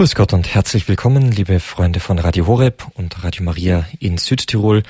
Grüß 0.00 0.14
Gott 0.14 0.32
und 0.32 0.54
herzlich 0.54 0.88
willkommen, 0.88 1.30
liebe 1.30 1.60
Freunde 1.60 2.00
von 2.00 2.18
Radio 2.18 2.46
Horeb 2.46 2.86
und 2.94 3.22
Radio 3.22 3.44
Maria 3.44 3.84
in 3.98 4.16
Südtirol. 4.16 4.82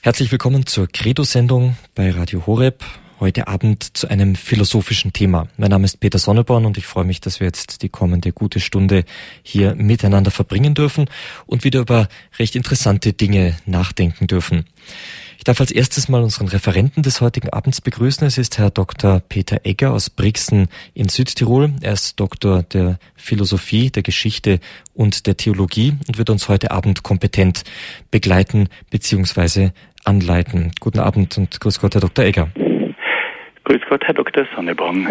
Herzlich 0.00 0.32
willkommen 0.32 0.64
zur 0.64 0.88
Credo-Sendung 0.88 1.76
bei 1.94 2.10
Radio 2.10 2.46
Horeb. 2.46 2.82
Heute 3.20 3.46
Abend 3.46 3.94
zu 3.94 4.08
einem 4.08 4.36
philosophischen 4.36 5.12
Thema. 5.12 5.48
Mein 5.58 5.68
Name 5.68 5.84
ist 5.84 6.00
Peter 6.00 6.18
Sonneborn 6.18 6.64
und 6.64 6.78
ich 6.78 6.86
freue 6.86 7.04
mich, 7.04 7.20
dass 7.20 7.40
wir 7.40 7.46
jetzt 7.46 7.82
die 7.82 7.90
kommende 7.90 8.32
gute 8.32 8.58
Stunde 8.58 9.04
hier 9.42 9.74
miteinander 9.74 10.30
verbringen 10.30 10.72
dürfen 10.72 11.10
und 11.44 11.62
wieder 11.62 11.80
über 11.80 12.08
recht 12.38 12.56
interessante 12.56 13.12
Dinge 13.12 13.54
nachdenken 13.66 14.28
dürfen. 14.28 14.64
Ich 15.48 15.50
darf 15.50 15.62
als 15.62 15.70
erstes 15.70 16.10
mal 16.10 16.22
unseren 16.22 16.48
Referenten 16.48 17.02
des 17.02 17.22
heutigen 17.22 17.48
Abends 17.48 17.80
begrüßen. 17.80 18.26
Es 18.26 18.36
ist 18.36 18.58
Herr 18.58 18.68
Dr. 18.68 19.22
Peter 19.30 19.60
Egger 19.64 19.94
aus 19.94 20.10
Brixen 20.10 20.68
in 20.92 21.08
Südtirol. 21.08 21.72
Er 21.80 21.94
ist 21.94 22.20
Doktor 22.20 22.64
der 22.64 22.98
Philosophie, 23.16 23.88
der 23.88 24.02
Geschichte 24.02 24.60
und 24.92 25.26
der 25.26 25.38
Theologie 25.38 25.96
und 26.06 26.18
wird 26.18 26.28
uns 26.28 26.50
heute 26.50 26.70
Abend 26.70 27.02
kompetent 27.02 27.62
begleiten 28.10 28.68
bzw. 28.90 29.70
anleiten. 30.04 30.72
Guten 30.80 30.98
Abend 30.98 31.38
und 31.38 31.58
grüß 31.58 31.80
Gott, 31.80 31.94
Herr 31.94 32.02
Dr. 32.02 32.26
Egger. 32.26 32.50
Grüß 33.68 33.82
Gott, 33.86 34.02
Herr 34.06 34.14
Dr. 34.14 34.46
Sonneborn. 34.56 35.06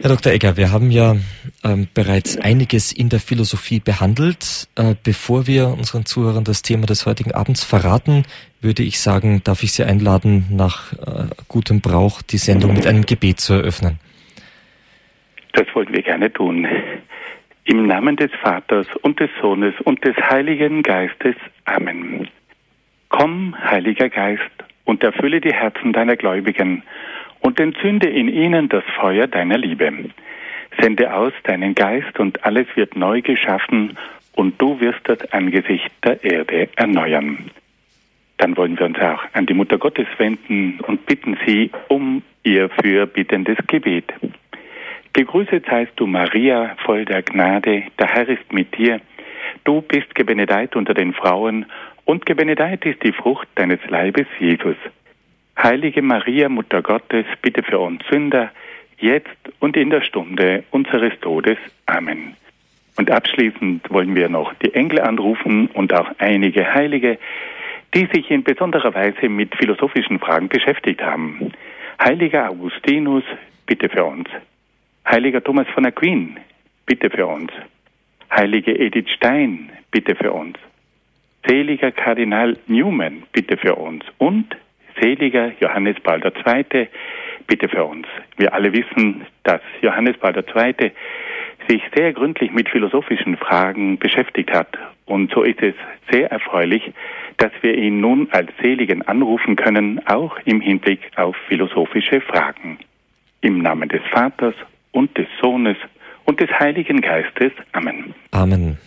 Herr 0.00 0.08
Dr. 0.08 0.32
Egger, 0.32 0.56
wir 0.56 0.72
haben 0.72 0.90
ja 0.90 1.14
ähm, 1.62 1.88
bereits 1.92 2.40
einiges 2.40 2.90
in 2.90 3.10
der 3.10 3.20
Philosophie 3.20 3.80
behandelt. 3.80 4.66
Äh, 4.76 4.94
bevor 5.04 5.46
wir 5.46 5.68
unseren 5.68 6.06
Zuhörern 6.06 6.42
das 6.42 6.62
Thema 6.62 6.86
des 6.86 7.04
heutigen 7.04 7.32
Abends 7.32 7.64
verraten, 7.64 8.24
würde 8.62 8.82
ich 8.82 8.98
sagen, 8.98 9.42
darf 9.44 9.62
ich 9.62 9.72
Sie 9.72 9.84
einladen, 9.84 10.46
nach 10.50 10.94
äh, 10.94 11.26
gutem 11.48 11.82
Brauch 11.82 12.22
die 12.22 12.38
Sendung 12.38 12.72
mit 12.72 12.86
einem 12.86 13.04
Gebet 13.04 13.40
zu 13.40 13.52
eröffnen. 13.52 13.98
Das 15.52 15.66
wollen 15.74 15.92
wir 15.92 16.02
gerne 16.02 16.32
tun. 16.32 16.66
Im 17.64 17.86
Namen 17.86 18.16
des 18.16 18.30
Vaters 18.42 18.86
und 19.02 19.20
des 19.20 19.28
Sohnes 19.42 19.74
und 19.84 20.02
des 20.02 20.16
Heiligen 20.16 20.82
Geistes. 20.82 21.34
Amen. 21.66 22.26
Komm, 23.10 23.54
Heiliger 23.62 24.08
Geist, 24.08 24.40
und 24.86 25.02
erfülle 25.02 25.42
die 25.42 25.52
Herzen 25.52 25.92
deiner 25.92 26.16
Gläubigen 26.16 26.82
und 27.46 27.60
entzünde 27.60 28.08
in 28.08 28.28
ihnen 28.28 28.68
das 28.68 28.82
Feuer 28.98 29.28
deiner 29.28 29.56
Liebe. 29.56 29.92
Sende 30.80 31.14
aus 31.14 31.32
deinen 31.44 31.76
Geist 31.76 32.18
und 32.18 32.44
alles 32.44 32.66
wird 32.74 32.96
neu 32.96 33.22
geschaffen 33.22 33.96
und 34.34 34.60
du 34.60 34.80
wirst 34.80 34.98
das 35.04 35.32
Angesicht 35.32 35.92
der 36.04 36.24
Erde 36.24 36.68
erneuern. 36.74 37.52
Dann 38.38 38.56
wollen 38.56 38.76
wir 38.76 38.86
uns 38.86 38.98
auch 38.98 39.22
an 39.32 39.46
die 39.46 39.54
Mutter 39.54 39.78
Gottes 39.78 40.08
wenden 40.18 40.80
und 40.88 41.06
bitten 41.06 41.38
sie 41.46 41.70
um 41.86 42.24
ihr 42.42 42.68
fürbittendes 42.68 43.58
Gebet. 43.68 44.12
Gegrüßet 45.12 45.66
seist 45.66 45.92
du, 45.94 46.08
Maria, 46.08 46.74
voll 46.84 47.04
der 47.04 47.22
Gnade, 47.22 47.84
der 47.96 48.08
Herr 48.08 48.28
ist 48.28 48.52
mit 48.52 48.76
dir. 48.76 49.00
Du 49.62 49.82
bist 49.82 50.16
gebenedeit 50.16 50.74
unter 50.74 50.94
den 50.94 51.14
Frauen 51.14 51.66
und 52.06 52.26
gebenedeit 52.26 52.84
ist 52.84 53.04
die 53.04 53.12
Frucht 53.12 53.46
deines 53.54 53.78
Leibes, 53.88 54.26
Jesus. 54.40 54.76
Heilige 55.62 56.02
Maria, 56.02 56.48
Mutter 56.48 56.82
Gottes, 56.82 57.26
bitte 57.40 57.62
für 57.62 57.78
uns 57.78 58.02
Sünder, 58.10 58.50
jetzt 58.98 59.36
und 59.58 59.76
in 59.76 59.90
der 59.90 60.02
Stunde 60.02 60.64
unseres 60.70 61.18
Todes. 61.20 61.58
Amen. 61.86 62.36
Und 62.96 63.10
abschließend 63.10 63.90
wollen 63.90 64.14
wir 64.14 64.28
noch 64.28 64.54
die 64.54 64.74
Engel 64.74 65.00
anrufen 65.00 65.68
und 65.68 65.92
auch 65.92 66.10
einige 66.18 66.72
Heilige, 66.72 67.18
die 67.94 68.06
sich 68.12 68.30
in 68.30 68.42
besonderer 68.42 68.94
Weise 68.94 69.28
mit 69.28 69.54
philosophischen 69.54 70.18
Fragen 70.18 70.48
beschäftigt 70.48 71.02
haben. 71.02 71.52
Heiliger 72.02 72.50
Augustinus, 72.50 73.24
bitte 73.66 73.88
für 73.88 74.04
uns. 74.04 74.28
Heiliger 75.08 75.42
Thomas 75.42 75.66
von 75.68 75.86
Aquin, 75.86 76.36
bitte 76.84 77.10
für 77.10 77.26
uns. 77.26 77.52
Heilige 78.30 78.78
Edith 78.78 79.10
Stein, 79.10 79.70
bitte 79.90 80.14
für 80.14 80.32
uns. 80.32 80.58
Seliger 81.46 81.92
Kardinal 81.92 82.58
Newman, 82.66 83.22
bitte 83.32 83.56
für 83.56 83.76
uns. 83.76 84.04
Und 84.18 84.56
seliger 85.00 85.52
Johannes 85.60 85.96
Paul 86.02 86.20
II., 86.24 86.88
bitte 87.46 87.68
für 87.68 87.84
uns. 87.84 88.06
Wir 88.36 88.52
alle 88.52 88.72
wissen, 88.72 89.26
dass 89.44 89.60
Johannes 89.80 90.16
Paul 90.18 90.34
II. 90.36 90.92
sich 91.68 91.82
sehr 91.94 92.12
gründlich 92.12 92.52
mit 92.52 92.68
philosophischen 92.68 93.36
Fragen 93.36 93.98
beschäftigt 93.98 94.52
hat. 94.52 94.76
Und 95.04 95.32
so 95.32 95.42
ist 95.42 95.62
es 95.62 95.74
sehr 96.10 96.30
erfreulich, 96.30 96.92
dass 97.36 97.52
wir 97.62 97.76
ihn 97.76 98.00
nun 98.00 98.28
als 98.32 98.50
Seligen 98.60 99.02
anrufen 99.02 99.56
können, 99.56 100.00
auch 100.06 100.38
im 100.44 100.60
Hinblick 100.60 101.00
auf 101.16 101.36
philosophische 101.48 102.20
Fragen. 102.20 102.78
Im 103.40 103.58
Namen 103.58 103.88
des 103.88 104.02
Vaters 104.10 104.54
und 104.92 105.16
des 105.16 105.26
Sohnes 105.40 105.76
und 106.24 106.40
des 106.40 106.50
Heiligen 106.58 107.00
Geistes. 107.00 107.52
Amen. 107.72 108.14
Amen. 108.32 108.78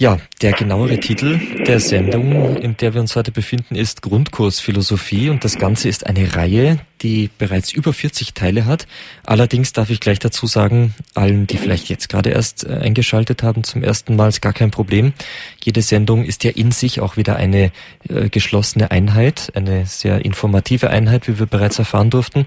Ja, 0.00 0.18
der 0.42 0.52
genauere 0.52 1.00
Titel 1.00 1.40
der 1.64 1.80
Sendung, 1.80 2.56
in 2.58 2.76
der 2.76 2.94
wir 2.94 3.00
uns 3.00 3.16
heute 3.16 3.32
befinden, 3.32 3.74
ist 3.74 4.00
Grundkurs 4.00 4.60
Philosophie 4.60 5.28
und 5.28 5.42
das 5.42 5.58
Ganze 5.58 5.88
ist 5.88 6.06
eine 6.06 6.36
Reihe, 6.36 6.78
die 7.02 7.30
bereits 7.36 7.72
über 7.72 7.92
40 7.92 8.32
Teile 8.32 8.64
hat. 8.66 8.86
Allerdings 9.26 9.72
darf 9.72 9.90
ich 9.90 9.98
gleich 9.98 10.20
dazu 10.20 10.46
sagen, 10.46 10.94
allen, 11.14 11.48
die 11.48 11.56
vielleicht 11.56 11.88
jetzt 11.88 12.08
gerade 12.08 12.30
erst 12.30 12.64
äh, 12.64 12.74
eingeschaltet 12.74 13.42
haben 13.42 13.64
zum 13.64 13.82
ersten 13.82 14.14
Mal, 14.14 14.28
ist 14.28 14.40
gar 14.40 14.52
kein 14.52 14.70
Problem. 14.70 15.14
Jede 15.64 15.82
Sendung 15.82 16.24
ist 16.24 16.44
ja 16.44 16.52
in 16.52 16.70
sich 16.70 17.00
auch 17.00 17.16
wieder 17.16 17.34
eine 17.34 17.72
äh, 18.08 18.28
geschlossene 18.28 18.92
Einheit, 18.92 19.50
eine 19.56 19.86
sehr 19.86 20.24
informative 20.24 20.90
Einheit, 20.90 21.26
wie 21.26 21.40
wir 21.40 21.46
bereits 21.46 21.80
erfahren 21.80 22.10
durften. 22.10 22.46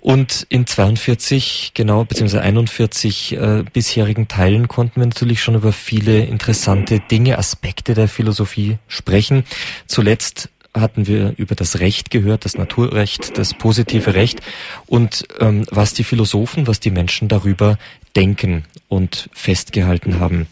Und 0.00 0.46
in 0.48 0.66
42, 0.66 1.72
genau, 1.74 2.04
beziehungsweise 2.04 2.42
41 2.42 3.36
äh, 3.36 3.64
bisherigen 3.70 4.28
Teilen 4.28 4.66
konnten 4.66 5.00
wir 5.00 5.06
natürlich 5.06 5.42
schon 5.42 5.54
über 5.54 5.72
viele 5.72 6.24
interessante 6.24 7.00
Dinge, 7.00 7.38
Aspekte 7.38 7.94
der 7.94 8.08
Philosophie 8.08 8.78
sprechen. 8.88 9.44
Zuletzt 9.86 10.48
hatten 10.72 11.06
wir 11.06 11.34
über 11.36 11.54
das 11.54 11.80
Recht 11.80 12.10
gehört, 12.10 12.44
das 12.44 12.56
Naturrecht, 12.56 13.36
das 13.36 13.54
positive 13.54 14.14
Recht 14.14 14.40
und 14.86 15.26
ähm, 15.40 15.66
was 15.70 15.94
die 15.94 16.04
Philosophen, 16.04 16.66
was 16.66 16.80
die 16.80 16.92
Menschen 16.92 17.28
darüber 17.28 17.76
denken 18.16 18.64
und 18.88 19.28
festgehalten 19.32 20.20
haben. 20.20 20.46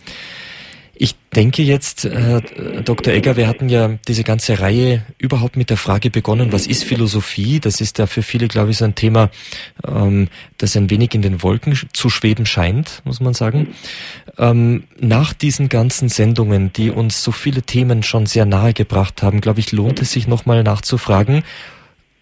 Ich 1.01 1.15
denke 1.33 1.63
jetzt, 1.63 2.05
Herr 2.05 2.39
äh, 2.39 2.83
Dr. 2.83 3.15
Egger, 3.15 3.37
wir 3.37 3.47
hatten 3.47 3.69
ja 3.69 3.99
diese 4.09 4.25
ganze 4.25 4.59
Reihe 4.59 5.05
überhaupt 5.17 5.57
mit 5.57 5.71
der 5.71 5.77
Frage 5.77 6.11
begonnen, 6.11 6.51
was 6.51 6.67
ist 6.67 6.83
Philosophie? 6.83 7.61
Das 7.61 7.81
ist 7.81 7.99
ja 7.99 8.09
für 8.09 8.23
viele, 8.23 8.49
glaube 8.49 8.73
ich, 8.73 8.79
so 8.79 8.85
ein 8.85 8.97
Thema, 8.97 9.31
ähm, 9.87 10.29
das 10.57 10.77
ein 10.77 10.91
wenig 10.91 11.15
in 11.15 11.23
den 11.23 11.41
Wolken 11.45 11.79
zu 11.93 12.11
schweben 12.11 12.47
scheint, 12.47 13.01
muss 13.05 13.21
man 13.21 13.33
sagen. 13.33 13.69
Ähm, 14.39 14.85
nach 14.99 15.33
diesen 15.33 15.69
ganzen 15.69 16.09
Sendungen, 16.09 16.73
die 16.73 16.91
uns 16.91 17.23
so 17.23 17.31
viele 17.31 17.63
Themen 17.63 18.03
schon 18.03 18.27
sehr 18.27 18.45
nahe 18.45 18.73
gebracht 18.73 19.23
haben, 19.23 19.41
glaube 19.41 19.61
ich, 19.61 19.71
lohnt 19.71 20.03
es 20.03 20.11
sich 20.11 20.27
nochmal 20.27 20.65
nachzufragen, 20.65 21.45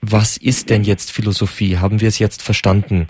was 0.03 0.37
ist 0.37 0.69
denn 0.69 0.85
jetzt 0.85 1.13
Philosophie? 1.13 1.79
Haben 1.79 2.03
wir 2.03 2.09
es 2.09 2.19
jetzt 2.19 2.43
verstanden? 2.43 3.09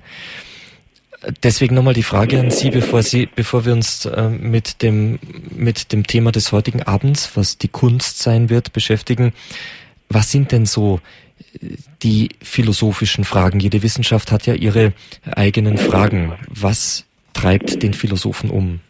Deswegen 1.43 1.75
nochmal 1.75 1.94
die 1.94 2.03
Frage 2.03 2.38
an 2.38 2.50
Sie, 2.50 2.71
bevor 2.71 3.03
Sie, 3.03 3.27
bevor 3.27 3.65
wir 3.65 3.72
uns 3.72 4.04
äh, 4.06 4.28
mit 4.28 4.82
dem 4.82 5.19
mit 5.56 5.93
dem 5.93 6.06
Thema 6.06 6.31
des 6.31 6.53
heutigen 6.53 6.82
Abends, 6.82 7.37
was 7.37 7.59
die 7.59 7.69
Kunst 7.69 8.19
sein 8.19 8.50
wird, 8.50 8.72
beschäftigen. 8.72 9.32
Was 10.09 10.31
sind 10.31 10.53
denn 10.53 10.66
so 10.66 11.00
äh, 11.60 11.77
die 12.03 12.28
philosophischen 12.43 13.25
Fragen? 13.25 13.60
Jede 13.60 13.82
Wissenschaft 13.82 14.31
hat 14.31 14.47
ja 14.47 14.54
ihre 14.54 14.93
eigenen 15.34 15.78
Fragen. 15.78 16.34
Was 16.49 17.06
treibt 17.33 17.83
den 17.83 17.94
Philosophen 17.94 18.50
um? 18.50 18.81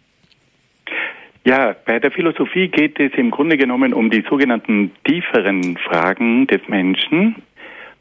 Ja, 1.45 1.77
bei 1.85 2.01
der 2.01 2.11
Philosophie 2.11 2.67
geht 2.67 2.99
es 2.99 3.13
im 3.15 3.31
Grunde 3.31 3.57
genommen 3.57 3.95
um 3.95 4.11
die 4.11 4.25
sogenannten 4.29 4.91
tieferen 5.05 5.77
Fragen 5.77 6.49
des 6.49 6.61
Menschen, 6.67 7.37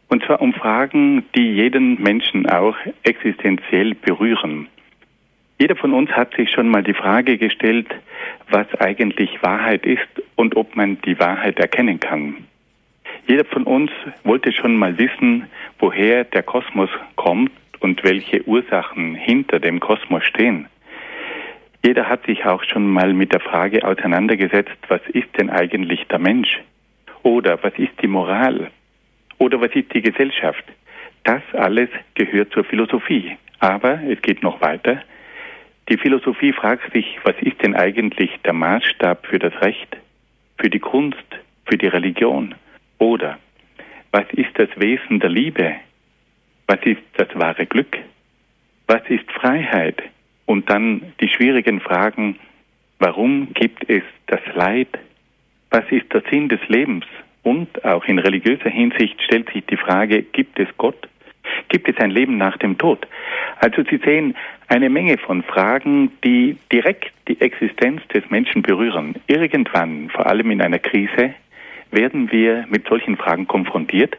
und 0.08 0.24
zwar 0.24 0.42
um 0.42 0.54
Fragen, 0.54 1.26
die 1.36 1.54
jeden 1.54 2.02
Menschen 2.02 2.48
auch 2.48 2.76
existenziell 3.04 3.96
berühren. 3.96 4.68
Jeder 5.58 5.76
von 5.76 5.94
uns 5.94 6.12
hat 6.12 6.36
sich 6.36 6.52
schon 6.52 6.68
mal 6.68 6.84
die 6.84 6.94
Frage 6.94 7.38
gestellt, 7.38 7.88
was 8.50 8.68
eigentlich 8.80 9.42
Wahrheit 9.42 9.86
ist 9.86 10.08
und 10.36 10.58
ob 10.58 10.76
man 10.76 11.02
die 11.02 11.18
Wahrheit 11.20 11.60
erkennen 11.60 12.00
kann. 12.00 12.46
Jeder 13.28 13.46
von 13.46 13.64
uns 13.64 13.90
wollte 14.24 14.52
schon 14.52 14.76
mal 14.76 14.98
wissen, 14.98 15.48
woher 15.80 16.26
der 16.26 16.44
Kosmos 16.44 16.90
kommt 17.16 17.52
und 17.80 18.04
welche 18.04 18.48
Ursachen 18.48 19.16
hinter 19.16 19.60
dem 19.60 19.80
Kosmos 19.80 20.24
stehen. 20.26 20.68
Jeder 21.84 22.10
hat 22.10 22.26
sich 22.26 22.46
auch 22.46 22.64
schon 22.64 22.88
mal 22.88 23.14
mit 23.14 23.32
der 23.32 23.40
Frage 23.40 23.88
auseinandergesetzt, 23.88 24.78
was 24.88 25.02
ist 25.14 25.30
denn 25.38 25.50
eigentlich 25.50 26.06
der 26.08 26.20
Mensch? 26.20 26.62
Oder 27.24 27.64
was 27.64 27.74
ist 27.78 27.94
die 28.02 28.08
Moral? 28.08 28.72
Oder 29.38 29.60
was 29.62 29.72
ist 29.76 29.94
die 29.94 30.02
Gesellschaft? 30.02 30.64
Das 31.24 31.42
alles 31.54 31.90
gehört 32.14 32.52
zur 32.54 32.64
Philosophie. 32.64 33.38
Aber 33.60 34.00
es 34.04 34.22
geht 34.22 34.44
noch 34.44 34.62
weiter. 34.62 35.02
Die 35.90 35.98
Philosophie 35.98 36.54
fragt 36.54 36.92
sich, 36.94 37.18
was 37.24 37.36
ist 37.42 37.62
denn 37.62 37.76
eigentlich 37.76 38.32
der 38.44 38.54
Maßstab 38.54 39.26
für 39.28 39.40
das 39.40 39.54
Recht, 39.62 39.98
für 40.58 40.70
die 40.70 40.80
Kunst, 40.80 41.26
für 41.66 41.78
die 41.78 41.88
Religion? 41.88 42.56
Oder 42.98 43.38
was 44.12 44.26
ist 44.32 44.58
das 44.58 44.70
Wesen 44.78 45.20
der 45.20 45.30
Liebe? 45.30 45.76
Was 46.68 46.80
ist 46.84 47.02
das 47.18 47.28
wahre 47.36 47.66
Glück? 47.66 47.98
Was 48.88 49.02
ist 49.10 49.32
Freiheit? 49.32 50.02
Und 50.46 50.70
dann 50.70 51.14
die 51.20 51.30
schwierigen 51.30 51.80
Fragen, 51.82 52.38
Warum 53.00 53.54
gibt 53.54 53.90
es 53.90 54.04
das 54.28 54.40
Leid? 54.56 54.88
Was 55.70 55.84
ist 55.90 56.12
der 56.14 56.24
Sinn 56.32 56.48
des 56.48 56.62
Lebens? 56.70 57.06
Und 57.46 57.86
auch 57.86 58.06
in 58.06 58.18
religiöser 58.18 58.72
Hinsicht 58.72 59.22
stellt 59.22 59.52
sich 59.52 59.64
die 59.68 59.78
Frage, 59.78 60.24
gibt 60.24 60.58
es 60.58 60.68
Gott? 60.80 61.08
Gibt 61.70 61.88
es 61.88 61.96
ein 61.98 62.10
Leben 62.10 62.40
nach 62.40 62.58
dem 62.58 62.76
Tod? 62.76 63.08
Also 63.60 63.84
Sie 63.84 63.98
sehen 63.98 64.36
eine 64.68 64.90
Menge 64.90 65.20
von 65.20 65.44
Fragen, 65.44 66.12
die 66.24 66.58
direkt 66.72 67.14
die 67.28 67.40
Existenz 67.40 68.02
des 68.08 68.28
Menschen 68.32 68.64
berühren. 68.64 69.14
Irgendwann, 69.28 70.10
vor 70.10 70.26
allem 70.26 70.50
in 70.50 70.60
einer 70.60 70.80
Krise, 70.80 71.36
werden 71.92 72.32
wir 72.32 72.66
mit 72.68 72.88
solchen 72.88 73.16
Fragen 73.16 73.48
konfrontiert 73.48 74.18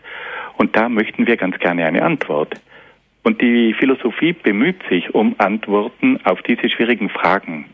und 0.56 0.76
da 0.76 0.88
möchten 0.88 1.26
wir 1.26 1.36
ganz 1.36 1.58
gerne 1.58 1.84
eine 1.84 2.02
Antwort. 2.02 2.54
Und 3.24 3.42
die 3.42 3.74
Philosophie 3.74 4.34
bemüht 4.34 4.80
sich 4.88 5.12
um 5.16 5.34
Antworten 5.38 6.20
auf 6.22 6.42
diese 6.42 6.70
schwierigen 6.70 7.08
Fragen. 7.08 7.64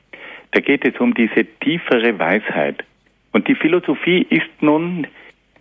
Da 0.52 0.60
geht 0.60 0.87
es 0.87 0.99
um 0.99 1.12
diese 1.12 1.44
tiefere 1.60 2.19
Weisheit. 2.19 2.82
Und 3.32 3.49
die 3.49 3.54
Philosophie 3.54 4.26
ist 4.31 4.49
nun, 4.62 5.06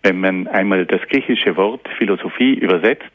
wenn 0.04 0.20
man 0.20 0.48
einmal 0.48 0.86
das 0.86 1.02
griechische 1.08 1.56
Wort 1.58 1.88
Philosophie 1.98 2.54
übersetzt, 2.54 3.12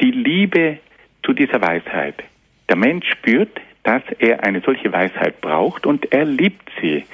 die 0.00 0.10
Liebe 0.10 0.78
zu 1.24 1.32
dieser 1.32 1.60
Weisheit. 1.60 2.22
Der 2.68 2.76
Mensch 2.76 3.10
spürt, 3.10 3.60
dass 3.82 4.02
er 4.18 4.44
eine 4.44 4.60
solche 4.60 4.92
Weisheit 4.92 5.40
braucht 5.40 5.86
und 5.86 6.12
er 6.12 6.24
liebt 6.24 6.70
sie, 6.80 7.04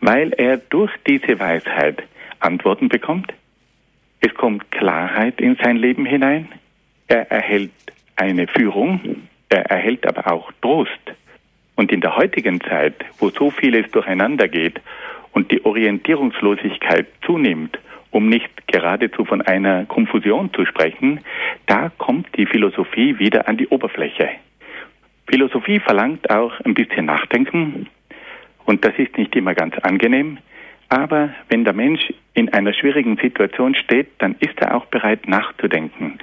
weil 0.00 0.32
er 0.32 0.56
durch 0.56 0.92
diese 1.06 1.38
Weisheit 1.38 2.02
Antworten 2.40 2.88
bekommt. 2.88 3.32
Es 4.20 4.34
kommt 4.34 4.70
Klarheit 4.70 5.40
in 5.40 5.56
sein 5.62 5.76
Leben 5.76 6.06
hinein. 6.06 6.48
Er 7.08 7.30
erhält 7.30 7.72
eine 8.16 8.46
Führung. 8.46 9.28
Er 9.48 9.66
erhält 9.66 10.06
aber 10.06 10.32
auch 10.32 10.52
Trost. 10.60 10.90
Und 11.74 11.92
in 11.92 12.00
der 12.00 12.16
heutigen 12.16 12.60
Zeit, 12.60 13.04
wo 13.18 13.30
so 13.30 13.50
vieles 13.50 13.90
durcheinander 13.90 14.48
geht 14.48 14.80
und 15.32 15.50
die 15.50 15.64
Orientierungslosigkeit 15.64 17.06
zunimmt, 17.24 17.78
um 18.12 18.28
nicht 18.28 18.50
geradezu 18.68 19.24
von 19.24 19.42
einer 19.42 19.86
Konfusion 19.86 20.52
zu 20.54 20.64
sprechen, 20.64 21.20
da 21.66 21.90
kommt 21.98 22.28
die 22.36 22.46
Philosophie 22.46 23.18
wieder 23.18 23.48
an 23.48 23.56
die 23.56 23.66
Oberfläche. 23.68 24.28
Philosophie 25.26 25.80
verlangt 25.80 26.30
auch 26.30 26.52
ein 26.60 26.74
bisschen 26.74 27.06
Nachdenken 27.06 27.88
und 28.64 28.84
das 28.84 28.92
ist 28.98 29.16
nicht 29.18 29.34
immer 29.34 29.54
ganz 29.54 29.76
angenehm. 29.78 30.38
Aber 30.88 31.30
wenn 31.48 31.64
der 31.64 31.72
Mensch 31.72 32.12
in 32.34 32.52
einer 32.52 32.74
schwierigen 32.74 33.16
Situation 33.16 33.74
steht, 33.74 34.08
dann 34.18 34.36
ist 34.40 34.60
er 34.60 34.76
auch 34.76 34.84
bereit 34.86 35.26
nachzudenken. 35.26 36.18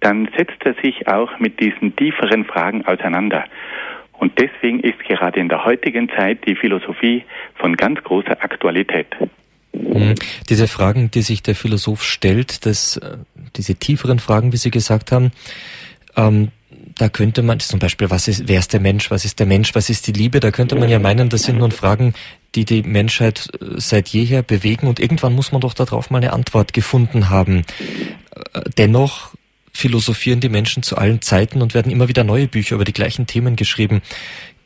Dann 0.00 0.28
setzt 0.36 0.64
er 0.64 0.74
sich 0.82 1.06
auch 1.06 1.38
mit 1.38 1.60
diesen 1.60 1.94
tieferen 1.94 2.44
Fragen 2.44 2.84
auseinander. 2.84 3.44
Und 4.14 4.32
deswegen 4.40 4.80
ist 4.80 4.98
gerade 5.04 5.38
in 5.38 5.48
der 5.48 5.64
heutigen 5.64 6.08
Zeit 6.08 6.44
die 6.46 6.56
Philosophie 6.56 7.22
von 7.54 7.76
ganz 7.76 8.02
großer 8.02 8.42
Aktualität. 8.42 9.06
Hm. 9.78 10.14
Diese 10.48 10.68
Fragen, 10.68 11.10
die 11.10 11.22
sich 11.22 11.42
der 11.42 11.54
Philosoph 11.54 12.04
stellt, 12.04 12.66
das, 12.66 12.96
äh, 12.96 13.18
diese 13.56 13.74
tieferen 13.74 14.18
Fragen, 14.18 14.52
wie 14.52 14.56
Sie 14.56 14.70
gesagt 14.70 15.12
haben, 15.12 15.32
ähm, 16.16 16.48
da 16.96 17.08
könnte 17.08 17.42
man 17.42 17.60
zum 17.60 17.78
Beispiel, 17.78 18.10
was 18.10 18.28
ist, 18.28 18.48
wer 18.48 18.58
ist 18.58 18.72
der 18.72 18.80
Mensch, 18.80 19.10
was 19.10 19.24
ist 19.24 19.38
der 19.38 19.46
Mensch, 19.46 19.74
was 19.74 19.88
ist 19.88 20.06
die 20.06 20.12
Liebe, 20.12 20.40
da 20.40 20.50
könnte 20.50 20.74
man 20.74 20.88
ja 20.88 20.98
meinen, 20.98 21.28
das 21.28 21.44
sind 21.44 21.58
nun 21.58 21.70
Fragen, 21.70 22.14
die 22.54 22.64
die 22.64 22.82
Menschheit 22.82 23.48
äh, 23.60 23.80
seit 23.80 24.08
jeher 24.08 24.42
bewegen 24.42 24.88
und 24.88 25.00
irgendwann 25.00 25.34
muss 25.34 25.52
man 25.52 25.60
doch 25.60 25.74
darauf 25.74 26.10
mal 26.10 26.18
eine 26.18 26.32
Antwort 26.32 26.72
gefunden 26.72 27.30
haben. 27.30 27.64
Äh, 28.52 28.60
dennoch 28.76 29.34
philosophieren 29.72 30.40
die 30.40 30.48
Menschen 30.48 30.82
zu 30.82 30.96
allen 30.96 31.22
Zeiten 31.22 31.62
und 31.62 31.72
werden 31.72 31.92
immer 31.92 32.08
wieder 32.08 32.24
neue 32.24 32.48
Bücher 32.48 32.74
über 32.74 32.84
die 32.84 32.92
gleichen 32.92 33.26
Themen 33.26 33.54
geschrieben. 33.54 34.02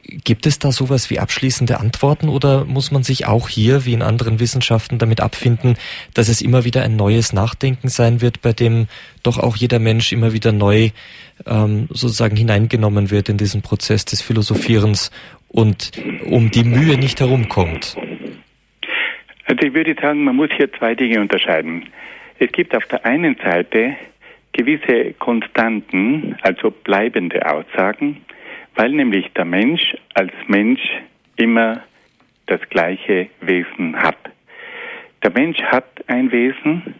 Gibt 0.04 0.46
es 0.46 0.58
da 0.58 0.72
sowas 0.72 1.10
wie 1.10 1.20
abschließende 1.20 1.78
Antworten 1.78 2.28
oder 2.28 2.64
muss 2.64 2.90
man 2.90 3.04
sich 3.04 3.26
auch 3.26 3.48
hier, 3.48 3.84
wie 3.84 3.92
in 3.92 4.02
anderen 4.02 4.40
Wissenschaften, 4.40 4.98
damit 4.98 5.20
abfinden, 5.20 5.76
dass 6.12 6.28
es 6.28 6.42
immer 6.42 6.64
wieder 6.64 6.82
ein 6.82 6.96
neues 6.96 7.32
Nachdenken 7.32 7.88
sein 7.88 8.20
wird, 8.20 8.42
bei 8.42 8.52
dem 8.52 8.88
doch 9.22 9.38
auch 9.38 9.56
jeder 9.56 9.78
Mensch 9.78 10.12
immer 10.12 10.32
wieder 10.32 10.50
neu 10.50 10.90
ähm, 11.46 11.86
sozusagen 11.90 12.36
hineingenommen 12.36 13.10
wird 13.10 13.28
in 13.28 13.36
diesen 13.36 13.62
Prozess 13.62 14.04
des 14.04 14.22
Philosophierens 14.22 15.12
und 15.48 15.92
um 16.24 16.50
die 16.50 16.64
Mühe 16.64 16.98
nicht 16.98 17.20
herumkommt? 17.20 17.96
Also 19.46 19.66
ich 19.66 19.74
würde 19.74 19.94
sagen, 20.00 20.24
man 20.24 20.36
muss 20.36 20.50
hier 20.56 20.72
zwei 20.72 20.94
Dinge 20.94 21.20
unterscheiden. 21.20 21.84
Es 22.38 22.50
gibt 22.50 22.74
auf 22.74 22.84
der 22.86 23.04
einen 23.04 23.36
Seite 23.36 23.96
gewisse 24.52 25.14
Konstanten, 25.18 26.36
also 26.42 26.70
bleibende 26.70 27.48
Aussagen, 27.48 28.18
weil 28.74 28.90
nämlich 28.90 29.32
der 29.34 29.44
Mensch 29.44 29.96
als 30.14 30.32
Mensch 30.46 30.80
immer 31.36 31.82
das 32.46 32.60
gleiche 32.70 33.28
Wesen 33.40 33.96
hat. 33.96 34.18
Der 35.22 35.30
Mensch 35.30 35.60
hat 35.62 35.86
ein 36.08 36.32
Wesen, 36.32 36.94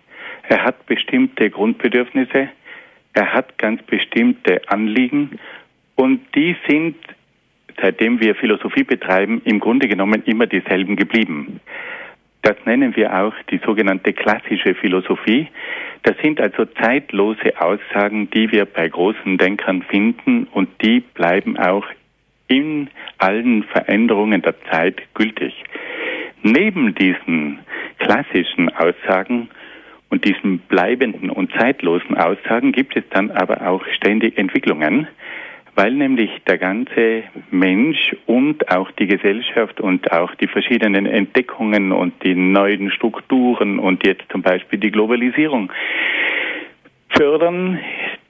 er 0.48 0.64
hat 0.64 0.86
bestimmte 0.86 1.50
Grundbedürfnisse, 1.50 2.48
er 3.14 3.32
hat 3.32 3.58
ganz 3.58 3.82
bestimmte 3.82 4.60
Anliegen 4.68 5.38
und 5.96 6.20
die 6.34 6.56
sind, 6.68 6.96
seitdem 7.80 8.20
wir 8.20 8.34
Philosophie 8.34 8.84
betreiben, 8.84 9.42
im 9.44 9.60
Grunde 9.60 9.88
genommen 9.88 10.22
immer 10.24 10.46
dieselben 10.46 10.96
geblieben. 10.96 11.60
Das 12.42 12.56
nennen 12.64 12.96
wir 12.96 13.16
auch 13.16 13.34
die 13.50 13.60
sogenannte 13.64 14.12
klassische 14.12 14.74
Philosophie. 14.74 15.48
Das 16.02 16.16
sind 16.18 16.40
also 16.40 16.64
zeitlose 16.64 17.60
Aussagen, 17.60 18.28
die 18.30 18.50
wir 18.50 18.64
bei 18.64 18.88
großen 18.88 19.38
Denkern 19.38 19.82
finden 19.82 20.48
und 20.52 20.68
die 20.82 21.00
bleiben 21.00 21.56
auch 21.56 21.86
in 22.48 22.90
allen 23.18 23.62
Veränderungen 23.62 24.42
der 24.42 24.60
Zeit 24.70 25.00
gültig. 25.14 25.54
Neben 26.42 26.94
diesen 26.96 27.60
klassischen 27.98 28.68
Aussagen 28.70 29.48
und 30.10 30.24
diesen 30.24 30.58
bleibenden 30.58 31.30
und 31.30 31.52
zeitlosen 31.52 32.16
Aussagen 32.16 32.72
gibt 32.72 32.96
es 32.96 33.04
dann 33.10 33.30
aber 33.30 33.68
auch 33.68 33.86
ständig 33.94 34.36
Entwicklungen 34.36 35.06
weil 35.74 35.92
nämlich 35.92 36.30
der 36.46 36.58
ganze 36.58 37.24
Mensch 37.50 38.14
und 38.26 38.70
auch 38.70 38.90
die 38.92 39.06
Gesellschaft 39.06 39.80
und 39.80 40.12
auch 40.12 40.34
die 40.34 40.46
verschiedenen 40.46 41.06
Entdeckungen 41.06 41.92
und 41.92 42.12
die 42.24 42.34
neuen 42.34 42.90
Strukturen 42.90 43.78
und 43.78 44.06
jetzt 44.06 44.24
zum 44.30 44.42
Beispiel 44.42 44.78
die 44.78 44.90
Globalisierung 44.90 45.72
fördern 47.08 47.78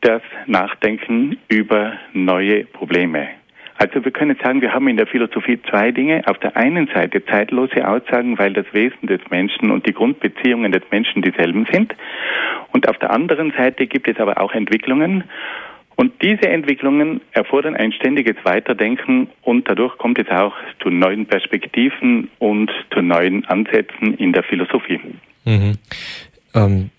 das 0.00 0.23
Nachdenken 0.47 1.39
über 1.49 1.94
neue 2.12 2.65
Probleme. 2.65 3.29
Also 3.77 4.05
wir 4.05 4.12
können 4.12 4.37
sagen, 4.43 4.61
wir 4.61 4.73
haben 4.73 4.87
in 4.87 4.97
der 4.97 5.06
Philosophie 5.06 5.59
zwei 5.69 5.91
Dinge. 5.91 6.23
Auf 6.27 6.39
der 6.39 6.56
einen 6.56 6.89
Seite 6.89 7.25
zeitlose 7.25 7.87
Aussagen, 7.89 8.39
weil 8.39 8.53
das 8.53 8.67
Wesen 8.73 9.09
des 9.09 9.21
Menschen 9.31 9.70
und 9.70 9.87
die 9.87 9.93
Grundbeziehungen 9.93 10.70
des 10.70 10.82
Menschen 10.91 11.22
dieselben 11.22 11.67
sind. 11.72 11.94
Und 12.72 12.89
auf 12.89 12.99
der 12.99 13.11
anderen 13.11 13.53
Seite 13.56 13.87
gibt 13.87 14.06
es 14.08 14.19
aber 14.19 14.41
auch 14.41 14.53
Entwicklungen. 14.53 15.25
Und 15.96 16.13
diese 16.22 16.49
Entwicklungen 16.49 17.20
erfordern 17.32 17.77
ein 17.77 17.93
ständiges 17.93 18.37
Weiterdenken 18.44 19.29
und 19.43 19.69
dadurch 19.69 19.96
kommt 19.99 20.19
es 20.19 20.29
auch 20.29 20.55
zu 20.82 20.89
neuen 20.89 21.27
Perspektiven 21.27 22.31
und 22.39 22.70
zu 22.93 23.03
neuen 23.03 23.44
Ansätzen 23.44 24.15
in 24.15 24.32
der 24.32 24.43
Philosophie. 24.43 25.01
Mhm. 25.44 25.75
Ähm, 26.55 26.91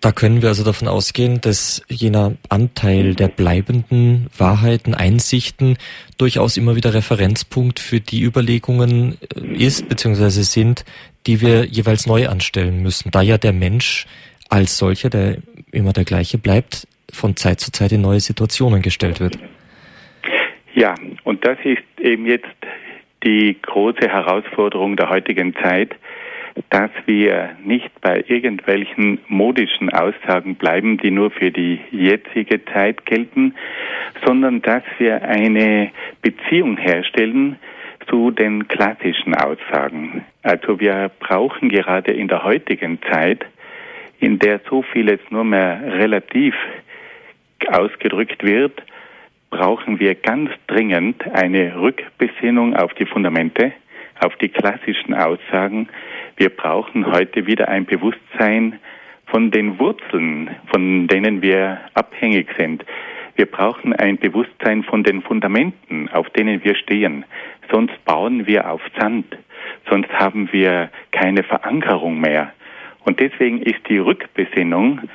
da 0.00 0.12
können 0.12 0.42
wir 0.42 0.48
also 0.48 0.62
davon 0.62 0.86
ausgehen, 0.86 1.40
dass 1.40 1.82
jener 1.88 2.36
Anteil 2.48 3.14
der 3.16 3.28
bleibenden 3.28 4.28
Wahrheiten, 4.36 4.94
Einsichten 4.94 5.76
durchaus 6.18 6.56
immer 6.56 6.76
wieder 6.76 6.94
Referenzpunkt 6.94 7.80
für 7.80 7.98
die 7.98 8.22
Überlegungen 8.22 9.18
äh, 9.34 9.56
ist 9.56 9.88
bzw. 9.88 10.28
sind, 10.42 10.84
die 11.26 11.40
wir 11.40 11.64
jeweils 11.64 12.06
neu 12.06 12.28
anstellen 12.28 12.80
müssen. 12.80 13.10
Da 13.10 13.22
ja 13.22 13.38
der 13.38 13.52
Mensch 13.52 14.06
als 14.48 14.78
solcher, 14.78 15.10
der 15.10 15.38
immer 15.72 15.92
der 15.92 16.04
gleiche 16.04 16.38
bleibt, 16.38 16.86
von 17.12 17.36
Zeit 17.36 17.60
zu 17.60 17.72
Zeit 17.72 17.92
in 17.92 18.00
neue 18.00 18.20
Situationen 18.20 18.82
gestellt 18.82 19.20
wird. 19.20 19.38
Ja, 20.74 20.94
und 21.24 21.44
das 21.44 21.58
ist 21.64 21.82
eben 22.00 22.26
jetzt 22.26 22.46
die 23.24 23.56
große 23.60 24.08
Herausforderung 24.08 24.96
der 24.96 25.08
heutigen 25.08 25.54
Zeit, 25.56 25.94
dass 26.70 26.90
wir 27.06 27.50
nicht 27.64 27.90
bei 28.00 28.24
irgendwelchen 28.26 29.18
modischen 29.28 29.90
Aussagen 29.90 30.56
bleiben, 30.56 30.98
die 30.98 31.10
nur 31.10 31.30
für 31.30 31.50
die 31.50 31.80
jetzige 31.90 32.64
Zeit 32.66 33.06
gelten, 33.06 33.54
sondern 34.24 34.62
dass 34.62 34.82
wir 34.98 35.22
eine 35.22 35.90
Beziehung 36.22 36.76
herstellen 36.76 37.56
zu 38.08 38.30
den 38.30 38.68
klassischen 38.68 39.34
Aussagen. 39.34 40.24
Also 40.42 40.80
wir 40.80 41.10
brauchen 41.20 41.68
gerade 41.68 42.12
in 42.12 42.28
der 42.28 42.42
heutigen 42.42 42.98
Zeit, 43.10 43.44
in 44.20 44.38
der 44.38 44.60
so 44.68 44.82
vieles 44.82 45.20
nur 45.30 45.44
mehr 45.44 45.80
relativ 45.98 46.54
ausgedrückt 47.66 48.42
wird, 48.44 48.82
brauchen 49.50 49.98
wir 49.98 50.14
ganz 50.14 50.50
dringend 50.66 51.22
eine 51.32 51.80
Rückbesinnung 51.80 52.76
auf 52.76 52.92
die 52.94 53.06
Fundamente, 53.06 53.72
auf 54.20 54.36
die 54.36 54.48
klassischen 54.48 55.14
Aussagen. 55.14 55.88
Wir 56.36 56.50
brauchen 56.50 57.06
heute 57.06 57.46
wieder 57.46 57.68
ein 57.68 57.86
Bewusstsein 57.86 58.78
von 59.26 59.50
den 59.50 59.78
Wurzeln, 59.78 60.50
von 60.70 61.06
denen 61.06 61.42
wir 61.42 61.80
abhängig 61.94 62.48
sind. 62.58 62.84
Wir 63.36 63.46
brauchen 63.46 63.92
ein 63.92 64.18
Bewusstsein 64.18 64.82
von 64.82 65.04
den 65.04 65.22
Fundamenten, 65.22 66.08
auf 66.10 66.28
denen 66.30 66.64
wir 66.64 66.74
stehen. 66.74 67.24
Sonst 67.70 68.04
bauen 68.04 68.46
wir 68.46 68.70
auf 68.70 68.82
Sand. 68.98 69.36
sonst 69.88 70.10
haben 70.12 70.48
wir 70.52 70.90
keine 71.12 71.42
Verankerung 71.42 72.20
mehr. 72.20 72.52
Und 73.04 73.20
deswegen 73.20 73.62
ist 73.62 73.88
die 73.88 73.98
Rückbesinnung 73.98 75.08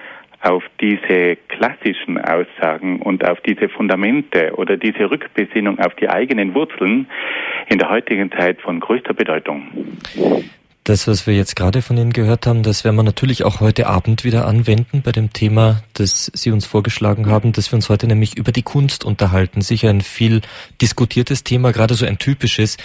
auf 0.44 0.64
diese 0.82 1.38
klassischen 1.48 2.20
Aussagen 2.20 3.02
und 3.02 3.26
auf 3.26 3.40
diese 3.42 3.70
Fundamente 3.70 4.54
oder 4.56 4.76
diese 4.76 5.10
Rückbesinnung 5.10 5.80
auf 5.80 5.96
die 5.96 6.10
eigenen 6.10 6.54
Wurzeln 6.54 7.08
in 7.68 7.80
der 7.80 7.90
heutigen 7.90 8.30
Zeit 8.32 8.62
von 8.62 8.82
größter 8.82 9.14
Bedeutung. 9.14 9.68
Das, 10.84 11.08
was 11.08 11.28
wir 11.28 11.34
jetzt 11.34 11.56
gerade 11.56 11.82
von 11.82 11.96
Ihnen 11.96 12.12
gehört 12.12 12.46
haben, 12.46 12.62
das 12.62 12.84
werden 12.84 12.98
wir 12.98 13.04
natürlich 13.04 13.46
auch 13.46 13.62
heute 13.62 13.88
Abend 13.88 14.26
wieder 14.26 14.46
anwenden 14.46 15.02
bei 15.02 15.14
dem 15.14 15.32
Thema, 15.32 15.82
das 15.94 16.30
Sie 16.34 16.52
uns 16.52 16.66
vorgeschlagen 16.66 17.28
haben, 17.28 17.54
dass 17.54 17.72
wir 17.72 17.78
uns 17.78 17.88
heute 17.88 18.06
nämlich 18.06 18.38
über 18.38 18.52
die 18.52 18.64
Kunst 18.64 19.06
unterhalten. 19.06 19.62
Sicher 19.62 19.90
ein 19.90 20.02
viel 20.02 20.42
diskutiertes 20.82 21.46
Thema, 21.46 21.72
gerade 21.72 21.94
so 21.94 22.06
ein 22.06 22.20
typisches, 22.20 22.76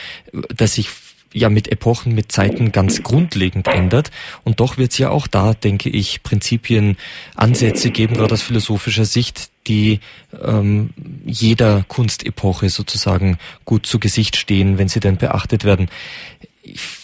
das 0.55 0.77
sich 0.77 0.91
ja 1.33 1.49
mit 1.49 1.69
Epochen, 1.69 2.15
mit 2.15 2.33
Zeiten 2.33 2.73
ganz 2.73 3.03
grundlegend 3.03 3.69
ändert. 3.69 4.11
Und 4.45 4.61
doch 4.61 4.79
wird 4.79 4.93
es 4.93 4.99
ja 4.99 5.11
auch 5.11 5.27
da, 5.27 5.55
denke 5.55 5.89
ich, 5.91 6.23
Prinzipien, 6.23 6.97
Ansätze 7.35 7.91
geben, 7.91 8.15
gerade 8.15 8.35
aus 8.35 8.43
philosophischer 8.43 9.05
Sicht, 9.05 9.51
die 9.67 10.01
ähm, 10.43 10.91
jeder 11.27 11.85
Kunstepoche 11.89 12.71
sozusagen 12.71 13.39
gut 13.65 13.87
zu 13.87 13.99
Gesicht 13.99 14.37
stehen, 14.37 14.79
wenn 14.79 14.89
sie 14.89 15.01
denn 15.01 15.17
beachtet 15.17 15.65
werden 15.65 15.89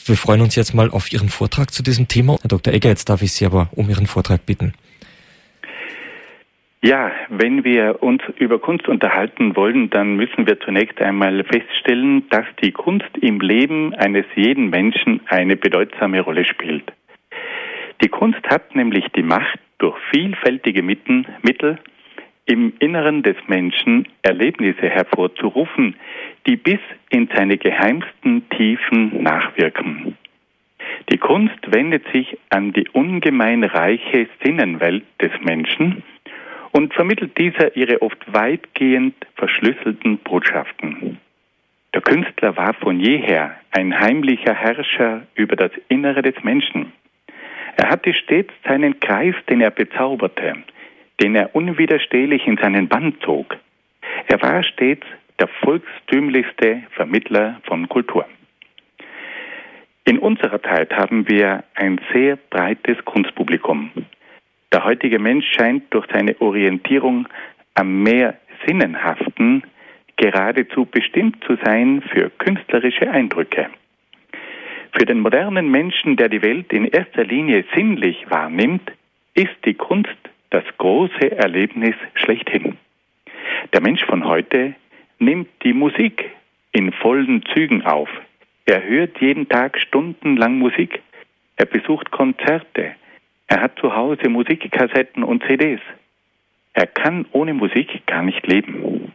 wir 0.04 0.16
freuen 0.16 0.40
uns 0.40 0.54
jetzt 0.54 0.74
mal 0.74 0.90
auf 0.90 1.12
Ihren 1.12 1.28
Vortrag 1.28 1.72
zu 1.72 1.82
diesem 1.82 2.08
Thema. 2.08 2.36
Herr 2.42 2.48
Dr. 2.48 2.74
Egger, 2.74 2.90
jetzt 2.90 3.08
darf 3.08 3.22
ich 3.22 3.32
Sie 3.32 3.46
aber 3.46 3.68
um 3.72 3.88
Ihren 3.88 4.06
Vortrag 4.06 4.44
bitten. 4.46 4.74
Ja, 6.86 7.12
wenn 7.30 7.64
wir 7.64 8.02
uns 8.02 8.20
über 8.36 8.58
Kunst 8.58 8.88
unterhalten 8.88 9.56
wollen, 9.56 9.88
dann 9.88 10.16
müssen 10.16 10.46
wir 10.46 10.60
zunächst 10.60 11.00
einmal 11.00 11.42
feststellen, 11.44 12.28
dass 12.28 12.44
die 12.62 12.72
Kunst 12.72 13.08
im 13.22 13.40
Leben 13.40 13.94
eines 13.94 14.26
jeden 14.34 14.68
Menschen 14.68 15.22
eine 15.28 15.56
bedeutsame 15.56 16.20
Rolle 16.20 16.44
spielt. 16.44 16.92
Die 18.02 18.10
Kunst 18.10 18.46
hat 18.50 18.74
nämlich 18.76 19.06
die 19.16 19.22
Macht, 19.22 19.58
durch 19.78 19.96
vielfältige 20.12 20.82
Mittel 20.82 21.78
im 22.44 22.74
Inneren 22.80 23.22
des 23.22 23.36
Menschen 23.46 24.06
Erlebnisse 24.20 24.90
hervorzurufen, 24.90 25.96
die 26.46 26.56
bis 26.56 26.80
in 27.08 27.30
seine 27.34 27.56
geheimsten 27.56 28.46
Tiefen 28.50 29.22
nachwirken. 29.22 30.18
Die 31.10 31.16
Kunst 31.16 31.60
wendet 31.72 32.04
sich 32.12 32.36
an 32.50 32.74
die 32.74 32.90
ungemein 32.90 33.64
reiche 33.64 34.28
Sinnenwelt 34.42 35.04
des 35.22 35.32
Menschen 35.42 36.02
und 36.74 36.92
vermittelt 36.92 37.38
dieser 37.38 37.76
ihre 37.76 38.02
oft 38.02 38.20
weitgehend 38.26 39.14
verschlüsselten 39.36 40.18
Botschaften. 40.18 41.20
Der 41.94 42.00
Künstler 42.00 42.56
war 42.56 42.74
von 42.74 42.98
jeher 42.98 43.54
ein 43.70 43.96
heimlicher 43.98 44.54
Herrscher 44.54 45.22
über 45.36 45.54
das 45.54 45.70
Innere 45.88 46.22
des 46.22 46.34
Menschen. 46.42 46.92
Er 47.76 47.90
hatte 47.90 48.12
stets 48.12 48.52
seinen 48.66 48.98
Kreis, 48.98 49.36
den 49.48 49.60
er 49.60 49.70
bezauberte, 49.70 50.54
den 51.22 51.36
er 51.36 51.54
unwiderstehlich 51.54 52.44
in 52.48 52.56
seinen 52.56 52.88
Bann 52.88 53.14
zog. 53.20 53.56
Er 54.26 54.42
war 54.42 54.64
stets 54.64 55.06
der 55.38 55.46
volkstümlichste 55.62 56.82
Vermittler 56.90 57.60
von 57.68 57.88
Kultur. 57.88 58.26
In 60.04 60.18
unserer 60.18 60.60
Zeit 60.60 60.92
haben 60.92 61.28
wir 61.28 61.62
ein 61.76 62.00
sehr 62.12 62.36
breites 62.50 62.96
Kunstpublikum. 63.04 63.92
Der 64.72 64.84
heutige 64.84 65.18
Mensch 65.18 65.46
scheint 65.52 65.84
durch 65.90 66.06
seine 66.12 66.40
Orientierung 66.40 67.28
am 67.74 68.02
mehr 68.02 68.38
Sinnenhaften 68.66 69.62
geradezu 70.16 70.84
bestimmt 70.84 71.42
zu 71.44 71.56
sein 71.64 72.02
für 72.02 72.30
künstlerische 72.30 73.10
Eindrücke. 73.10 73.68
Für 74.92 75.06
den 75.06 75.20
modernen 75.20 75.70
Menschen, 75.70 76.16
der 76.16 76.28
die 76.28 76.42
Welt 76.42 76.72
in 76.72 76.86
erster 76.86 77.24
Linie 77.24 77.64
sinnlich 77.74 78.30
wahrnimmt, 78.30 78.92
ist 79.34 79.56
die 79.64 79.74
Kunst 79.74 80.16
das 80.50 80.64
große 80.78 81.32
Erlebnis 81.32 81.96
schlechthin. 82.14 82.76
Der 83.72 83.80
Mensch 83.80 84.04
von 84.04 84.24
heute 84.24 84.74
nimmt 85.18 85.48
die 85.64 85.72
Musik 85.72 86.30
in 86.70 86.92
vollen 86.92 87.42
Zügen 87.52 87.82
auf. 87.82 88.08
Er 88.66 88.84
hört 88.84 89.20
jeden 89.20 89.48
Tag 89.48 89.78
stundenlang 89.80 90.58
Musik. 90.58 91.02
Er 91.56 91.66
besucht 91.66 92.12
Konzerte. 92.12 92.94
Er 93.54 93.60
hat 93.60 93.78
zu 93.78 93.94
Hause 93.94 94.28
Musikkassetten 94.28 95.22
und 95.22 95.44
CDs. 95.44 95.80
Er 96.72 96.88
kann 96.88 97.24
ohne 97.30 97.54
Musik 97.54 98.04
gar 98.04 98.24
nicht 98.24 98.44
leben. 98.48 99.12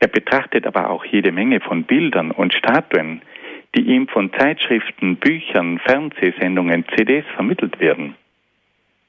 Er 0.00 0.08
betrachtet 0.08 0.66
aber 0.66 0.90
auch 0.90 1.04
jede 1.04 1.30
Menge 1.30 1.60
von 1.60 1.84
Bildern 1.84 2.32
und 2.32 2.52
Statuen, 2.52 3.22
die 3.76 3.82
ihm 3.82 4.08
von 4.08 4.32
Zeitschriften, 4.32 5.18
Büchern, 5.18 5.78
Fernsehsendungen, 5.78 6.84
CDs 6.96 7.24
vermittelt 7.36 7.78
werden. 7.78 8.16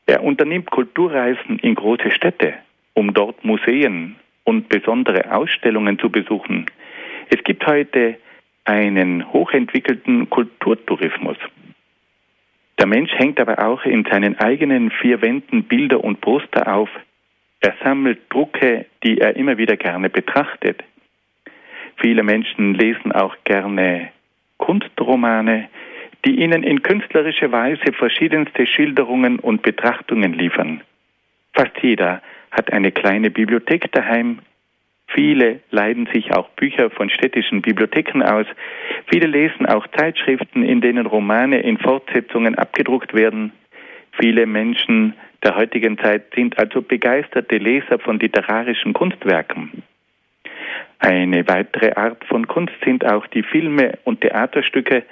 Er 0.05 0.24
unternimmt 0.24 0.69
Kulturreisen 0.69 1.57
in 1.57 1.74
große 1.74 2.12
Städte, 2.12 2.53
um 2.93 3.15
dort 3.15 3.43
Museen 3.43 4.15
und 4.43 4.69
besondere 4.69 5.33
Ausstellungen 5.33 5.98
zu 5.98 6.12
besuchen. 6.12 6.67
Es 7.31 7.43
gibt 7.43 7.65
heute 7.65 8.19
einen 8.63 9.33
hochentwickelten 9.33 10.29
Kulturtourismus. 10.29 11.38
Der 12.79 12.88
Mensch 12.88 13.12
hängt 13.12 13.41
aber 13.41 13.59
auch 13.67 13.83
in 13.83 14.05
seinen 14.09 14.39
eigenen 14.39 14.89
vier 14.89 15.21
Wänden 15.21 15.65
Bilder 15.65 16.01
und 16.01 16.21
Poster 16.21 16.74
auf. 16.74 16.89
Er 17.59 17.74
sammelt 17.83 18.21
Drucke, 18.29 18.86
die 19.03 19.19
er 19.19 19.36
immer 19.36 19.57
wieder 19.57 19.75
gerne 19.75 20.09
betrachtet. 20.09 20.81
Viele 21.98 22.24
Menschen 22.24 22.74
lesen 22.74 23.12
auch 23.12 23.36
gerne 23.43 24.12
Kunstromane, 24.57 25.67
die 26.25 26.39
ihnen 26.39 26.63
in 26.63 26.81
künstlerischer 26.81 27.51
Weise 27.51 27.91
verschiedenste 27.91 28.65
Schilderungen 28.65 29.39
und 29.39 29.62
Betrachtungen 29.62 30.33
liefern. 30.33 30.81
Fast 31.53 31.77
jeder 31.81 32.21
hat 32.51 32.71
eine 32.71 32.93
kleine 32.93 33.29
Bibliothek 33.29 33.91
daheim. 33.91 34.39
Viele 35.13 35.60
leiden 35.72 36.08
sich 36.13 36.32
auch 36.34 36.50
Bücher 36.50 36.89
von 36.89 37.10
städtischen 37.10 37.62
Bibliotheken 37.62 38.22
aus. 38.22 38.46
Viele 39.08 39.28
lesen 39.28 39.66
auch 39.66 39.88
Zeitschriften, 39.98 40.63
in 40.63 40.82
denen 40.82 41.08
Romane 41.08 41.62
in 41.62 41.78
Fortsetzungen 41.78 42.56
abgedruckt 42.56 43.13
werden. 43.13 43.51
Viele 44.20 44.46
Menschen 44.46 45.13
der 45.44 45.56
heutigen 45.56 45.98
Zeit 45.98 46.34
sind 46.36 46.60
also 46.60 46.82
begeisterte 46.82 47.58
Leser 47.58 47.98
von 48.00 48.20
literarischen 48.20 48.94
Kunstwerken. 48.94 49.84
Eine 51.00 51.48
weitere 51.48 51.94
Art 51.94 52.24
von 52.25 52.48
Kunst 52.48 52.74
sind 52.84 53.06
auch 53.06 53.25
die 53.28 53.44
Filme 53.44 53.98
und 54.04 54.22
Theaterstücke, 54.22 55.04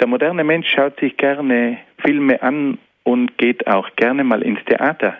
der 0.00 0.08
moderne 0.08 0.44
Mensch 0.44 0.68
schaut 0.68 0.98
sich 1.00 1.16
gerne 1.16 1.78
Filme 1.98 2.42
an 2.42 2.78
und 3.04 3.38
geht 3.38 3.66
auch 3.66 3.88
gerne 3.96 4.24
mal 4.24 4.42
ins 4.42 4.62
Theater. 4.64 5.16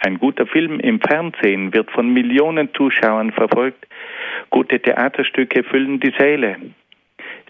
Ein 0.00 0.18
guter 0.18 0.46
Film 0.46 0.78
im 0.78 1.00
Fernsehen 1.00 1.74
wird 1.74 1.90
von 1.90 2.12
Millionen 2.12 2.72
Zuschauern 2.74 3.32
verfolgt. 3.32 3.86
Gute 4.50 4.80
Theaterstücke 4.80 5.64
füllen 5.64 5.98
die 5.98 6.12
Säle. 6.16 6.56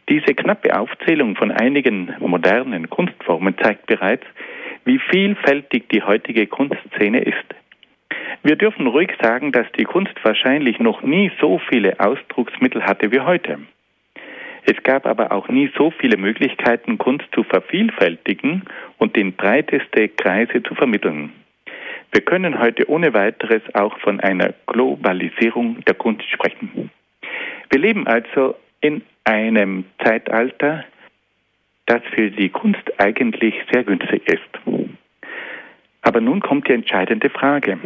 Diese 0.08 0.34
knappe 0.34 0.78
Aufzählung 0.78 1.36
von 1.36 1.50
einigen 1.50 2.14
modernen 2.18 2.88
Kunstformen 2.88 3.54
zeigt 3.58 3.86
bereits, 3.86 4.24
wie 4.86 4.98
vielfältig 4.98 5.90
die 5.90 6.02
heutige 6.02 6.46
Kunstszene 6.46 7.20
ist. 7.20 7.44
Wir 8.42 8.56
dürfen 8.56 8.86
ruhig 8.86 9.10
sagen, 9.20 9.52
dass 9.52 9.66
die 9.72 9.84
Kunst 9.84 10.14
wahrscheinlich 10.22 10.78
noch 10.78 11.02
nie 11.02 11.30
so 11.40 11.60
viele 11.68 12.00
Ausdrucksmittel 12.00 12.82
hatte 12.84 13.12
wie 13.12 13.20
heute. 13.20 13.58
Es 14.64 14.82
gab 14.82 15.06
aber 15.06 15.32
auch 15.32 15.48
nie 15.48 15.70
so 15.76 15.90
viele 15.90 16.16
Möglichkeiten, 16.16 16.96
Kunst 16.96 17.26
zu 17.34 17.42
vervielfältigen 17.42 18.62
und 18.96 19.16
in 19.18 19.34
breiteste 19.34 20.08
Kreise 20.08 20.62
zu 20.62 20.74
vermitteln. 20.74 21.32
Wir 22.12 22.22
können 22.22 22.58
heute 22.58 22.88
ohne 22.88 23.12
weiteres 23.12 23.62
auch 23.74 23.98
von 24.00 24.20
einer 24.20 24.54
Globalisierung 24.66 25.84
der 25.84 25.94
Kunst 25.94 26.28
sprechen. 26.30 26.90
Wir 27.70 27.80
leben 27.80 28.06
also 28.06 28.56
in 28.80 29.02
einem 29.24 29.84
Zeitalter, 30.02 30.84
das 31.86 32.02
für 32.14 32.30
die 32.30 32.48
Kunst 32.48 32.82
eigentlich 32.98 33.54
sehr 33.70 33.84
günstig 33.84 34.26
ist. 34.26 34.88
Aber 36.02 36.20
nun 36.20 36.40
kommt 36.40 36.68
die 36.68 36.72
entscheidende 36.72 37.28
Frage. 37.28 37.78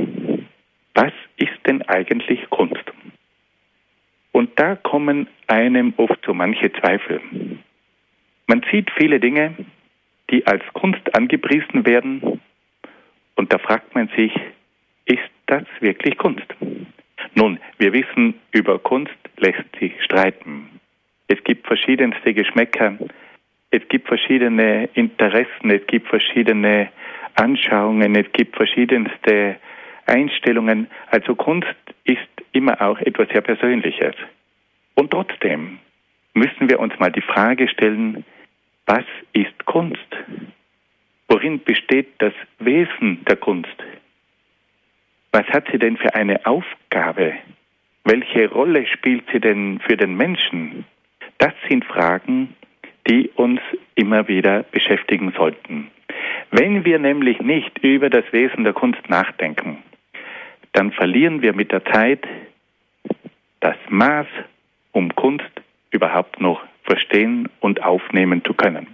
Was 0.94 1.12
ist 1.36 1.58
denn 1.66 1.82
eigentlich 1.82 2.48
Kunst? 2.50 2.84
Und 4.32 4.58
da 4.58 4.76
kommen 4.76 5.28
einem 5.46 5.94
oft 5.96 6.24
so 6.24 6.32
manche 6.32 6.72
Zweifel. 6.72 7.20
Man 8.46 8.64
sieht 8.70 8.90
viele 8.96 9.18
Dinge, 9.18 9.54
die 10.30 10.46
als 10.46 10.62
Kunst 10.72 11.14
angepriesen 11.14 11.84
werden, 11.86 12.40
und 13.36 13.52
da 13.52 13.58
fragt 13.58 13.94
man 13.94 14.08
sich, 14.16 14.32
ist 15.04 15.30
das 15.46 15.64
wirklich 15.80 16.16
Kunst? 16.16 16.46
Nun, 17.34 17.58
wir 17.78 17.92
wissen, 17.92 18.34
über 18.52 18.78
Kunst 18.78 19.16
lässt 19.38 19.64
sich 19.78 19.92
streiten. 20.04 20.80
Es 21.28 21.42
gibt 21.44 21.66
verschiedenste 21.66 22.34
Geschmäcker, 22.34 22.98
es 23.70 23.88
gibt 23.88 24.06
verschiedene 24.06 24.88
Interessen, 24.94 25.70
es 25.70 25.86
gibt 25.86 26.08
verschiedene 26.08 26.90
Anschauungen, 27.34 28.14
es 28.16 28.30
gibt 28.32 28.54
verschiedenste 28.54 29.56
Einstellungen. 30.06 30.88
Also 31.10 31.34
Kunst 31.34 31.74
ist 32.04 32.20
immer 32.52 32.80
auch 32.82 32.98
etwas 32.98 33.28
sehr 33.30 33.40
Persönliches. 33.40 34.14
Und 34.94 35.10
trotzdem 35.10 35.78
müssen 36.34 36.68
wir 36.68 36.80
uns 36.80 36.98
mal 36.98 37.10
die 37.10 37.22
Frage 37.22 37.66
stellen, 37.68 38.24
was 38.84 39.04
ist 39.32 39.64
Kunst? 39.64 39.98
Worin 41.32 41.64
besteht 41.64 42.08
das 42.18 42.34
Wesen 42.58 43.24
der 43.26 43.36
Kunst? 43.36 43.74
Was 45.30 45.46
hat 45.46 45.64
sie 45.72 45.78
denn 45.78 45.96
für 45.96 46.14
eine 46.14 46.44
Aufgabe? 46.44 47.32
Welche 48.04 48.50
Rolle 48.50 48.86
spielt 48.86 49.24
sie 49.32 49.40
denn 49.40 49.80
für 49.80 49.96
den 49.96 50.14
Menschen? 50.14 50.84
Das 51.38 51.54
sind 51.70 51.86
Fragen, 51.86 52.54
die 53.08 53.30
uns 53.34 53.62
immer 53.94 54.28
wieder 54.28 54.64
beschäftigen 54.64 55.32
sollten. 55.34 55.90
Wenn 56.50 56.84
wir 56.84 56.98
nämlich 56.98 57.40
nicht 57.40 57.78
über 57.78 58.10
das 58.10 58.30
Wesen 58.32 58.64
der 58.64 58.74
Kunst 58.74 59.08
nachdenken, 59.08 59.78
dann 60.72 60.92
verlieren 60.92 61.40
wir 61.40 61.54
mit 61.54 61.72
der 61.72 61.82
Zeit 61.86 62.28
das 63.60 63.76
Maß, 63.88 64.26
um 64.92 65.14
Kunst 65.14 65.62
überhaupt 65.92 66.42
noch 66.42 66.60
verstehen 66.82 67.48
und 67.60 67.82
aufnehmen 67.82 68.44
zu 68.44 68.52
können. 68.52 68.86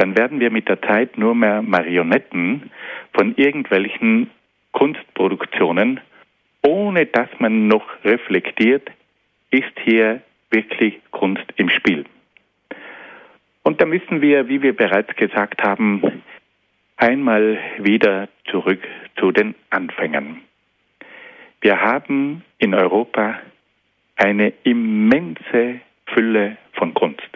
Dann 0.00 0.16
werden 0.16 0.40
wir 0.40 0.50
mit 0.50 0.66
der 0.66 0.80
Zeit 0.80 1.18
nur 1.18 1.34
mehr 1.34 1.60
Marionetten 1.60 2.70
von 3.12 3.34
irgendwelchen 3.36 4.30
Kunstproduktionen, 4.72 6.00
ohne 6.62 7.04
dass 7.04 7.28
man 7.38 7.68
noch 7.68 7.84
reflektiert, 8.02 8.90
ist 9.50 9.78
hier 9.84 10.22
wirklich 10.50 10.98
Kunst 11.10 11.44
im 11.56 11.68
Spiel. 11.68 12.06
Und 13.62 13.82
da 13.82 13.84
müssen 13.84 14.22
wir, 14.22 14.48
wie 14.48 14.62
wir 14.62 14.74
bereits 14.74 15.14
gesagt 15.16 15.62
haben, 15.62 16.22
einmal 16.96 17.58
wieder 17.76 18.30
zurück 18.50 18.80
zu 19.18 19.32
den 19.32 19.54
Anfängen. 19.68 20.40
Wir 21.60 21.78
haben 21.78 22.42
in 22.56 22.72
Europa 22.72 23.38
eine 24.16 24.54
immense 24.62 25.80
Fülle 26.06 26.56
von 26.72 26.94
Kunst. 26.94 27.28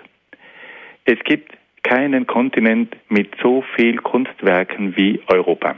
Es 1.04 1.18
gibt 1.24 1.52
keinen 1.84 2.26
Kontinent 2.26 2.96
mit 3.08 3.36
so 3.40 3.62
viel 3.76 3.98
Kunstwerken 3.98 4.96
wie 4.96 5.20
Europa. 5.28 5.76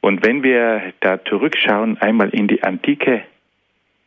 Und 0.00 0.24
wenn 0.24 0.42
wir 0.42 0.94
da 1.00 1.22
zurückschauen, 1.24 1.98
einmal 1.98 2.30
in 2.30 2.48
die 2.48 2.62
Antike, 2.62 3.24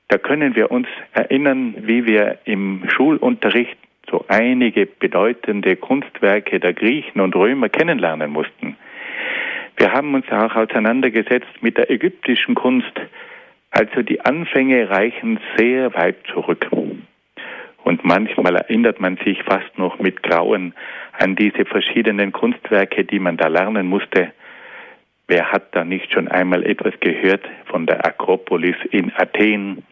da 0.07 0.17
können 0.17 0.55
wir 0.55 0.71
uns 0.71 0.87
erinnern, 1.13 1.75
wie 1.81 2.05
wir 2.05 2.39
im 2.45 2.83
Schulunterricht 2.89 3.77
so 4.09 4.25
einige 4.27 4.85
bedeutende 4.85 5.75
Kunstwerke 5.75 6.59
der 6.59 6.73
Griechen 6.73 7.21
und 7.21 7.35
Römer 7.35 7.69
kennenlernen 7.69 8.31
mussten. 8.31 8.75
Wir 9.77 9.93
haben 9.93 10.13
uns 10.13 10.29
auch 10.31 10.55
auseinandergesetzt 10.55 11.61
mit 11.61 11.77
der 11.77 11.89
ägyptischen 11.89 12.55
Kunst. 12.55 12.91
Also 13.71 14.01
die 14.01 14.21
Anfänge 14.21 14.89
reichen 14.89 15.39
sehr 15.57 15.93
weit 15.93 16.17
zurück. 16.33 16.67
Und 17.91 18.05
manchmal 18.05 18.55
erinnert 18.55 19.01
man 19.01 19.17
sich 19.17 19.43
fast 19.43 19.77
noch 19.77 19.99
mit 19.99 20.23
Grauen 20.23 20.73
an 21.19 21.35
diese 21.35 21.65
verschiedenen 21.65 22.31
Kunstwerke, 22.31 23.03
die 23.03 23.19
man 23.19 23.35
da 23.35 23.49
lernen 23.49 23.87
musste. 23.87 24.31
Wer 25.27 25.51
hat 25.51 25.75
da 25.75 25.83
nicht 25.83 26.09
schon 26.13 26.29
einmal 26.29 26.65
etwas 26.65 26.93
gehört 27.01 27.43
von 27.65 27.85
der 27.85 28.05
Akropolis 28.05 28.77
in 28.91 29.11
Athen 29.17 29.83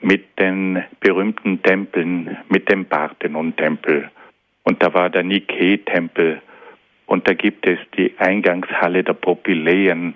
mit 0.00 0.40
den 0.40 0.82
berühmten 0.98 1.62
Tempeln, 1.62 2.36
mit 2.48 2.68
dem 2.68 2.86
Parthenon-Tempel? 2.86 4.10
Und 4.64 4.82
da 4.82 4.92
war 4.92 5.08
der 5.08 5.22
Nike-Tempel 5.22 6.42
und 7.06 7.28
da 7.28 7.34
gibt 7.34 7.64
es 7.64 7.78
die 7.96 8.12
Eingangshalle 8.18 9.04
der 9.04 9.14
Popyläen 9.14 10.14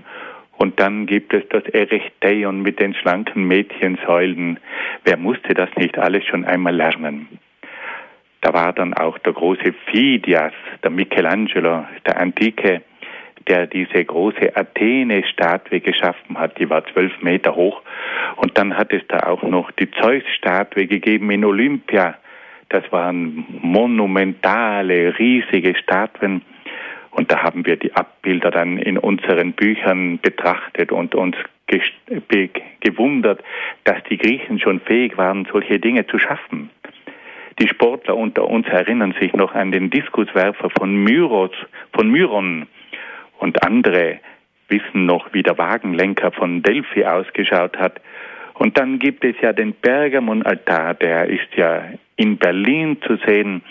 und 0.57 0.81
dann 0.81 1.07
gibt 1.07 1.35
es 1.35 1.43
das 1.49 1.65
Erechteion 1.65 2.63
mit 2.63 2.81
den 2.81 2.95
schlanken 2.95 3.45
Mädchensäulen. 3.47 4.59
Wer 5.05 5.17
musste 5.17 5.55
das 5.55 5.69
nicht 5.77 5.99
alles 5.99 6.25
schon 6.25 6.45
einmal 6.45 6.75
lernen? 6.75 7.29
Da 8.41 8.53
war 8.53 8.73
dann 8.73 8.95
auch 8.95 9.19
der 9.19 9.33
große 9.33 9.73
Phidias, 9.87 10.53
der 10.83 10.91
Michelangelo 10.91 11.87
der 12.07 12.21
Antike, 12.21 12.83
der 13.49 13.67
diese 13.67 14.05
große 14.05 14.55
Athene-Statue 14.55 15.81
geschaffen 15.81 16.39
hat. 16.39 16.59
Die 16.59 16.69
war 16.69 16.85
zwölf 16.87 17.13
Meter 17.23 17.55
hoch. 17.55 17.83
Und 18.37 18.57
dann 18.59 18.77
hat 18.77 18.93
es 18.93 19.03
da 19.09 19.21
auch 19.21 19.43
noch 19.43 19.71
die 19.73 19.91
Zeus-Statue 19.91 20.87
gegeben 20.87 21.31
in 21.31 21.45
Olympia. 21.45 22.17
Das 22.69 22.91
waren 22.93 23.47
monumentale, 23.63 25.19
riesige 25.19 25.75
Statuen. 25.77 26.43
Und 27.15 27.31
da 27.31 27.43
haben 27.43 27.65
wir 27.65 27.77
die 27.77 27.95
Abbilder 27.95 28.51
dann 28.51 28.77
in 28.77 28.99
unseren 28.99 29.53
Büchern 29.53 30.19
betrachtet 30.19 30.93
und 30.93 31.15
uns 31.15 31.37
gewundert, 32.81 33.43
dass 33.85 34.03
die 34.11 34.19
Griechen 34.19 34.61
schon 34.61 34.81
fähig 34.81 35.17
waren, 35.17 35.47
solche 35.51 35.79
Dinge 35.79 36.07
zu 36.07 36.19
schaffen. 36.19 36.71
Die 37.61 37.69
Sportler 37.69 38.17
unter 38.17 38.49
uns 38.49 38.67
erinnern 38.67 39.15
sich 39.21 39.33
noch 39.33 39.55
an 39.55 39.73
den 39.73 39.91
Diskuswerfer 39.91 40.71
von 40.71 40.95
Myros, 41.05 41.53
von 41.93 42.11
Myron 42.11 42.67
und 43.39 43.65
andere 43.65 44.19
wissen 44.69 45.07
noch, 45.07 45.33
wie 45.33 45.43
der 45.43 45.57
Wagenlenker 45.57 46.33
von 46.33 46.63
Delphi 46.63 47.05
ausgeschaut 47.05 47.77
hat. 47.79 48.01
Und 48.55 48.79
dann 48.79 48.99
gibt 48.99 49.25
es 49.25 49.37
ja 49.41 49.53
den 49.53 49.73
Pergamon-Altar, 49.73 50.95
der 50.95 51.27
ist 51.27 51.55
ja 51.57 51.83
in 52.17 52.39
Berlin 52.39 52.99
zu 53.07 53.17
sehen. 53.27 53.63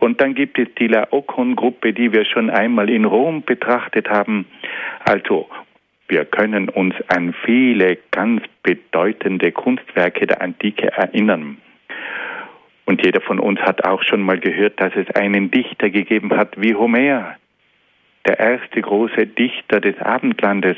Und 0.00 0.20
dann 0.20 0.34
gibt 0.34 0.58
es 0.58 0.68
die 0.78 0.86
Laokoon-Gruppe, 0.86 1.92
die 1.92 2.12
wir 2.12 2.24
schon 2.24 2.50
einmal 2.50 2.88
in 2.88 3.04
Rom 3.04 3.42
betrachtet 3.42 4.08
haben. 4.08 4.46
Also, 5.04 5.48
wir 6.08 6.24
können 6.24 6.68
uns 6.68 6.94
an 7.08 7.34
viele 7.44 7.98
ganz 8.10 8.42
bedeutende 8.62 9.52
Kunstwerke 9.52 10.26
der 10.26 10.40
Antike 10.40 10.90
erinnern. 10.92 11.58
Und 12.86 13.04
jeder 13.04 13.20
von 13.20 13.38
uns 13.38 13.60
hat 13.60 13.84
auch 13.84 14.02
schon 14.02 14.22
mal 14.22 14.38
gehört, 14.38 14.80
dass 14.80 14.94
es 14.96 15.14
einen 15.14 15.50
Dichter 15.50 15.90
gegeben 15.90 16.34
hat 16.34 16.54
wie 16.56 16.74
Homer, 16.74 17.36
der 18.26 18.38
erste 18.38 18.80
große 18.80 19.26
Dichter 19.26 19.80
des 19.80 19.98
Abendlandes 20.00 20.76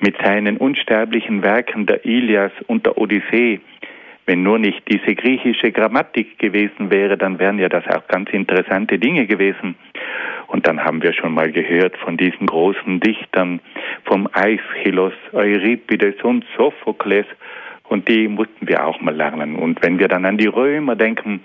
mit 0.00 0.16
seinen 0.22 0.58
unsterblichen 0.58 1.42
Werken 1.42 1.86
der 1.86 2.04
Ilias 2.04 2.52
und 2.66 2.84
der 2.84 2.98
Odyssee. 2.98 3.60
Wenn 4.26 4.42
nur 4.42 4.58
nicht 4.58 4.82
diese 4.92 5.14
griechische 5.14 5.70
Grammatik 5.70 6.38
gewesen 6.38 6.90
wäre, 6.90 7.16
dann 7.16 7.38
wären 7.38 7.60
ja 7.60 7.68
das 7.68 7.86
auch 7.86 8.08
ganz 8.08 8.28
interessante 8.30 8.98
Dinge 8.98 9.26
gewesen. 9.26 9.76
Und 10.48 10.66
dann 10.66 10.82
haben 10.82 11.00
wir 11.00 11.12
schon 11.12 11.32
mal 11.32 11.52
gehört 11.52 11.96
von 11.98 12.16
diesen 12.16 12.46
großen 12.46 12.98
Dichtern, 12.98 13.60
vom 14.04 14.28
Aeschylus, 14.32 15.14
Euripides 15.32 16.16
und 16.24 16.44
Sophokles. 16.56 17.26
Und 17.88 18.08
die 18.08 18.26
mussten 18.26 18.66
wir 18.66 18.84
auch 18.84 19.00
mal 19.00 19.14
lernen. 19.14 19.54
Und 19.54 19.80
wenn 19.84 20.00
wir 20.00 20.08
dann 20.08 20.24
an 20.24 20.38
die 20.38 20.48
Römer 20.48 20.96
denken, 20.96 21.42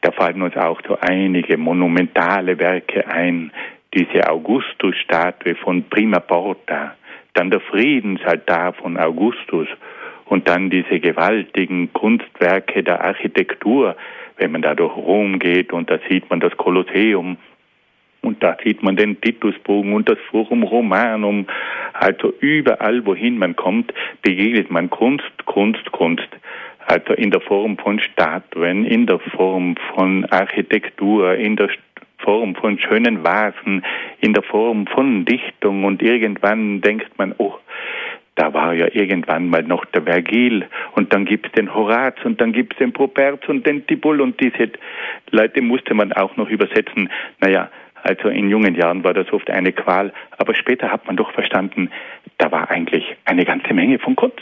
da 0.00 0.10
fallen 0.10 0.40
uns 0.40 0.56
auch 0.56 0.80
so 0.88 0.96
einige 0.98 1.58
monumentale 1.58 2.58
Werke 2.58 3.06
ein. 3.08 3.52
Diese 3.92 4.26
Augustus-Statue 4.26 5.54
von 5.56 5.84
Prima 5.90 6.18
Porta, 6.20 6.94
dann 7.34 7.50
der 7.50 7.60
Friedensaltar 7.60 8.72
von 8.72 8.96
Augustus 8.96 9.68
und 10.26 10.48
dann 10.48 10.70
diese 10.70 11.00
gewaltigen 11.00 11.92
Kunstwerke 11.92 12.82
der 12.82 13.04
Architektur, 13.04 13.96
wenn 14.36 14.52
man 14.52 14.62
da 14.62 14.74
durch 14.74 14.96
Rom 14.96 15.38
geht 15.38 15.72
und 15.72 15.90
da 15.90 15.98
sieht 16.08 16.28
man 16.30 16.40
das 16.40 16.56
Kolosseum 16.56 17.36
und 18.22 18.42
da 18.42 18.56
sieht 18.64 18.82
man 18.82 18.96
den 18.96 19.20
Titusbogen 19.20 19.92
und 19.92 20.08
das 20.08 20.18
Forum 20.30 20.62
Romanum. 20.62 21.46
Also 21.92 22.32
überall, 22.40 23.04
wohin 23.04 23.36
man 23.36 23.56
kommt, 23.56 23.92
begegnet 24.22 24.70
man 24.70 24.88
Kunst, 24.90 25.44
Kunst, 25.44 25.90
Kunst. 25.92 26.28
Also 26.86 27.12
in 27.14 27.30
der 27.30 27.40
Form 27.40 27.76
von 27.78 28.00
Statuen, 28.00 28.84
in 28.84 29.06
der 29.06 29.18
Form 29.18 29.76
von 29.94 30.24
Architektur, 30.26 31.34
in 31.34 31.56
der 31.56 31.68
Form 32.18 32.54
von 32.54 32.78
schönen 32.78 33.24
Vasen, 33.24 33.84
in 34.20 34.32
der 34.32 34.42
Form 34.42 34.86
von 34.86 35.24
Dichtung 35.24 35.84
und 35.84 36.02
irgendwann 36.02 36.80
denkt 36.80 37.18
man, 37.18 37.34
oh, 37.38 37.54
da 38.34 38.54
war 38.54 38.72
ja 38.72 38.88
irgendwann 38.92 39.48
mal 39.48 39.62
noch 39.62 39.84
der 39.86 40.02
Vergil 40.02 40.66
und 40.92 41.12
dann 41.12 41.24
gibt 41.24 41.46
es 41.46 41.52
den 41.52 41.74
Horaz 41.74 42.16
und 42.24 42.40
dann 42.40 42.52
gibt 42.52 42.72
es 42.72 42.78
den 42.78 42.92
Properz 42.92 43.46
und 43.48 43.66
den 43.66 43.86
Tibull 43.86 44.20
und 44.20 44.40
diese 44.40 44.70
Leute 45.30 45.60
musste 45.60 45.94
man 45.94 46.12
auch 46.12 46.36
noch 46.36 46.48
übersetzen. 46.48 47.10
Naja, 47.40 47.70
also 48.02 48.28
in 48.28 48.48
jungen 48.48 48.74
Jahren 48.74 49.04
war 49.04 49.14
das 49.14 49.32
oft 49.32 49.50
eine 49.50 49.72
Qual, 49.72 50.12
aber 50.38 50.54
später 50.54 50.90
hat 50.90 51.06
man 51.06 51.16
doch 51.16 51.30
verstanden, 51.32 51.90
da 52.38 52.50
war 52.50 52.70
eigentlich 52.70 53.04
eine 53.24 53.44
ganze 53.44 53.74
Menge 53.74 53.98
von 53.98 54.16
Kunst. 54.16 54.40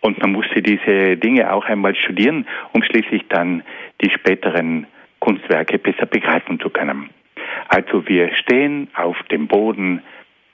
Und 0.00 0.20
man 0.20 0.32
musste 0.32 0.60
diese 0.60 1.16
Dinge 1.16 1.50
auch 1.50 1.64
einmal 1.64 1.94
studieren, 1.96 2.46
um 2.72 2.82
schließlich 2.82 3.22
dann 3.30 3.62
die 4.02 4.10
späteren 4.10 4.86
Kunstwerke 5.18 5.78
besser 5.78 6.04
begreifen 6.04 6.60
zu 6.60 6.68
können. 6.68 7.08
Also 7.68 8.06
wir 8.06 8.34
stehen 8.36 8.88
auf 8.94 9.16
dem 9.30 9.48
Boden 9.48 10.02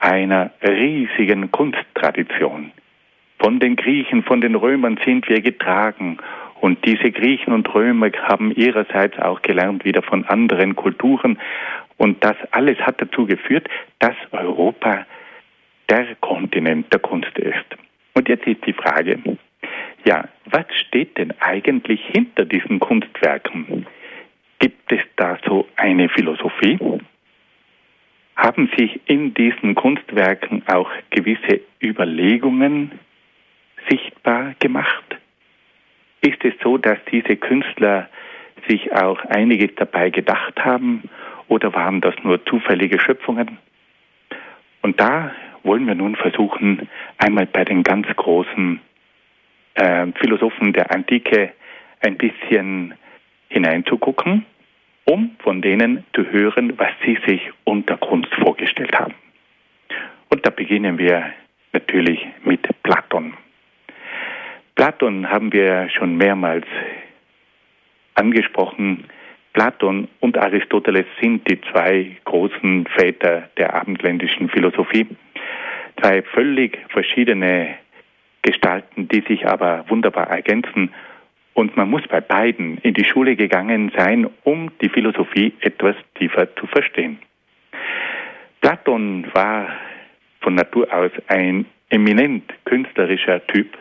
einer 0.01 0.51
riesigen 0.63 1.51
Kunsttradition. 1.51 2.71
Von 3.39 3.59
den 3.59 3.75
Griechen, 3.75 4.23
von 4.23 4.41
den 4.41 4.55
Römern 4.55 4.99
sind 5.05 5.29
wir 5.29 5.41
getragen. 5.41 6.17
Und 6.59 6.85
diese 6.85 7.11
Griechen 7.11 7.53
und 7.53 7.73
Römer 7.73 8.11
haben 8.23 8.51
ihrerseits 8.51 9.17
auch 9.19 9.41
gelernt 9.41 9.85
wieder 9.85 10.01
von 10.01 10.25
anderen 10.25 10.75
Kulturen. 10.75 11.39
Und 11.97 12.23
das 12.23 12.35
alles 12.51 12.77
hat 12.79 13.01
dazu 13.01 13.25
geführt, 13.25 13.67
dass 13.99 14.15
Europa 14.31 15.05
der 15.89 16.15
Kontinent 16.19 16.91
der 16.91 16.99
Kunst 16.99 17.37
ist. 17.37 17.65
Und 18.13 18.27
jetzt 18.27 18.45
ist 18.47 18.65
die 18.65 18.73
Frage, 18.73 19.19
Ja, 20.05 20.25
was 20.45 20.65
steht 20.87 21.17
denn 21.17 21.33
eigentlich 21.39 22.01
hinter 22.07 22.45
diesen 22.45 22.79
Kunstwerken? 22.79 23.85
Gibt 24.59 24.91
es 24.91 25.01
da 25.15 25.37
so 25.45 25.67
eine 25.75 26.09
Philosophie? 26.09 26.77
Haben 28.35 28.69
sich 28.77 28.99
in 29.05 29.33
diesen 29.33 29.75
Kunstwerken 29.75 30.63
auch 30.67 30.89
gewisse 31.09 31.61
Überlegungen 31.81 32.91
sichtbar 33.89 34.55
gemacht? 34.59 35.03
Ist 36.21 36.43
es 36.43 36.53
so, 36.63 36.77
dass 36.77 36.97
diese 37.11 37.35
Künstler 37.35 38.09
sich 38.67 38.93
auch 38.93 39.19
einiges 39.25 39.71
dabei 39.75 40.09
gedacht 40.09 40.63
haben 40.63 41.03
oder 41.47 41.73
waren 41.73 42.01
das 42.01 42.15
nur 42.23 42.43
zufällige 42.45 42.99
Schöpfungen? 42.99 43.57
Und 44.81 44.99
da 44.99 45.31
wollen 45.63 45.85
wir 45.85 45.95
nun 45.95 46.15
versuchen, 46.15 46.89
einmal 47.17 47.45
bei 47.45 47.65
den 47.65 47.83
ganz 47.83 48.07
großen 48.15 48.79
äh, 49.75 50.07
Philosophen 50.19 50.73
der 50.73 50.91
Antike 50.91 51.53
ein 52.01 52.17
bisschen 52.17 52.95
hineinzugucken, 53.49 54.45
um 55.11 55.35
von 55.39 55.61
denen 55.61 56.05
zu 56.15 56.25
hören, 56.31 56.79
was 56.79 56.91
sie 57.03 57.17
sich 57.27 57.41
unter 57.65 57.97
Kunst 57.97 58.33
vorgestellt 58.35 58.97
haben. 58.97 59.13
Und 60.29 60.45
da 60.45 60.51
beginnen 60.51 60.97
wir 60.97 61.33
natürlich 61.73 62.25
mit 62.45 62.61
Platon. 62.81 63.33
Platon 64.75 65.29
haben 65.29 65.51
wir 65.51 65.89
schon 65.89 66.15
mehrmals 66.15 66.65
angesprochen. 68.15 69.03
Platon 69.51 70.07
und 70.21 70.37
Aristoteles 70.37 71.07
sind 71.19 71.45
die 71.49 71.59
zwei 71.59 72.15
großen 72.23 72.87
Väter 72.97 73.49
der 73.57 73.73
abendländischen 73.73 74.47
Philosophie. 74.47 75.07
Zwei 75.99 76.21
völlig 76.21 76.79
verschiedene 76.87 77.75
Gestalten, 78.43 79.09
die 79.09 79.21
sich 79.27 79.45
aber 79.45 79.83
wunderbar 79.89 80.29
ergänzen. 80.29 80.93
Und 81.53 81.75
man 81.75 81.89
muss 81.89 82.03
bei 82.07 82.21
beiden 82.21 82.77
in 82.79 82.93
die 82.93 83.03
Schule 83.03 83.35
gegangen 83.35 83.91
sein, 83.97 84.29
um 84.43 84.71
die 84.81 84.89
Philosophie 84.89 85.53
etwas 85.61 85.95
tiefer 86.15 86.55
zu 86.55 86.65
verstehen. 86.67 87.19
Platon 88.61 89.27
war 89.33 89.67
von 90.39 90.55
Natur 90.55 90.87
aus 90.93 91.11
ein 91.27 91.65
eminent 91.89 92.51
künstlerischer 92.65 93.45
Typ. 93.47 93.77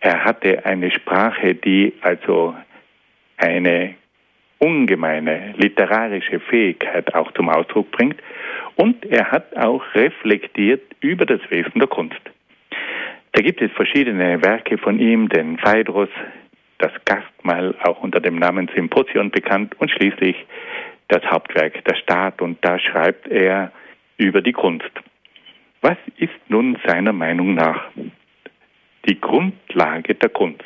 Er 0.00 0.24
hatte 0.24 0.64
eine 0.64 0.90
Sprache, 0.90 1.54
die 1.54 1.92
also 2.00 2.54
eine 3.36 3.94
ungemeine 4.58 5.54
literarische 5.56 6.40
Fähigkeit 6.40 7.14
auch 7.14 7.32
zum 7.32 7.48
Ausdruck 7.48 7.90
bringt. 7.90 8.20
Und 8.76 9.04
er 9.06 9.30
hat 9.30 9.56
auch 9.56 9.82
reflektiert 9.94 10.82
über 11.00 11.26
das 11.26 11.40
Wesen 11.50 11.78
der 11.78 11.88
Kunst. 11.88 12.20
Da 13.32 13.42
gibt 13.42 13.60
es 13.60 13.70
verschiedene 13.72 14.42
Werke 14.42 14.78
von 14.78 14.98
ihm, 14.98 15.28
den 15.28 15.58
Phaedrus, 15.58 16.08
das 16.80 16.92
Gastmahl, 17.04 17.74
auch 17.82 18.02
unter 18.02 18.20
dem 18.20 18.36
Namen 18.36 18.68
Symposion 18.74 19.30
bekannt, 19.30 19.74
und 19.78 19.90
schließlich 19.90 20.36
das 21.08 21.24
Hauptwerk, 21.24 21.84
der 21.84 21.96
Staat. 21.96 22.40
Und 22.40 22.64
da 22.64 22.78
schreibt 22.78 23.28
er 23.28 23.72
über 24.16 24.42
die 24.42 24.52
Kunst. 24.52 24.90
Was 25.80 25.98
ist 26.16 26.38
nun 26.48 26.78
seiner 26.86 27.12
Meinung 27.12 27.54
nach 27.54 27.88
die 29.08 29.20
Grundlage 29.20 30.14
der 30.14 30.28
Kunst? 30.28 30.64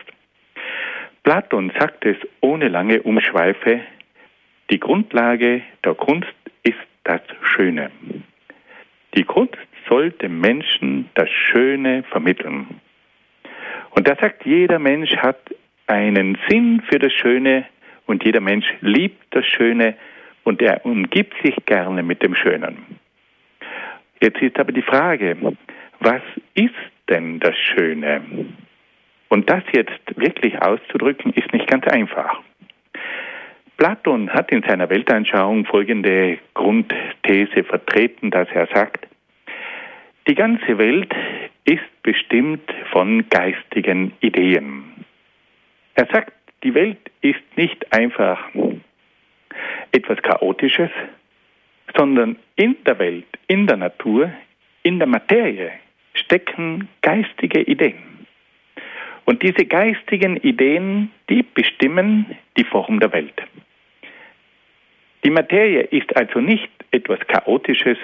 Platon 1.23 1.73
sagt 1.79 2.05
es 2.05 2.17
ohne 2.41 2.69
lange 2.69 3.03
Umschweife, 3.03 3.81
die 4.71 4.81
Grundlage 4.81 5.63
der 5.85 5.95
Kunst 5.95 6.35
ist 6.63 6.75
das 7.05 7.21
Schöne. 7.43 7.91
Die 9.17 9.25
Kunst 9.25 9.57
soll 9.89 10.11
dem 10.11 10.41
Menschen 10.41 11.09
das 11.15 11.31
Schöne 11.31 12.03
vermitteln. 12.05 12.81
Und 13.91 14.09
er 14.09 14.17
sagt, 14.17 14.45
jeder 14.45 14.79
Mensch 14.79 15.15
hat 15.17 15.39
einen 15.87 16.39
Sinn 16.49 16.83
für 16.89 16.99
das 16.99 17.13
Schöne 17.13 17.67
und 18.07 18.25
jeder 18.25 18.41
Mensch 18.41 18.67
liebt 18.81 19.35
das 19.35 19.47
Schöne 19.47 19.95
und 20.45 20.61
er 20.63 20.85
umgibt 20.85 21.35
sich 21.43 21.55
gerne 21.67 22.03
mit 22.03 22.23
dem 22.23 22.35
Schönen. 22.35 22.99
Jetzt 24.21 24.41
ist 24.41 24.59
aber 24.59 24.73
die 24.73 24.83
Frage, 24.83 25.37
was 26.01 26.23
ist 26.55 26.75
denn 27.09 27.41
das 27.41 27.57
Schöne? 27.57 28.23
Und 29.29 29.51
das 29.51 29.63
jetzt 29.73 30.01
wirklich 30.17 30.61
auszudrücken, 30.63 31.33
ist 31.33 31.53
nicht 31.53 31.67
ganz 31.67 31.87
einfach. 31.89 32.41
Platon 33.77 34.31
hat 34.31 34.53
in 34.53 34.63
seiner 34.63 34.89
Weltanschauung 34.89 35.65
folgende 35.65 36.39
Grundthese 36.55 37.65
vertreten, 37.65 38.31
dass 38.31 38.49
er 38.53 38.69
sagt, 38.73 39.07
die 40.29 40.35
ganze 40.35 40.79
Welt 40.79 41.13
ist 41.65 42.03
bestimmt 42.03 42.73
von 42.93 43.29
geistigen 43.29 44.13
Ideen. 44.21 44.85
Er 45.95 46.07
sagt, 46.07 46.33
die 46.63 46.75
Welt 46.75 46.99
ist 47.21 47.43
nicht 47.57 47.93
einfach 47.93 48.39
etwas 49.93 50.21
Chaotisches, 50.23 50.91
sondern 51.97 52.37
in 52.57 52.77
der 52.85 52.99
Welt, 52.99 53.27
in 53.47 53.67
der 53.67 53.77
Natur, 53.77 54.33
in 54.83 54.99
der 54.99 55.07
Materie 55.07 55.73
stecken 56.15 56.89
geistige 57.03 57.61
Ideen. 57.63 58.27
Und 59.25 59.43
diese 59.43 59.65
geistigen 59.65 60.37
Ideen, 60.37 61.11
die 61.29 61.43
bestimmen 61.43 62.37
die 62.57 62.65
Form 62.65 63.01
der 63.01 63.13
Welt. 63.13 63.43
Die 65.25 65.31
Materie 65.31 65.83
ist 65.83 66.15
also 66.17 66.41
nicht 66.41 66.71
etwas 66.91 67.21
Chaotisches 67.27 67.97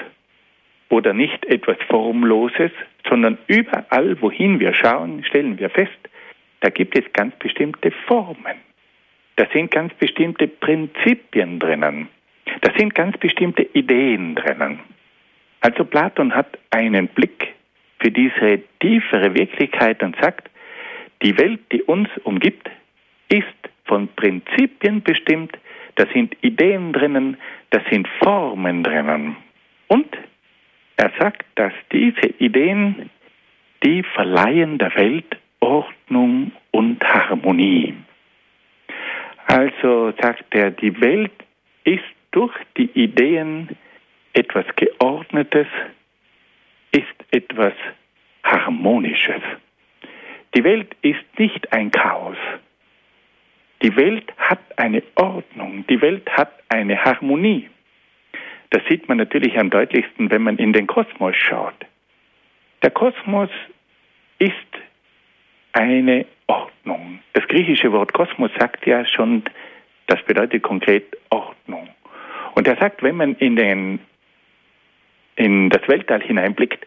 oder 0.88 1.12
nicht 1.12 1.44
etwas 1.46 1.76
Formloses, 1.88 2.70
sondern 3.08 3.36
überall, 3.46 4.20
wohin 4.22 4.58
wir 4.58 4.72
schauen, 4.72 5.22
stellen 5.24 5.58
wir 5.58 5.68
fest, 5.70 6.09
da 6.60 6.70
gibt 6.70 6.98
es 6.98 7.04
ganz 7.12 7.34
bestimmte 7.36 7.90
Formen. 8.06 8.56
Da 9.36 9.46
sind 9.52 9.70
ganz 9.70 9.94
bestimmte 9.94 10.46
Prinzipien 10.46 11.58
drinnen. 11.58 12.08
Da 12.60 12.72
sind 12.76 12.94
ganz 12.94 13.16
bestimmte 13.16 13.62
Ideen 13.72 14.34
drinnen. 14.34 14.80
Also 15.60 15.84
Platon 15.84 16.34
hat 16.34 16.58
einen 16.70 17.08
Blick 17.08 17.54
für 17.98 18.10
diese 18.10 18.62
tiefere 18.80 19.34
Wirklichkeit 19.34 20.02
und 20.02 20.16
sagt, 20.20 20.50
die 21.22 21.36
Welt, 21.38 21.60
die 21.72 21.82
uns 21.82 22.08
umgibt, 22.24 22.70
ist 23.28 23.46
von 23.84 24.08
Prinzipien 24.16 25.02
bestimmt, 25.02 25.56
da 25.96 26.06
sind 26.14 26.36
Ideen 26.42 26.92
drinnen, 26.92 27.36
da 27.70 27.80
sind 27.90 28.08
Formen 28.22 28.82
drinnen. 28.82 29.36
Und 29.88 30.16
er 30.96 31.10
sagt, 31.18 31.44
dass 31.56 31.72
diese 31.92 32.28
Ideen, 32.38 33.10
die 33.82 34.02
verleihen 34.02 34.78
der 34.78 34.94
Welt 34.96 35.36
Ordnung 35.60 36.52
und 36.70 37.02
Harmonie. 37.04 37.94
Also 39.46 40.12
sagt 40.20 40.54
er, 40.54 40.70
die 40.70 41.00
Welt 41.00 41.32
ist 41.84 42.04
durch 42.30 42.54
die 42.76 42.90
Ideen 42.94 43.68
etwas 44.32 44.64
Geordnetes, 44.76 45.66
ist 46.92 47.06
etwas 47.30 47.74
Harmonisches. 48.44 49.42
Die 50.54 50.64
Welt 50.64 50.96
ist 51.02 51.24
nicht 51.38 51.72
ein 51.72 51.90
Chaos. 51.90 52.36
Die 53.82 53.94
Welt 53.96 54.32
hat 54.36 54.60
eine 54.76 55.02
Ordnung, 55.14 55.84
die 55.88 56.00
Welt 56.00 56.28
hat 56.36 56.52
eine 56.68 57.02
Harmonie. 57.02 57.70
Das 58.70 58.82
sieht 58.88 59.08
man 59.08 59.18
natürlich 59.18 59.58
am 59.58 59.70
deutlichsten, 59.70 60.30
wenn 60.30 60.42
man 60.42 60.58
in 60.58 60.72
den 60.72 60.86
Kosmos 60.86 61.34
schaut. 61.36 61.74
Der 62.82 62.90
Kosmos 62.90 63.50
ist 64.38 64.54
eine 65.72 66.26
Ordnung. 66.46 67.20
Das 67.32 67.46
griechische 67.48 67.92
Wort 67.92 68.12
Kosmos 68.12 68.50
sagt 68.58 68.86
ja 68.86 69.04
schon, 69.06 69.44
das 70.06 70.22
bedeutet 70.24 70.62
konkret 70.62 71.16
Ordnung. 71.30 71.88
Und 72.54 72.66
er 72.66 72.76
sagt, 72.76 73.02
wenn 73.02 73.16
man 73.16 73.34
in, 73.36 73.56
den, 73.56 74.00
in 75.36 75.70
das 75.70 75.86
Weltall 75.88 76.22
hineinblickt, 76.22 76.86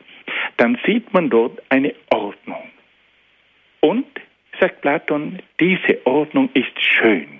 dann 0.58 0.78
sieht 0.86 1.14
man 1.14 1.30
dort 1.30 1.62
eine 1.70 1.94
Ordnung. 2.10 2.70
Und, 3.80 4.06
sagt 4.60 4.82
Platon, 4.82 5.40
diese 5.60 6.06
Ordnung 6.06 6.50
ist 6.54 6.82
schön. 6.82 7.40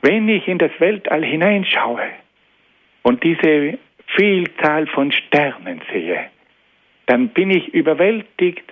Wenn 0.00 0.28
ich 0.28 0.46
in 0.48 0.58
das 0.58 0.72
Weltall 0.78 1.24
hineinschaue 1.24 2.08
und 3.02 3.22
diese 3.22 3.78
Vielzahl 4.16 4.86
von 4.86 5.12
Sternen 5.12 5.82
sehe, 5.92 6.30
dann 7.06 7.28
bin 7.28 7.50
ich 7.50 7.74
überwältigt 7.74 8.64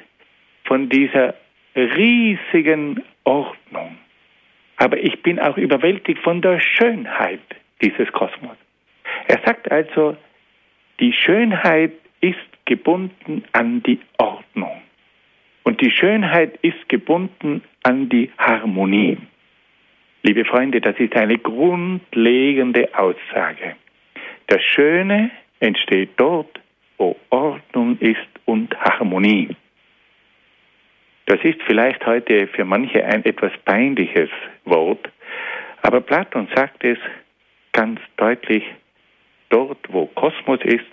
von 0.66 0.88
dieser 0.88 1.34
riesigen 1.74 3.02
Ordnung. 3.24 3.98
Aber 4.76 4.98
ich 4.98 5.22
bin 5.22 5.38
auch 5.38 5.56
überwältigt 5.56 6.20
von 6.22 6.42
der 6.42 6.60
Schönheit 6.60 7.40
dieses 7.80 8.10
Kosmos. 8.12 8.56
Er 9.28 9.40
sagt 9.44 9.70
also, 9.70 10.16
die 11.00 11.12
Schönheit 11.12 11.92
ist 12.20 12.38
gebunden 12.64 13.44
an 13.52 13.82
die 13.82 14.00
Ordnung. 14.18 14.82
Und 15.64 15.80
die 15.80 15.90
Schönheit 15.90 16.58
ist 16.62 16.88
gebunden 16.88 17.62
an 17.82 18.08
die 18.08 18.30
Harmonie. 18.38 19.18
Liebe 20.22 20.44
Freunde, 20.44 20.80
das 20.80 20.98
ist 20.98 21.14
eine 21.16 21.38
grundlegende 21.38 22.88
Aussage. 22.96 23.76
Das 24.48 24.62
Schöne 24.62 25.30
entsteht 25.60 26.10
dort, 26.16 26.60
wo 26.98 27.16
Ordnung 27.30 27.98
ist 27.98 28.26
und 28.44 28.76
Harmonie. 28.78 29.48
Das 31.26 31.40
ist 31.42 31.60
vielleicht 31.66 32.06
heute 32.06 32.46
für 32.46 32.64
manche 32.64 33.04
ein 33.04 33.24
etwas 33.24 33.52
peinliches 33.64 34.30
Wort, 34.64 35.10
aber 35.82 36.00
Platon 36.00 36.48
sagt 36.54 36.84
es 36.84 36.98
ganz 37.72 38.00
deutlich, 38.16 38.64
dort 39.50 39.78
wo 39.88 40.06
Kosmos 40.06 40.60
ist, 40.62 40.84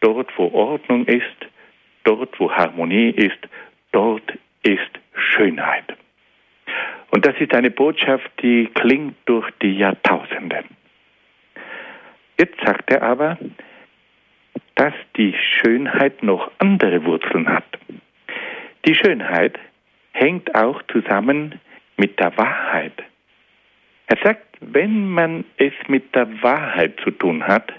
dort 0.00 0.36
wo 0.36 0.48
Ordnung 0.52 1.06
ist, 1.06 1.36
dort 2.04 2.38
wo 2.38 2.50
Harmonie 2.50 3.10
ist, 3.10 3.38
dort 3.92 4.32
ist 4.62 4.90
Schönheit. 5.14 5.96
Und 7.10 7.24
das 7.24 7.34
ist 7.38 7.54
eine 7.54 7.70
Botschaft, 7.70 8.30
die 8.42 8.66
klingt 8.74 9.14
durch 9.26 9.48
die 9.62 9.78
Jahrtausende. 9.78 10.64
Jetzt 12.38 12.60
sagt 12.64 12.90
er 12.90 13.02
aber, 13.02 13.38
dass 14.74 14.92
die 15.16 15.34
Schönheit 15.34 16.22
noch 16.22 16.50
andere 16.58 17.04
Wurzeln 17.04 17.48
hat. 17.48 17.78
Die 18.86 18.94
Schönheit 18.94 19.58
hängt 20.12 20.54
auch 20.54 20.80
zusammen 20.92 21.60
mit 21.96 22.20
der 22.20 22.36
Wahrheit. 22.36 22.92
Er 24.06 24.16
sagt, 24.22 24.46
wenn 24.60 25.08
man 25.08 25.44
es 25.56 25.72
mit 25.88 26.14
der 26.14 26.42
Wahrheit 26.42 26.98
zu 27.02 27.10
tun 27.10 27.46
hat 27.46 27.72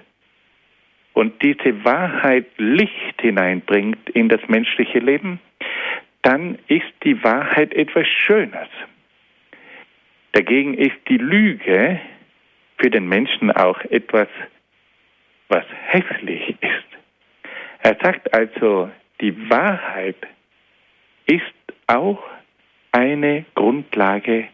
und 1.13 1.41
diese 1.41 1.85
Wahrheit 1.85 2.45
Licht 2.57 3.21
hineinbringt 3.21 4.09
in 4.09 4.27
das 4.27 4.41
menschliche 4.47 4.99
Leben, 4.99 5.39
dann 6.23 6.59
ist 6.67 6.91
die 7.03 7.23
Wahrheit 7.23 7.73
etwas 7.73 8.05
Schönes. 8.07 8.67
Dagegen 10.33 10.73
ist 10.73 10.97
die 11.07 11.17
Lüge 11.17 12.01
für 12.77 12.89
den 12.89 13.07
Menschen 13.07 13.49
auch 13.51 13.79
etwas, 13.85 14.27
was 15.47 15.63
hässlich 15.85 16.49
ist. 16.59 16.87
Er 17.81 17.95
sagt 18.03 18.33
also, 18.33 18.91
die 19.21 19.49
Wahrheit 19.49 20.17
ist 21.27 21.43
auch 21.87 22.23
eine 22.91 23.45
Grundlage 23.55 24.47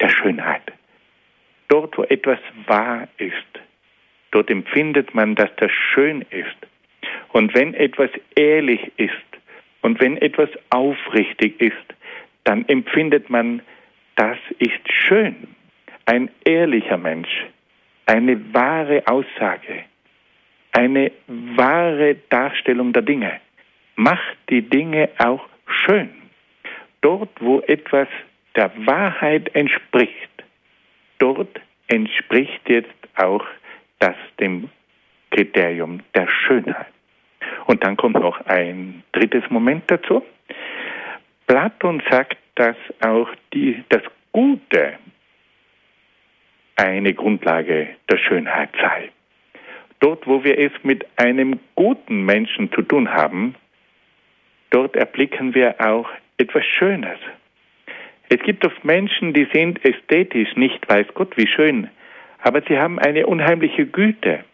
der 0.00 0.08
Schönheit. 0.08 0.62
Dort, 1.68 1.98
wo 1.98 2.04
etwas 2.04 2.38
wahr 2.66 3.08
ist, 3.18 3.34
dort 4.30 4.50
empfindet 4.50 5.14
man, 5.14 5.34
dass 5.34 5.50
das 5.56 5.70
schön 5.72 6.24
ist. 6.30 6.56
Und 7.30 7.54
wenn 7.54 7.74
etwas 7.74 8.10
ehrlich 8.36 8.80
ist 8.96 9.12
und 9.82 10.00
wenn 10.00 10.16
etwas 10.18 10.48
aufrichtig 10.70 11.60
ist, 11.60 11.76
dann 12.44 12.66
empfindet 12.68 13.28
man, 13.28 13.60
das 14.16 14.38
ist 14.58 14.80
schön. 14.90 15.36
Ein 16.06 16.30
ehrlicher 16.44 16.96
Mensch, 16.96 17.44
eine 18.06 18.54
wahre 18.54 19.06
Aussage, 19.06 19.84
eine 20.72 21.12
wahre 21.26 22.16
Darstellung 22.30 22.92
der 22.92 23.02
Dinge 23.02 23.40
macht 23.96 24.38
die 24.48 24.62
Dinge 24.62 25.10
auch 25.18 25.44
schön. 25.68 26.10
Dort, 27.00 27.30
wo 27.40 27.60
etwas 27.60 28.08
der 28.56 28.70
Wahrheit 28.86 29.54
entspricht, 29.54 30.44
dort 31.18 31.60
entspricht 31.88 32.68
jetzt 32.68 32.88
auch 33.16 33.44
das 33.98 34.16
dem 34.40 34.68
Kriterium 35.30 36.00
der 36.14 36.28
Schönheit. 36.28 36.86
Und 37.66 37.84
dann 37.84 37.96
kommt 37.96 38.14
noch 38.14 38.40
ein 38.46 39.02
drittes 39.12 39.44
Moment 39.50 39.84
dazu. 39.88 40.24
Platon 41.46 42.02
sagt, 42.10 42.38
dass 42.54 42.76
auch 43.00 43.28
die, 43.52 43.84
das 43.88 44.02
Gute 44.32 44.94
eine 46.76 47.14
Grundlage 47.14 47.88
der 48.10 48.18
Schönheit 48.18 48.70
sei. 48.80 49.10
Dort, 50.00 50.26
wo 50.26 50.44
wir 50.44 50.58
es 50.58 50.72
mit 50.82 51.06
einem 51.16 51.58
guten 51.74 52.24
Menschen 52.24 52.70
zu 52.72 52.82
tun 52.82 53.12
haben, 53.12 53.54
dort 54.70 54.96
erblicken 54.96 55.54
wir 55.54 55.76
auch 55.80 56.08
etwas 56.36 56.64
Schönes. 56.64 57.18
Es 58.28 58.40
gibt 58.40 58.64
oft 58.66 58.84
Menschen, 58.84 59.32
die 59.32 59.48
sind 59.52 59.84
ästhetisch 59.84 60.54
nicht 60.56 60.88
weiß 60.88 61.06
Gott 61.14 61.36
wie 61.36 61.46
schön, 61.46 61.88
aber 62.42 62.62
sie 62.68 62.78
haben 62.78 62.98
eine 62.98 63.26
unheimliche 63.26 63.86
Güte. 63.86 64.44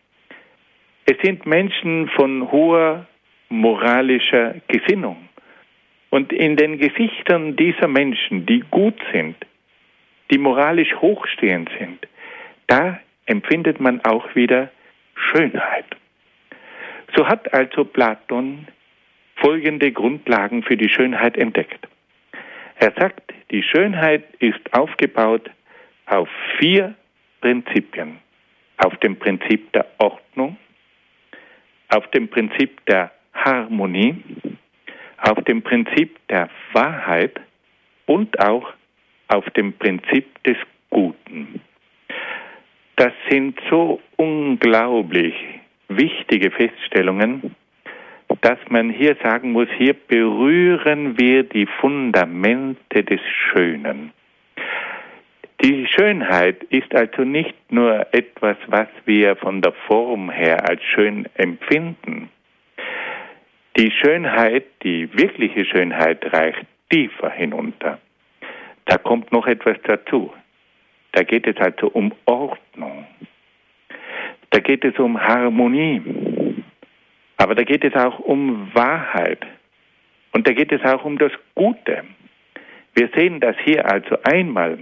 Es 1.06 1.16
sind 1.22 1.44
Menschen 1.44 2.08
von 2.08 2.50
hoher 2.50 3.06
moralischer 3.48 4.54
Gesinnung. 4.68 5.28
Und 6.10 6.32
in 6.32 6.56
den 6.56 6.78
Gesichtern 6.78 7.56
dieser 7.56 7.88
Menschen, 7.88 8.46
die 8.46 8.60
gut 8.70 9.00
sind, 9.12 9.36
die 10.30 10.38
moralisch 10.38 10.94
hochstehend 10.94 11.68
sind, 11.78 12.06
da 12.68 13.00
empfindet 13.26 13.80
man 13.80 14.00
auch 14.04 14.34
wieder 14.34 14.70
Schönheit. 15.14 15.86
So 17.16 17.26
hat 17.26 17.52
also 17.52 17.84
Platon 17.84 18.66
folgende 19.44 19.92
Grundlagen 19.92 20.62
für 20.62 20.76
die 20.76 20.88
Schönheit 20.88 21.36
entdeckt. 21.36 21.86
Er 22.76 22.92
sagt, 22.98 23.34
die 23.50 23.62
Schönheit 23.62 24.24
ist 24.38 24.72
aufgebaut 24.72 25.50
auf 26.06 26.28
vier 26.58 26.94
Prinzipien. 27.42 28.20
Auf 28.78 28.96
dem 28.98 29.16
Prinzip 29.16 29.70
der 29.72 29.86
Ordnung, 29.98 30.56
auf 31.88 32.06
dem 32.08 32.28
Prinzip 32.28 32.84
der 32.86 33.12
Harmonie, 33.34 34.16
auf 35.18 35.44
dem 35.44 35.62
Prinzip 35.62 36.18
der 36.28 36.48
Wahrheit 36.72 37.38
und 38.06 38.38
auch 38.40 38.72
auf 39.28 39.48
dem 39.50 39.74
Prinzip 39.74 40.42
des 40.44 40.56
Guten. 40.90 41.60
Das 42.96 43.12
sind 43.28 43.60
so 43.70 44.00
unglaublich 44.16 45.34
wichtige 45.88 46.50
Feststellungen, 46.50 47.54
dass 48.44 48.58
man 48.68 48.90
hier 48.90 49.16
sagen 49.22 49.52
muss, 49.52 49.68
hier 49.78 49.94
berühren 49.94 51.18
wir 51.18 51.44
die 51.44 51.64
Fundamente 51.64 53.02
des 53.02 53.20
Schönen. 53.22 54.12
Die 55.62 55.86
Schönheit 55.86 56.62
ist 56.64 56.94
also 56.94 57.22
nicht 57.22 57.54
nur 57.70 58.06
etwas, 58.12 58.58
was 58.66 58.88
wir 59.06 59.34
von 59.36 59.62
der 59.62 59.72
Form 59.86 60.30
her 60.30 60.68
als 60.68 60.82
schön 60.82 61.26
empfinden. 61.36 62.28
Die 63.78 63.90
Schönheit, 63.90 64.66
die 64.82 65.08
wirkliche 65.16 65.64
Schönheit 65.64 66.30
reicht 66.34 66.66
tiefer 66.90 67.30
hinunter. 67.30 67.98
Da 68.84 68.98
kommt 68.98 69.32
noch 69.32 69.46
etwas 69.46 69.78
dazu. 69.84 70.34
Da 71.12 71.22
geht 71.22 71.46
es 71.46 71.56
also 71.56 71.88
um 71.88 72.12
Ordnung. 72.26 73.06
Da 74.50 74.60
geht 74.60 74.84
es 74.84 74.98
um 74.98 75.18
Harmonie. 75.18 76.33
Aber 77.36 77.54
da 77.54 77.62
geht 77.62 77.84
es 77.84 77.94
auch 77.94 78.18
um 78.20 78.70
Wahrheit. 78.74 79.44
Und 80.32 80.46
da 80.48 80.52
geht 80.52 80.72
es 80.72 80.82
auch 80.82 81.04
um 81.04 81.18
das 81.18 81.32
Gute. 81.54 82.04
Wir 82.94 83.08
sehen, 83.14 83.40
dass 83.40 83.56
hier 83.64 83.90
also 83.90 84.16
einmal 84.22 84.78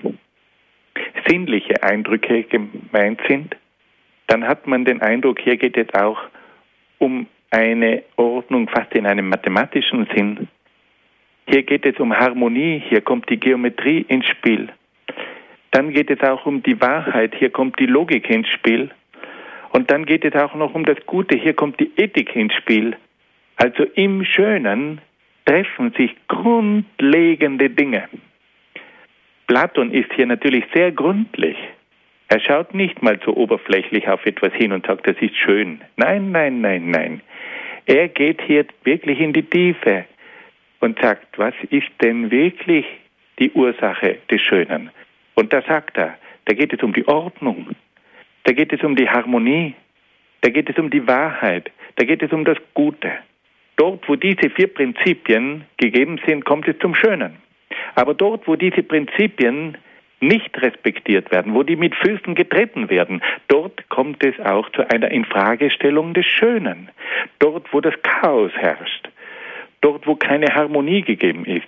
sinnliche 1.26 1.82
Eindrücke 1.82 2.44
gemeint 2.44 3.20
sind. 3.28 3.56
Dann 4.26 4.46
hat 4.46 4.66
man 4.66 4.84
den 4.84 5.02
Eindruck, 5.02 5.40
hier 5.40 5.56
geht 5.56 5.76
es 5.76 5.92
auch 5.94 6.18
um 6.98 7.26
eine 7.50 8.02
Ordnung 8.16 8.68
fast 8.68 8.94
in 8.94 9.06
einem 9.06 9.28
mathematischen 9.28 10.06
Sinn. 10.14 10.48
Hier 11.46 11.62
geht 11.62 11.84
es 11.84 11.98
um 11.98 12.16
Harmonie, 12.16 12.82
hier 12.88 13.00
kommt 13.00 13.28
die 13.28 13.38
Geometrie 13.38 14.06
ins 14.08 14.26
Spiel. 14.26 14.68
Dann 15.70 15.92
geht 15.92 16.10
es 16.10 16.20
auch 16.20 16.46
um 16.46 16.62
die 16.62 16.80
Wahrheit, 16.80 17.34
hier 17.34 17.50
kommt 17.50 17.78
die 17.78 17.86
Logik 17.86 18.30
ins 18.30 18.48
Spiel. 18.48 18.90
Und 19.72 19.90
dann 19.90 20.04
geht 20.04 20.24
es 20.24 20.34
auch 20.34 20.54
noch 20.54 20.74
um 20.74 20.84
das 20.84 20.98
Gute, 21.06 21.36
hier 21.36 21.54
kommt 21.54 21.80
die 21.80 21.90
Ethik 21.96 22.36
ins 22.36 22.54
Spiel. 22.54 22.96
Also 23.56 23.84
im 23.94 24.24
Schönen 24.24 25.00
treffen 25.46 25.92
sich 25.96 26.14
grundlegende 26.28 27.70
Dinge. 27.70 28.08
Platon 29.46 29.90
ist 29.92 30.12
hier 30.12 30.26
natürlich 30.26 30.64
sehr 30.72 30.92
gründlich. 30.92 31.56
Er 32.28 32.40
schaut 32.40 32.74
nicht 32.74 33.02
mal 33.02 33.18
so 33.24 33.34
oberflächlich 33.34 34.08
auf 34.08 34.24
etwas 34.24 34.52
hin 34.54 34.72
und 34.72 34.86
sagt, 34.86 35.06
das 35.06 35.16
ist 35.20 35.36
schön. 35.36 35.80
Nein, 35.96 36.32
nein, 36.32 36.60
nein, 36.60 36.90
nein. 36.90 37.20
Er 37.86 38.08
geht 38.08 38.40
hier 38.42 38.64
wirklich 38.84 39.20
in 39.20 39.32
die 39.32 39.42
Tiefe 39.42 40.04
und 40.80 40.98
sagt, 41.00 41.38
was 41.38 41.54
ist 41.70 41.90
denn 42.00 42.30
wirklich 42.30 42.86
die 43.38 43.50
Ursache 43.52 44.18
des 44.30 44.40
Schönen? 44.40 44.90
Und 45.34 45.52
da 45.52 45.62
sagt 45.62 45.98
er, 45.98 46.16
da 46.44 46.54
geht 46.54 46.72
es 46.72 46.82
um 46.82 46.92
die 46.92 47.06
Ordnung, 47.06 47.74
da 48.44 48.52
geht 48.52 48.72
es 48.72 48.82
um 48.82 48.96
die 48.96 49.08
Harmonie, 49.08 49.74
da 50.40 50.50
geht 50.50 50.68
es 50.68 50.78
um 50.78 50.90
die 50.90 51.06
Wahrheit, 51.06 51.70
da 51.96 52.04
geht 52.04 52.22
es 52.22 52.32
um 52.32 52.44
das 52.44 52.58
Gute. 52.74 53.12
Dort, 53.76 54.08
wo 54.08 54.16
diese 54.16 54.50
vier 54.50 54.68
Prinzipien 54.68 55.64
gegeben 55.76 56.20
sind, 56.26 56.44
kommt 56.44 56.68
es 56.68 56.78
zum 56.78 56.94
Schönen. 56.94 57.36
Aber 57.94 58.14
dort, 58.14 58.46
wo 58.46 58.56
diese 58.56 58.82
Prinzipien 58.82 59.76
nicht 60.20 60.60
respektiert 60.62 61.30
werden, 61.32 61.54
wo 61.54 61.62
die 61.62 61.76
mit 61.76 61.94
Füßen 61.96 62.34
getreten 62.34 62.90
werden, 62.90 63.22
dort 63.48 63.88
kommt 63.88 64.24
es 64.24 64.38
auch 64.40 64.70
zu 64.70 64.88
einer 64.88 65.10
Infragestellung 65.10 66.14
des 66.14 66.26
Schönen. 66.26 66.90
Dort, 67.38 67.72
wo 67.72 67.80
das 67.80 67.94
Chaos 68.02 68.52
herrscht, 68.54 69.08
dort, 69.80 70.06
wo 70.06 70.14
keine 70.14 70.54
Harmonie 70.54 71.02
gegeben 71.02 71.44
ist, 71.44 71.66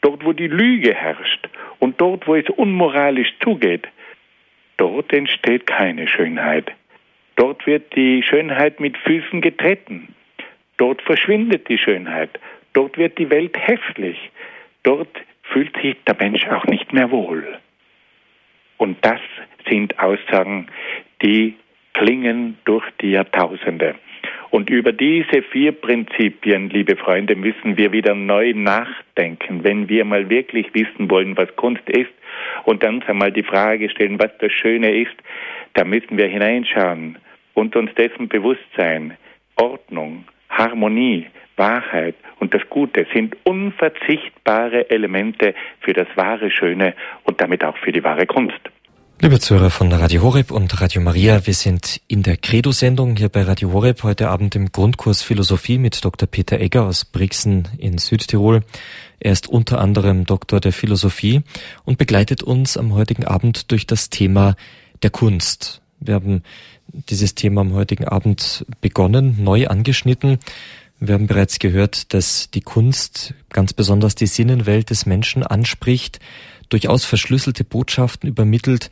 dort, 0.00 0.24
wo 0.24 0.32
die 0.32 0.48
Lüge 0.48 0.94
herrscht 0.94 1.48
und 1.78 2.00
dort, 2.00 2.26
wo 2.26 2.34
es 2.34 2.48
unmoralisch 2.50 3.32
zugeht, 3.40 3.86
dort 4.82 5.12
entsteht 5.12 5.68
keine 5.68 6.08
Schönheit. 6.08 6.72
Dort 7.36 7.64
wird 7.68 7.94
die 7.94 8.20
Schönheit 8.24 8.80
mit 8.80 8.98
Füßen 8.98 9.40
getreten. 9.40 10.12
Dort 10.76 11.00
verschwindet 11.02 11.68
die 11.68 11.78
Schönheit. 11.78 12.40
Dort 12.72 12.98
wird 12.98 13.16
die 13.16 13.30
Welt 13.30 13.56
hässlich. 13.56 14.18
dort 14.82 15.16
fühlt 15.44 15.76
sich 15.80 15.96
der 16.04 16.16
Mensch 16.18 16.48
auch 16.48 16.64
nicht 16.64 16.92
mehr 16.92 17.12
wohl. 17.12 17.58
Und 18.76 18.96
das 19.02 19.20
sind 19.68 19.96
Aussagen, 20.00 20.66
die 21.22 21.54
klingen 21.92 22.58
durch 22.64 22.84
die 23.00 23.12
Jahrtausende. 23.12 23.94
Und 24.52 24.68
über 24.68 24.92
diese 24.92 25.40
vier 25.50 25.72
Prinzipien, 25.72 26.68
liebe 26.68 26.94
Freunde, 26.96 27.34
müssen 27.34 27.78
wir 27.78 27.90
wieder 27.90 28.14
neu 28.14 28.52
nachdenken, 28.52 29.64
wenn 29.64 29.88
wir 29.88 30.04
mal 30.04 30.28
wirklich 30.28 30.66
wissen 30.74 31.10
wollen, 31.10 31.38
was 31.38 31.56
Kunst 31.56 31.88
ist 31.88 32.12
und 32.64 32.82
dann 32.82 33.02
einmal 33.04 33.32
die 33.32 33.44
Frage 33.44 33.88
stellen, 33.88 34.18
was 34.18 34.30
das 34.40 34.52
Schöne 34.52 34.94
ist, 34.94 35.16
da 35.72 35.84
müssen 35.84 36.18
wir 36.18 36.26
hineinschauen 36.26 37.16
und 37.54 37.74
uns 37.76 37.94
dessen 37.94 38.28
bewusst 38.28 38.68
sein. 38.76 39.16
Ordnung, 39.56 40.26
Harmonie, 40.50 41.28
Wahrheit 41.56 42.16
und 42.38 42.52
das 42.52 42.68
Gute 42.68 43.06
sind 43.14 43.34
unverzichtbare 43.44 44.90
Elemente 44.90 45.54
für 45.80 45.94
das 45.94 46.08
wahre 46.14 46.50
Schöne 46.50 46.94
und 47.24 47.40
damit 47.40 47.64
auch 47.64 47.78
für 47.78 47.92
die 47.92 48.04
wahre 48.04 48.26
Kunst. 48.26 48.60
Liebe 49.24 49.38
Zuhörer 49.38 49.70
von 49.70 49.92
Radio 49.92 50.22
Horeb 50.22 50.50
und 50.50 50.80
Radio 50.80 51.00
Maria, 51.00 51.46
wir 51.46 51.54
sind 51.54 52.00
in 52.08 52.24
der 52.24 52.36
Credo-Sendung 52.36 53.14
hier 53.14 53.28
bei 53.28 53.44
Radio 53.44 53.72
Horeb 53.72 54.02
heute 54.02 54.28
Abend 54.28 54.56
im 54.56 54.72
Grundkurs 54.72 55.22
Philosophie 55.22 55.78
mit 55.78 56.04
Dr. 56.04 56.26
Peter 56.26 56.58
Egger 56.58 56.86
aus 56.86 57.04
Brixen 57.04 57.68
in 57.78 57.98
Südtirol. 57.98 58.64
Er 59.20 59.30
ist 59.30 59.46
unter 59.46 59.80
anderem 59.80 60.24
Doktor 60.24 60.58
der 60.58 60.72
Philosophie 60.72 61.42
und 61.84 61.98
begleitet 61.98 62.42
uns 62.42 62.76
am 62.76 62.94
heutigen 62.94 63.24
Abend 63.24 63.70
durch 63.70 63.86
das 63.86 64.10
Thema 64.10 64.56
der 65.04 65.10
Kunst. 65.10 65.82
Wir 66.00 66.14
haben 66.14 66.42
dieses 66.92 67.36
Thema 67.36 67.60
am 67.60 67.74
heutigen 67.74 68.08
Abend 68.08 68.66
begonnen, 68.80 69.36
neu 69.38 69.68
angeschnitten. 69.68 70.40
Wir 70.98 71.14
haben 71.14 71.28
bereits 71.28 71.60
gehört, 71.60 72.12
dass 72.12 72.50
die 72.50 72.60
Kunst 72.60 73.34
ganz 73.50 73.72
besonders 73.72 74.16
die 74.16 74.26
Sinnenwelt 74.26 74.90
des 74.90 75.06
Menschen 75.06 75.44
anspricht, 75.44 76.18
durchaus 76.72 77.04
verschlüsselte 77.04 77.64
Botschaften 77.64 78.28
übermittelt 78.28 78.90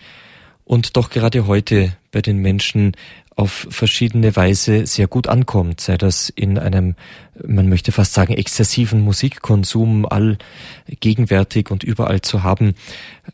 und 0.64 0.96
doch 0.96 1.10
gerade 1.10 1.46
heute 1.46 1.96
bei 2.12 2.22
den 2.22 2.38
Menschen 2.38 2.92
auf 3.34 3.66
verschiedene 3.70 4.36
Weise 4.36 4.86
sehr 4.86 5.08
gut 5.08 5.26
ankommt, 5.26 5.80
sei 5.80 5.96
das 5.96 6.28
in 6.28 6.58
einem, 6.58 6.94
man 7.42 7.68
möchte 7.68 7.90
fast 7.90 8.12
sagen, 8.12 8.34
exzessiven 8.34 9.00
Musikkonsum 9.00 10.06
allgegenwärtig 10.06 11.70
und 11.70 11.82
überall 11.82 12.20
zu 12.20 12.42
haben, 12.42 12.74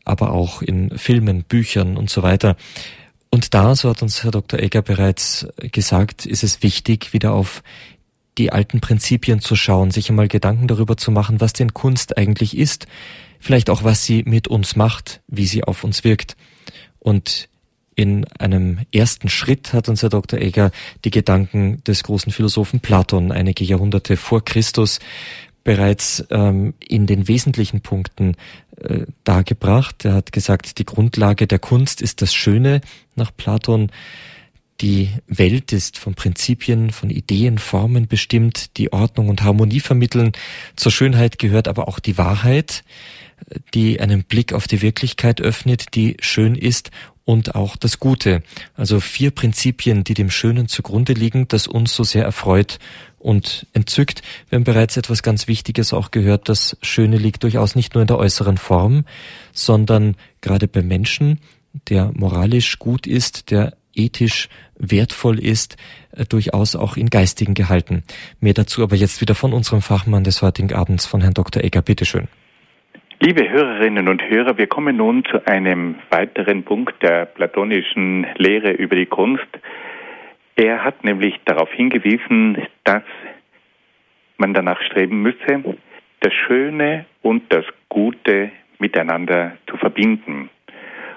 aber 0.05 0.33
auch 0.33 0.63
in 0.63 0.97
Filmen, 0.97 1.43
Büchern 1.43 1.97
und 1.97 2.09
so 2.09 2.23
weiter. 2.23 2.57
Und 3.31 3.53
da, 3.53 3.75
so 3.75 3.91
hat 3.91 4.01
uns 4.01 4.23
Herr 4.23 4.31
Dr. 4.31 4.61
Egger 4.61 4.83
bereits 4.83 5.49
gesagt, 5.73 6.25
ist 6.25 6.45
es 6.45 6.63
wichtig, 6.63 7.13
wieder 7.13 7.33
auf 7.33 7.63
die 8.39 8.53
alten 8.53 8.81
Prinzipien 8.81 9.41
zu 9.41 9.57
schauen, 9.57 9.91
sich 9.91 10.09
einmal 10.09 10.29
Gedanken 10.29 10.69
darüber 10.69 10.97
zu 10.97 11.11
machen, 11.11 11.41
was 11.41 11.53
denn 11.53 11.75
Kunst 11.75 12.17
eigentlich 12.17 12.57
ist, 12.57 12.87
vielleicht 13.47 13.71
auch 13.71 13.85
was 13.85 14.05
sie 14.05 14.25
mit 14.25 14.49
uns 14.49 14.77
macht, 14.77 15.21
wie 15.29 15.47
sie 15.47 15.65
auf 15.65 15.85
uns 15.85 16.05
wirkt. 16.05 16.37
Und 16.99 17.49
in 17.95 18.27
einem 18.39 18.81
ersten 18.93 19.29
Schritt 19.29 19.73
hat 19.73 19.89
unser 19.89 20.09
Dr. 20.09 20.39
Egger 20.39 20.71
die 21.05 21.11
Gedanken 21.11 21.83
des 21.85 22.03
großen 22.03 22.33
Philosophen 22.33 22.81
Platon 22.81 23.33
einige 23.33 23.65
Jahrhunderte 23.65 24.17
vor 24.17 24.45
Christus 24.45 24.99
bereits 25.65 26.25
ähm, 26.31 26.75
in 26.87 27.07
den 27.07 27.27
wesentlichen 27.27 27.81
Punkten 27.81 28.35
äh, 28.77 29.07
dargebracht. 29.25 30.05
Er 30.05 30.15
hat 30.15 30.33
gesagt, 30.33 30.79
die 30.79 30.85
Grundlage 30.85 31.47
der 31.47 31.59
Kunst 31.59 32.03
ist 32.03 32.23
das 32.23 32.35
Schöne 32.35 32.81
nach 33.15 33.31
Platon. 33.35 33.91
Die 34.83 35.09
Welt 35.27 35.73
ist 35.73 35.97
von 35.97 36.15
Prinzipien, 36.15 36.91
von 36.91 37.09
Ideen, 37.09 37.57
Formen 37.57 38.09
bestimmt, 38.09 38.77
die 38.77 38.93
Ordnung 38.93 39.29
und 39.29 39.43
Harmonie 39.43 39.81
vermitteln. 39.81 40.33
Zur 40.77 40.93
Schönheit 40.93 41.39
gehört 41.39 41.67
aber 41.67 41.89
auch 41.89 41.99
die 41.99 42.19
Wahrheit, 42.19 42.85
die 43.75 44.01
einen 44.01 44.25
Blick 44.25 44.53
auf 44.53 44.67
die 44.67 44.83
Wirklichkeit 44.83 45.41
öffnet, 45.41 45.95
die 45.95 46.17
schön 46.21 46.55
ist 46.55 46.91
und 47.25 47.55
auch 47.55 47.77
das 47.77 47.99
Gute. 47.99 48.43
Also 48.75 49.01
vier 49.01 49.31
Prinzipien, 49.31 50.05
die 50.05 50.15
dem 50.15 50.31
Schönen 50.31 50.69
zugrunde 50.69 51.13
liegen, 51.13 51.49
das 51.49 51.67
uns 51.67 51.95
so 51.95 52.05
sehr 52.05 52.25
erfreut 52.25 52.79
und 53.19 53.67
entzückt. 53.73 54.23
Wir 54.49 54.57
haben 54.57 54.65
bereits 54.65 54.97
etwas 54.97 55.23
ganz 55.23 55.49
Wichtiges 55.49 55.93
auch 55.93 56.13
gehört. 56.13 56.49
Das 56.49 56.77
Schöne 56.83 57.19
liegt 57.19 57.43
durchaus 57.43 57.75
nicht 57.75 57.95
nur 57.95 58.03
in 58.03 58.07
der 58.07 58.19
äußeren 58.19 58.57
Form, 58.57 59.05
sondern 59.53 60.17
gerade 60.41 60.69
beim 60.69 60.87
Menschen, 60.87 61.41
der 61.89 62.13
moralisch 62.15 62.79
gut 62.79 63.07
ist, 63.07 63.51
der 63.51 63.77
ethisch 63.93 64.49
wertvoll 64.79 65.41
ist, 65.41 65.77
äh, 66.13 66.25
durchaus 66.27 66.77
auch 66.77 66.97
in 66.97 67.11
geistigen 67.11 67.55
Gehalten. 67.55 68.05
Mehr 68.41 68.55
dazu 68.55 68.83
aber 68.83 68.95
jetzt 68.95 69.21
wieder 69.21 69.35
von 69.35 69.53
unserem 69.53 69.83
Fachmann 69.83 70.23
des 70.23 70.43
heutigen 70.43 70.73
Abends, 70.73 71.07
von 71.07 71.21
Herrn 71.21 71.35
Dr. 71.35 71.65
Egger. 71.65 71.83
Bitteschön. 71.83 72.29
Liebe 73.19 73.49
Hörerinnen 73.49 74.09
und 74.09 74.29
Hörer, 74.29 74.59
wir 74.59 74.67
kommen 74.67 74.99
nun 74.99 75.25
zu 75.25 75.47
einem 75.47 75.95
weiteren 76.11 76.65
Punkt 76.65 77.03
der 77.03 77.25
platonischen 77.25 78.27
Lehre 78.37 78.73
über 78.73 78.95
die 78.95 79.07
Kunst. 79.07 79.47
Er 80.55 80.85
hat 80.85 81.03
nämlich 81.03 81.35
darauf 81.47 81.73
hingewiesen, 81.73 82.59
dass 82.85 83.03
man 84.37 84.53
danach 84.53 84.83
streben 84.83 85.23
müsse, 85.23 85.65
das 86.21 86.33
Schöne 86.35 87.07
und 87.23 87.51
das 87.51 87.65
Gute 87.89 88.51
miteinander 88.79 89.53
zu 89.67 89.79
verbinden. 89.79 90.51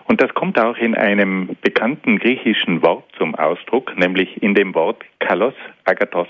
Und 0.05 0.21
das 0.21 0.33
kommt 0.33 0.57
auch 0.57 0.77
in 0.77 0.95
einem 0.95 1.57
bekannten 1.61 2.17
griechischen 2.17 2.81
Wort 2.81 3.03
zum 3.17 3.35
Ausdruck, 3.35 3.97
nämlich 3.97 4.41
in 4.41 4.55
dem 4.55 4.73
Wort 4.73 5.03
kalos 5.19 5.53
agathos. 5.83 6.29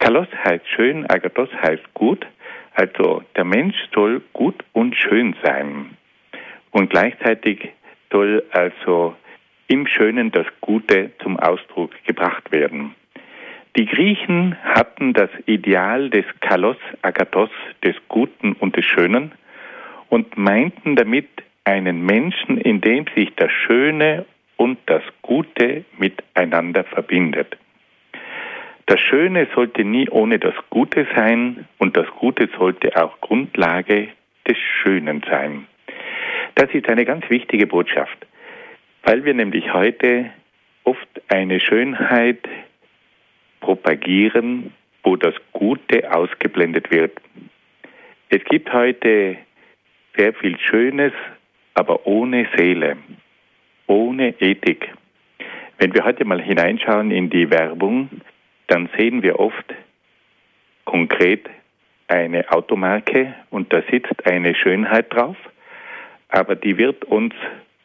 Kalos 0.00 0.26
heißt 0.44 0.66
schön, 0.68 1.08
agathos 1.08 1.48
heißt 1.62 1.94
gut. 1.94 2.26
Also 2.78 3.24
der 3.34 3.42
Mensch 3.42 3.74
soll 3.92 4.22
gut 4.32 4.54
und 4.72 4.94
schön 4.94 5.34
sein. 5.42 5.96
Und 6.70 6.90
gleichzeitig 6.90 7.70
soll 8.12 8.44
also 8.52 9.16
im 9.66 9.88
Schönen 9.88 10.30
das 10.30 10.46
Gute 10.60 11.10
zum 11.20 11.40
Ausdruck 11.40 11.90
gebracht 12.06 12.52
werden. 12.52 12.94
Die 13.76 13.86
Griechen 13.86 14.56
hatten 14.62 15.12
das 15.12 15.28
Ideal 15.46 16.08
des 16.10 16.24
Kalos 16.38 16.76
Agathos, 17.02 17.50
des 17.82 17.96
Guten 18.06 18.52
und 18.52 18.76
des 18.76 18.84
Schönen, 18.84 19.32
und 20.08 20.38
meinten 20.38 20.94
damit 20.94 21.28
einen 21.64 22.06
Menschen, 22.06 22.58
in 22.58 22.80
dem 22.80 23.06
sich 23.16 23.34
das 23.34 23.50
Schöne 23.50 24.24
und 24.56 24.78
das 24.86 25.02
Gute 25.22 25.84
miteinander 25.98 26.84
verbindet. 26.84 27.56
Das 28.88 29.00
Schöne 29.00 29.46
sollte 29.54 29.84
nie 29.84 30.08
ohne 30.08 30.38
das 30.38 30.54
Gute 30.70 31.06
sein 31.14 31.68
und 31.76 31.94
das 31.94 32.06
Gute 32.18 32.48
sollte 32.58 32.96
auch 32.96 33.20
Grundlage 33.20 34.08
des 34.48 34.56
Schönen 34.56 35.22
sein. 35.28 35.66
Das 36.54 36.70
ist 36.72 36.88
eine 36.88 37.04
ganz 37.04 37.28
wichtige 37.28 37.66
Botschaft, 37.66 38.26
weil 39.02 39.26
wir 39.26 39.34
nämlich 39.34 39.74
heute 39.74 40.30
oft 40.84 41.06
eine 41.28 41.60
Schönheit 41.60 42.48
propagieren, 43.60 44.72
wo 45.02 45.16
das 45.16 45.34
Gute 45.52 46.10
ausgeblendet 46.10 46.90
wird. 46.90 47.12
Es 48.30 48.42
gibt 48.44 48.72
heute 48.72 49.36
sehr 50.16 50.32
viel 50.32 50.58
Schönes, 50.58 51.12
aber 51.74 52.06
ohne 52.06 52.48
Seele, 52.56 52.96
ohne 53.86 54.34
Ethik. 54.40 54.94
Wenn 55.76 55.92
wir 55.92 56.06
heute 56.06 56.24
mal 56.24 56.40
hineinschauen 56.40 57.10
in 57.10 57.28
die 57.28 57.50
Werbung, 57.50 58.08
dann 58.68 58.88
sehen 58.96 59.22
wir 59.22 59.38
oft 59.38 59.74
konkret 60.84 61.48
eine 62.06 62.50
Automarke 62.50 63.34
und 63.50 63.72
da 63.72 63.82
sitzt 63.90 64.26
eine 64.26 64.54
Schönheit 64.54 65.12
drauf, 65.12 65.36
aber 66.28 66.54
die 66.54 66.78
wird 66.78 67.04
uns 67.04 67.34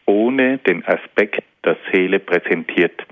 ohne 0.06 0.60
den 0.60 0.86
Aspekt 0.86 1.44
der 1.66 1.78
Seele 1.92 2.20
präsentiert. 2.20 3.04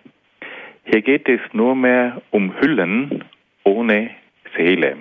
Hier 0.86 1.02
geht 1.02 1.28
es 1.28 1.42
nur 1.54 1.76
mehr 1.76 2.22
um 2.32 2.60
Hüllen 2.60 3.24
ohne 3.64 4.12
Seele. 4.56 4.98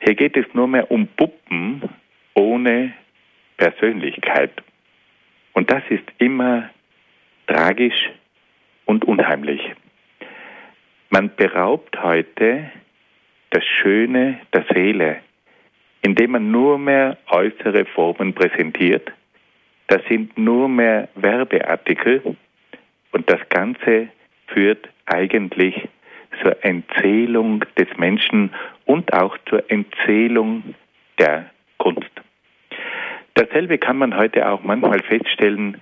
Hier 0.00 0.14
geht 0.14 0.36
es 0.36 0.46
nur 0.54 0.68
mehr 0.68 0.90
um 0.90 1.06
Puppen 1.06 1.82
ohne 2.34 2.92
Persönlichkeit. 3.56 4.52
Und 5.52 5.70
das 5.70 5.82
ist 5.88 6.04
immer 6.18 6.70
tragisch 7.46 8.10
und 8.84 9.04
unheimlich. 9.04 9.60
Man 11.10 11.30
beraubt 11.36 12.02
heute 12.02 12.70
das 13.50 13.64
Schöne 13.64 14.40
der 14.52 14.64
Seele, 14.72 15.18
indem 16.02 16.32
man 16.32 16.50
nur 16.50 16.78
mehr 16.78 17.16
äußere 17.28 17.84
Formen 17.84 18.34
präsentiert. 18.34 19.12
Das 19.86 20.02
sind 20.08 20.36
nur 20.36 20.68
mehr 20.68 21.08
Werbeartikel 21.14 22.36
und 23.12 23.30
das 23.30 23.40
Ganze 23.48 24.08
führt 24.48 24.88
eigentlich 25.06 25.88
zur 26.42 26.64
Entzählung 26.64 27.64
des 27.78 27.88
Menschen 27.96 28.50
und 28.84 29.12
auch 29.12 29.38
zur 29.48 29.70
Entzählung 29.70 30.74
der 31.18 31.50
Kunst. 31.78 32.10
Dasselbe 33.34 33.78
kann 33.78 33.98
man 33.98 34.16
heute 34.16 34.48
auch 34.48 34.62
manchmal 34.64 35.02
feststellen, 35.02 35.80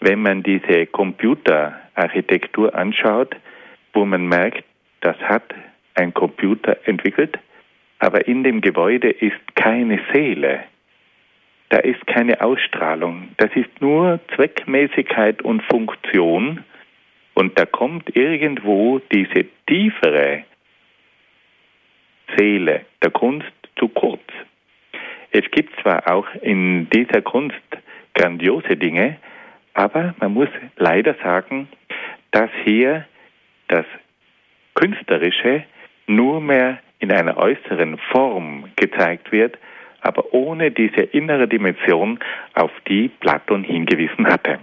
wenn 0.00 0.20
man 0.20 0.42
diese 0.42 0.86
Computerarchitektur 0.86 2.74
anschaut, 2.74 3.36
wo 3.94 4.04
man 4.04 4.26
merkt, 4.26 4.64
das 5.00 5.16
hat 5.18 5.54
ein 5.94 6.12
Computer 6.12 6.76
entwickelt, 6.84 7.38
aber 7.98 8.26
in 8.26 8.44
dem 8.44 8.60
Gebäude 8.60 9.10
ist 9.10 9.54
keine 9.54 10.00
Seele, 10.12 10.64
da 11.70 11.78
ist 11.78 12.06
keine 12.06 12.40
Ausstrahlung. 12.40 13.30
Das 13.38 13.50
ist 13.54 13.80
nur 13.80 14.20
Zweckmäßigkeit 14.34 15.42
und 15.42 15.62
Funktion. 15.64 16.62
Und 17.34 17.58
da 17.58 17.66
kommt 17.66 18.14
irgendwo 18.14 19.00
diese 19.12 19.46
tiefere 19.66 20.44
Seele 22.36 22.82
der 23.02 23.10
Kunst 23.10 23.50
zu 23.76 23.88
kurz. 23.88 24.22
Es 25.32 25.50
gibt 25.50 25.74
zwar 25.82 26.08
auch 26.08 26.28
in 26.42 26.88
dieser 26.90 27.22
Kunst 27.22 27.56
grandiose 28.14 28.76
Dinge, 28.76 29.16
aber 29.72 30.14
man 30.20 30.32
muss 30.32 30.48
leider 30.76 31.14
sagen, 31.24 31.68
dass 32.30 32.50
hier 32.64 33.04
das 33.74 33.86
Künstlerische 34.74 35.64
nur 36.06 36.40
mehr 36.40 36.78
in 37.00 37.10
einer 37.10 37.36
äußeren 37.36 37.98
Form 38.12 38.70
gezeigt 38.76 39.32
wird, 39.32 39.58
aber 40.00 40.32
ohne 40.32 40.70
diese 40.70 41.00
innere 41.00 41.48
Dimension, 41.48 42.20
auf 42.54 42.70
die 42.86 43.08
Platon 43.08 43.64
hingewiesen 43.64 44.26
hatte. 44.26 44.60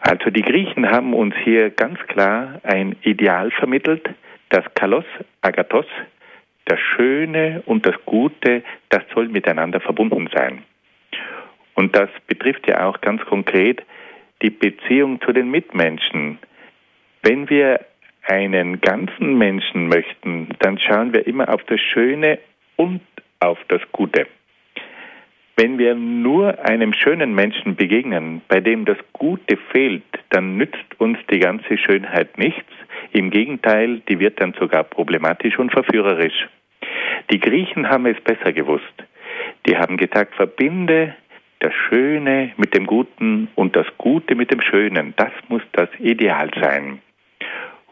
Also 0.00 0.30
die 0.30 0.42
Griechen 0.42 0.90
haben 0.90 1.14
uns 1.14 1.34
hier 1.42 1.70
ganz 1.70 1.98
klar 2.06 2.60
ein 2.64 2.96
Ideal 3.02 3.50
vermittelt, 3.50 4.10
das 4.50 4.64
Kalos 4.74 5.04
Agathos, 5.40 5.86
das 6.66 6.80
Schöne 6.80 7.62
und 7.64 7.86
das 7.86 7.94
Gute, 8.04 8.62
das 8.90 9.04
soll 9.14 9.28
miteinander 9.28 9.80
verbunden 9.80 10.28
sein. 10.34 10.64
Und 11.74 11.96
das 11.96 12.10
betrifft 12.26 12.66
ja 12.68 12.86
auch 12.86 13.00
ganz 13.00 13.22
konkret 13.24 13.82
die 14.42 14.50
Beziehung 14.50 15.20
zu 15.22 15.32
den 15.32 15.50
Mitmenschen. 15.50 16.38
Wenn 17.22 17.50
wir 17.50 17.80
einen 18.26 18.80
ganzen 18.80 19.36
Menschen 19.36 19.88
möchten, 19.88 20.48
dann 20.60 20.78
schauen 20.78 21.12
wir 21.12 21.26
immer 21.26 21.52
auf 21.52 21.62
das 21.64 21.80
Schöne 21.80 22.38
und 22.76 23.00
auf 23.40 23.58
das 23.68 23.82
Gute. 23.92 24.26
Wenn 25.56 25.78
wir 25.78 25.94
nur 25.94 26.58
einem 26.64 26.94
schönen 26.94 27.34
Menschen 27.34 27.76
begegnen, 27.76 28.40
bei 28.48 28.60
dem 28.60 28.86
das 28.86 28.96
Gute 29.12 29.58
fehlt, 29.72 30.02
dann 30.30 30.56
nützt 30.56 30.98
uns 30.98 31.18
die 31.30 31.38
ganze 31.38 31.76
Schönheit 31.76 32.38
nichts. 32.38 32.72
Im 33.12 33.30
Gegenteil, 33.30 34.00
die 34.08 34.18
wird 34.18 34.40
dann 34.40 34.54
sogar 34.58 34.84
problematisch 34.84 35.58
und 35.58 35.70
verführerisch. 35.70 36.48
Die 37.30 37.38
Griechen 37.38 37.90
haben 37.90 38.06
es 38.06 38.18
besser 38.22 38.52
gewusst. 38.52 38.84
Die 39.66 39.76
haben 39.76 39.98
gesagt, 39.98 40.34
verbinde 40.34 41.14
das 41.58 41.74
Schöne 41.74 42.52
mit 42.56 42.74
dem 42.74 42.86
Guten 42.86 43.48
und 43.54 43.76
das 43.76 43.86
Gute 43.98 44.34
mit 44.34 44.50
dem 44.50 44.62
Schönen. 44.62 45.12
Das 45.16 45.32
muss 45.48 45.62
das 45.72 45.90
Ideal 45.98 46.50
sein. 46.58 47.00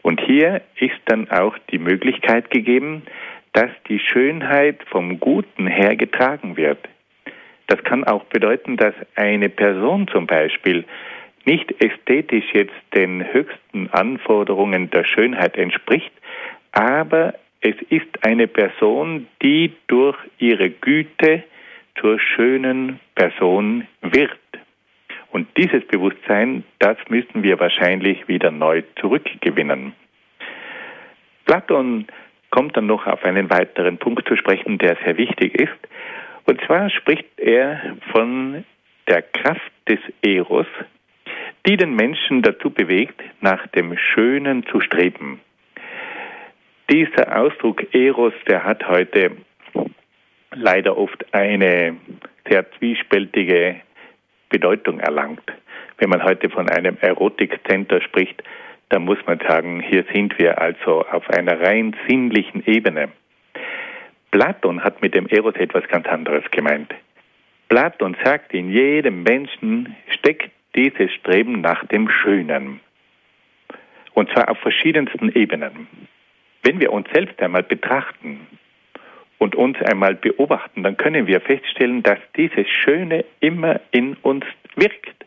Und 0.01 0.21
hier 0.21 0.61
ist 0.79 0.99
dann 1.05 1.29
auch 1.29 1.57
die 1.71 1.77
Möglichkeit 1.77 2.49
gegeben, 2.49 3.03
dass 3.53 3.69
die 3.87 3.99
Schönheit 3.99 4.83
vom 4.89 5.19
Guten 5.19 5.67
her 5.67 5.95
getragen 5.95 6.57
wird. 6.57 6.79
Das 7.67 7.83
kann 7.83 8.03
auch 8.03 8.23
bedeuten, 8.25 8.77
dass 8.77 8.93
eine 9.15 9.49
Person 9.49 10.07
zum 10.07 10.25
Beispiel 10.25 10.85
nicht 11.45 11.71
ästhetisch 11.83 12.45
jetzt 12.53 12.73
den 12.95 13.31
höchsten 13.31 13.89
Anforderungen 13.91 14.89
der 14.89 15.03
Schönheit 15.03 15.57
entspricht, 15.57 16.11
aber 16.71 17.33
es 17.61 17.75
ist 17.89 18.23
eine 18.23 18.47
Person, 18.47 19.27
die 19.41 19.73
durch 19.87 20.17
ihre 20.37 20.69
Güte 20.69 21.43
zur 21.99 22.19
schönen 22.19 22.99
Person 23.15 23.87
wird. 24.01 24.37
Und 25.31 25.47
dieses 25.57 25.85
Bewusstsein, 25.85 26.63
das 26.79 26.97
müssen 27.09 27.43
wir 27.43 27.59
wahrscheinlich 27.59 28.27
wieder 28.27 28.51
neu 28.51 28.83
zurückgewinnen. 28.99 29.93
Platon 31.45 32.07
kommt 32.49 32.75
dann 32.77 32.87
noch 32.87 33.05
auf 33.05 33.23
einen 33.23 33.49
weiteren 33.49 33.97
Punkt 33.97 34.27
zu 34.27 34.35
sprechen, 34.35 34.77
der 34.77 34.97
sehr 35.03 35.17
wichtig 35.17 35.55
ist. 35.55 35.77
Und 36.45 36.59
zwar 36.61 36.89
spricht 36.89 37.27
er 37.37 37.97
von 38.11 38.63
der 39.07 39.21
Kraft 39.21 39.71
des 39.87 39.99
Eros, 40.23 40.67
die 41.65 41.77
den 41.77 41.95
Menschen 41.95 42.41
dazu 42.41 42.69
bewegt, 42.71 43.21
nach 43.41 43.67
dem 43.67 43.97
Schönen 43.97 44.65
zu 44.67 44.79
streben. 44.81 45.41
Dieser 46.89 47.39
Ausdruck 47.39 47.93
Eros, 47.93 48.33
der 48.47 48.63
hat 48.63 48.87
heute 48.87 49.37
leider 50.51 50.97
oft 50.97 51.33
eine 51.33 51.97
sehr 52.47 52.71
zwiespältige 52.73 53.81
Bedeutung 54.49 54.99
erlangt. 54.99 55.43
Wenn 55.97 56.09
man 56.09 56.23
heute 56.23 56.49
von 56.49 56.69
einem 56.69 56.97
Erotikcenter 56.99 58.01
spricht, 58.01 58.43
dann 58.89 59.03
muss 59.03 59.19
man 59.25 59.39
sagen, 59.47 59.81
hier 59.81 60.03
sind 60.13 60.37
wir 60.39 60.59
also 60.59 61.05
auf 61.05 61.29
einer 61.29 61.61
rein 61.61 61.95
sinnlichen 62.07 62.65
Ebene. 62.65 63.09
Platon 64.31 64.83
hat 64.83 65.01
mit 65.01 65.15
dem 65.15 65.27
Eros 65.27 65.55
etwas 65.55 65.87
ganz 65.87 66.07
anderes 66.07 66.43
gemeint. 66.51 66.93
Platon 67.69 68.15
sagt, 68.23 68.53
in 68.53 68.71
jedem 68.71 69.23
Menschen 69.23 69.95
steckt 70.09 70.51
dieses 70.75 71.11
Streben 71.13 71.61
nach 71.61 71.85
dem 71.85 72.09
Schönen. 72.09 72.79
Und 74.13 74.29
zwar 74.31 74.49
auf 74.49 74.57
verschiedensten 74.59 75.31
Ebenen. 75.33 75.87
Wenn 76.63 76.79
wir 76.79 76.91
uns 76.91 77.07
selbst 77.13 77.39
einmal 77.41 77.63
betrachten, 77.63 78.47
und 79.39 79.55
uns 79.55 79.81
einmal 79.81 80.15
beobachten, 80.15 80.83
dann 80.83 80.97
können 80.97 81.25
wir 81.25 81.41
feststellen, 81.41 82.03
dass 82.03 82.19
dieses 82.35 82.67
Schöne 82.69 83.25
immer 83.39 83.79
in 83.91 84.15
uns 84.21 84.45
wirkt. 84.75 85.25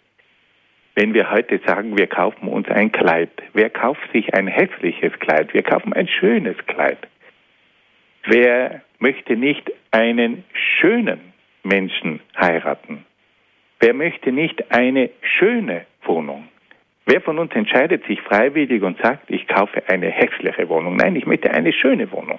Wenn 0.95 1.15
wir 1.15 1.31
heute 1.31 1.59
sagen, 1.67 1.97
wir 1.97 2.07
kaufen 2.07 2.49
uns 2.49 2.69
ein 2.69 2.93
Kleid, 2.93 3.31
wer 3.55 3.71
kauft 3.71 4.13
sich 4.13 4.33
ein 4.35 4.47
hässliches 4.47 5.19
Kleid? 5.19 5.53
Wir 5.55 5.63
kaufen 5.63 5.95
ein 5.95 6.07
schönes 6.07 6.57
Kleid. 6.67 6.99
Wer 8.25 8.83
möchte 8.99 9.35
nicht 9.35 9.73
einen 9.91 10.45
schönen 10.53 11.33
Menschen 11.65 12.21
heiraten? 12.39 13.07
Wer 13.81 13.95
möchte 13.95 14.31
nicht 14.31 14.71
eine 14.71 15.11
schöne 15.23 15.87
Wohnung? 16.05 16.49
Wer 17.07 17.21
von 17.21 17.39
uns 17.39 17.53
entscheidet 17.55 18.05
sich 18.07 18.21
freiwillig 18.21 18.83
und 18.83 19.01
sagt, 19.03 19.31
ich 19.31 19.49
kaufe 19.49 19.83
eine 19.89 20.09
hässliche 20.09 20.69
Wohnung? 20.69 20.97
Nein, 20.97 21.17
ich 21.17 21.27
möchte 21.27 21.51
eine 21.51 21.73
schöne 21.73 22.13
Wohnung. 22.13 22.39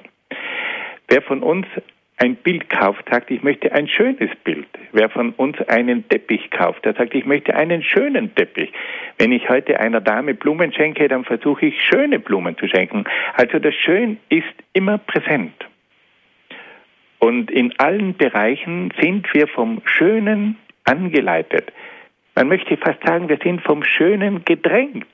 Wer 1.14 1.22
von 1.22 1.44
uns 1.44 1.68
ein 2.18 2.38
Bild 2.38 2.72
kauft, 2.72 3.08
sagt, 3.08 3.30
ich 3.30 3.44
möchte 3.44 3.72
ein 3.72 3.88
schönes 3.88 4.32
Bild. 4.44 4.66
Wer 4.94 5.12
von 5.12 5.30
uns 5.34 5.62
einen 5.68 6.10
Teppich 6.10 6.50
kauft, 6.50 6.86
der 6.86 6.96
sagt, 6.96 7.14
ich 7.14 7.24
möchte 7.24 7.56
einen 7.56 7.84
schönen 7.84 8.34
Teppich. 8.34 8.74
Wenn 9.20 9.32
ich 9.32 9.48
heute 9.48 9.80
einer 9.80 10.02
Dame 10.02 10.34
Blumen 10.34 10.74
schenke, 10.74 11.08
dann 11.08 11.24
versuche 11.24 11.68
ich 11.68 11.80
schöne 11.84 12.18
Blumen 12.18 12.58
zu 12.58 12.68
schenken. 12.68 13.04
Also 13.36 13.60
das 13.60 13.76
Schön 13.76 14.18
ist 14.30 14.56
immer 14.74 14.98
präsent. 14.98 15.54
Und 17.20 17.52
in 17.52 17.78
allen 17.78 18.18
Bereichen 18.18 18.92
sind 19.00 19.32
wir 19.36 19.48
vom 19.48 19.84
Schönen 19.86 20.58
angeleitet. 20.86 21.72
Man 22.34 22.48
möchte 22.48 22.76
fast 22.76 23.06
sagen, 23.06 23.30
wir 23.30 23.38
sind 23.38 23.62
vom 23.62 23.84
Schönen 23.84 24.44
gedrängt. 24.46 25.06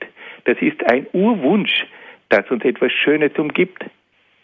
Das 0.45 0.57
ist 0.61 0.81
ein 0.89 1.07
Urwunsch, 1.11 1.85
das 2.29 2.49
uns 2.49 2.63
etwas 2.63 2.93
Schönes 2.93 3.33
umgibt 3.37 3.83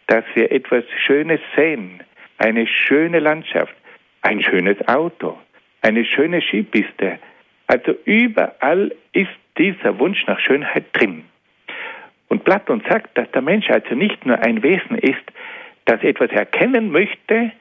dass 0.08 0.24
wir 0.34 0.52
etwas 0.52 0.84
Schönes 1.06 1.40
sehen, 1.56 2.02
eine 2.38 2.68
schöne 2.68 3.20
Landschaft, 3.20 3.74
ein 4.22 4.42
schönes 4.42 4.78
Auto, 4.88 5.38
eine 5.82 6.06
schöne 6.06 6.42
Skipiste. 6.42 7.20
Also 7.68 7.96
überall 8.06 8.94
ist 9.14 9.30
dieser 9.58 9.98
Wunsch 10.00 10.26
nach 10.28 10.40
Schönheit 10.40 10.86
drin. 10.94 11.26
Und 12.28 12.44
Platon 12.44 12.84
sagt, 12.90 13.18
dass 13.18 13.30
der 13.32 13.42
Mensch 13.42 13.70
also 13.70 13.96
nicht 13.96 14.26
nur 14.26 14.40
ein 14.40 14.62
Wesen 14.64 14.98
ist, 14.98 15.24
das 15.86 16.02
etwas 16.04 16.32
erkennen 16.32 16.92
möchte, 16.92 17.52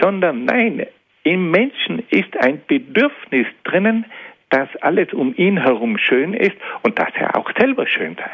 sondern 0.00 0.44
nein, 0.44 0.86
im 1.22 1.50
Menschen 1.50 2.02
ist 2.10 2.36
ein 2.36 2.60
Bedürfnis 2.66 3.46
drinnen, 3.64 4.04
dass 4.50 4.68
alles 4.80 5.12
um 5.12 5.34
ihn 5.36 5.62
herum 5.62 5.98
schön 5.98 6.34
ist 6.34 6.56
und 6.82 6.98
dass 6.98 7.10
er 7.14 7.36
auch 7.36 7.50
selber 7.58 7.86
schön 7.86 8.16
sei. 8.16 8.30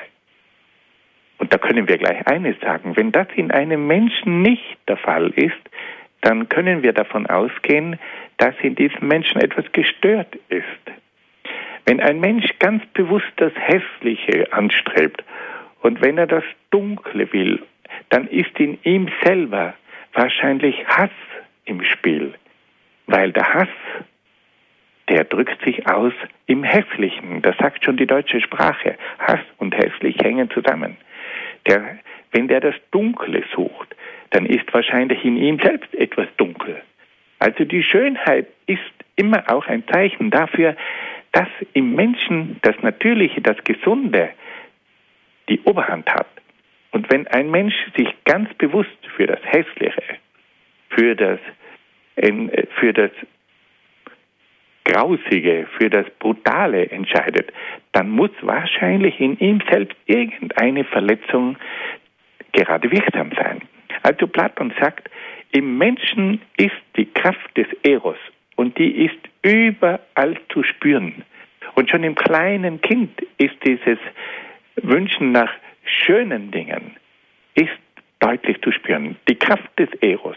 Und 1.44 1.52
da 1.52 1.58
können 1.58 1.88
wir 1.88 1.98
gleich 1.98 2.26
eines 2.26 2.58
sagen, 2.60 2.96
wenn 2.96 3.12
das 3.12 3.26
in 3.36 3.50
einem 3.50 3.86
Menschen 3.86 4.40
nicht 4.40 4.78
der 4.88 4.96
Fall 4.96 5.28
ist, 5.36 5.52
dann 6.22 6.48
können 6.48 6.82
wir 6.82 6.94
davon 6.94 7.26
ausgehen, 7.26 7.98
dass 8.38 8.54
in 8.62 8.74
diesem 8.74 9.08
Menschen 9.08 9.42
etwas 9.42 9.70
gestört 9.72 10.38
ist. 10.48 10.64
Wenn 11.84 12.00
ein 12.00 12.18
Mensch 12.18 12.46
ganz 12.60 12.82
bewusst 12.94 13.30
das 13.36 13.52
Hässliche 13.56 14.50
anstrebt 14.54 15.22
und 15.82 16.00
wenn 16.00 16.16
er 16.16 16.26
das 16.26 16.44
Dunkle 16.70 17.30
will, 17.34 17.62
dann 18.08 18.26
ist 18.28 18.58
in 18.58 18.78
ihm 18.82 19.10
selber 19.22 19.74
wahrscheinlich 20.14 20.82
Hass 20.86 21.10
im 21.66 21.84
Spiel, 21.84 22.32
weil 23.06 23.32
der 23.32 23.52
Hass, 23.52 23.68
der 25.10 25.24
drückt 25.24 25.62
sich 25.62 25.86
aus 25.86 26.14
im 26.46 26.64
Hässlichen. 26.64 27.42
Das 27.42 27.54
sagt 27.58 27.84
schon 27.84 27.98
die 27.98 28.06
deutsche 28.06 28.40
Sprache. 28.40 28.96
Hass 29.18 29.40
und 29.58 29.76
hässlich 29.76 30.16
hängen 30.22 30.48
zusammen. 30.48 30.96
Der, 31.66 31.98
wenn 32.32 32.48
der 32.48 32.60
das 32.60 32.74
Dunkle 32.90 33.42
sucht, 33.54 33.94
dann 34.30 34.46
ist 34.46 34.72
wahrscheinlich 34.72 35.24
in 35.24 35.36
ihm 35.36 35.58
selbst 35.58 35.94
etwas 35.94 36.26
dunkel. 36.36 36.82
Also 37.38 37.64
die 37.64 37.82
Schönheit 37.82 38.46
ist 38.66 38.80
immer 39.16 39.44
auch 39.50 39.66
ein 39.66 39.86
Zeichen 39.86 40.30
dafür, 40.30 40.76
dass 41.32 41.48
im 41.72 41.94
Menschen 41.94 42.58
das 42.62 42.76
Natürliche, 42.82 43.40
das 43.40 43.56
Gesunde 43.64 44.30
die 45.48 45.60
Oberhand 45.62 46.08
hat. 46.10 46.28
Und 46.92 47.10
wenn 47.12 47.26
ein 47.26 47.50
Mensch 47.50 47.74
sich 47.96 48.08
ganz 48.24 48.52
bewusst 48.54 48.96
für 49.16 49.26
das 49.26 49.40
Hässliche, 49.42 50.02
für 50.90 51.16
das, 51.16 51.40
für 52.76 52.92
das 52.92 53.10
Grausige, 54.84 55.66
für 55.78 55.88
das 55.88 56.06
Brutale 56.18 56.90
entscheidet, 56.90 57.52
dann 57.92 58.10
muss 58.10 58.30
wahrscheinlich 58.42 59.18
in 59.20 59.38
ihm 59.38 59.62
selbst 59.70 59.96
irgendeine 60.06 60.84
Verletzung 60.84 61.56
gerade 62.52 62.90
wirksam 62.90 63.30
sein. 63.36 63.62
Also 64.02 64.26
Platon 64.26 64.72
sagt, 64.78 65.08
im 65.52 65.78
Menschen 65.78 66.40
ist 66.56 66.76
die 66.96 67.06
Kraft 67.06 67.56
des 67.56 67.66
Eros 67.82 68.18
und 68.56 68.76
die 68.78 69.06
ist 69.06 69.18
überall 69.42 70.36
zu 70.52 70.62
spüren. 70.62 71.24
Und 71.74 71.90
schon 71.90 72.04
im 72.04 72.14
kleinen 72.14 72.80
Kind 72.80 73.20
ist 73.38 73.56
dieses 73.64 73.98
Wünschen 74.76 75.32
nach 75.32 75.50
schönen 75.84 76.50
Dingen 76.50 76.96
ist 77.54 77.70
deutlich 78.20 78.60
zu 78.62 78.72
spüren. 78.72 79.16
Die 79.28 79.36
Kraft 79.36 79.78
des 79.78 79.88
Eros. 80.00 80.36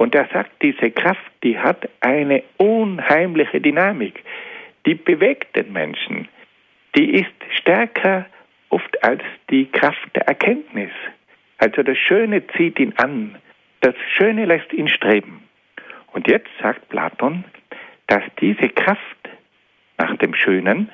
Und 0.00 0.14
er 0.14 0.26
sagt, 0.32 0.62
diese 0.62 0.90
Kraft, 0.90 1.30
die 1.44 1.58
hat 1.58 1.86
eine 2.00 2.42
unheimliche 2.56 3.60
Dynamik. 3.60 4.24
Die 4.86 4.94
bewegt 4.94 5.54
den 5.54 5.74
Menschen. 5.74 6.26
Die 6.96 7.16
ist 7.16 7.34
stärker 7.58 8.24
oft 8.70 9.04
als 9.04 9.22
die 9.50 9.66
Kraft 9.66 10.08
der 10.14 10.26
Erkenntnis. 10.26 10.90
Also 11.58 11.82
das 11.82 11.98
Schöne 11.98 12.46
zieht 12.56 12.78
ihn 12.78 12.94
an. 12.96 13.36
Das 13.82 13.94
Schöne 14.16 14.46
lässt 14.46 14.72
ihn 14.72 14.88
streben. 14.88 15.42
Und 16.12 16.28
jetzt 16.28 16.48
sagt 16.62 16.88
Platon, 16.88 17.44
dass 18.06 18.22
diese 18.40 18.70
Kraft 18.70 19.28
nach 19.98 20.16
dem 20.16 20.32
Schönen 20.34 20.88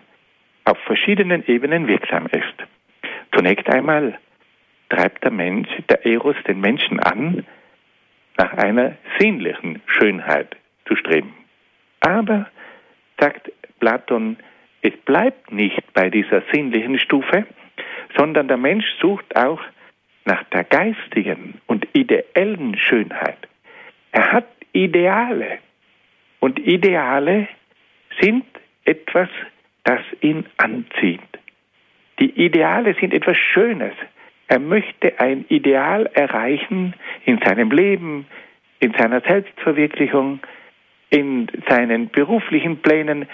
auf 0.65 0.79
verschiedenen 0.81 1.47
Ebenen 1.47 1.87
wirksam 1.87 2.27
ist. 2.33 2.57
Zunächst 3.33 3.73
einmal 3.73 4.19
treibt 4.89 5.23
der 5.23 5.31
Mensch, 5.31 5.69
der 5.89 6.05
Eros, 6.05 6.35
den 6.49 6.61
Menschen 6.61 6.99
an, 6.99 7.47
nach 8.37 8.53
einer 8.55 8.97
sinnlichen 9.19 9.83
Schönheit 9.87 10.57
zu 10.87 10.97
streben. 10.97 11.35
Aber, 12.01 12.51
sagt 13.19 13.51
Platon, 13.81 14.37
es 14.83 14.93
bleibt 15.05 15.53
nicht 15.53 15.93
bei 15.95 16.11
dieser 16.11 16.43
sinnlichen 16.53 16.99
Stufe, 16.99 17.47
sondern 18.17 18.49
der 18.49 18.57
Mensch 18.57 18.87
sucht 19.01 19.37
auch 19.37 19.61
nach 20.25 20.43
der 20.45 20.65
geistigen 20.65 21.61
und 21.67 21.87
ideellen 21.93 22.77
Schönheit. 22.77 23.39
Er 24.13 24.33
hat 24.33 24.47
Ideale. 24.73 25.59
Und 26.41 26.59
Ideale 26.59 27.49
sind 28.21 28.45
etwas, 28.85 29.29
das 29.85 30.01
ihn 30.21 30.45
anzieht. 30.59 31.21
Die 32.19 32.31
Ideale 32.31 32.95
sind 33.01 33.13
etwas 33.15 33.37
Schönes. 33.37 33.95
Er 34.49 34.61
möchte 34.61 35.19
ein 35.19 35.45
Ideal 35.49 36.07
erreichen 36.15 36.95
in 37.25 37.39
seinem 37.45 37.71
Leben, 37.71 38.27
in 38.81 38.93
seiner 38.93 39.21
Selbstverwirklichung, 39.21 40.41
in 41.11 41.49
seinen 41.69 42.11
beruflichen 42.11 42.79
Plänen. 42.79 43.27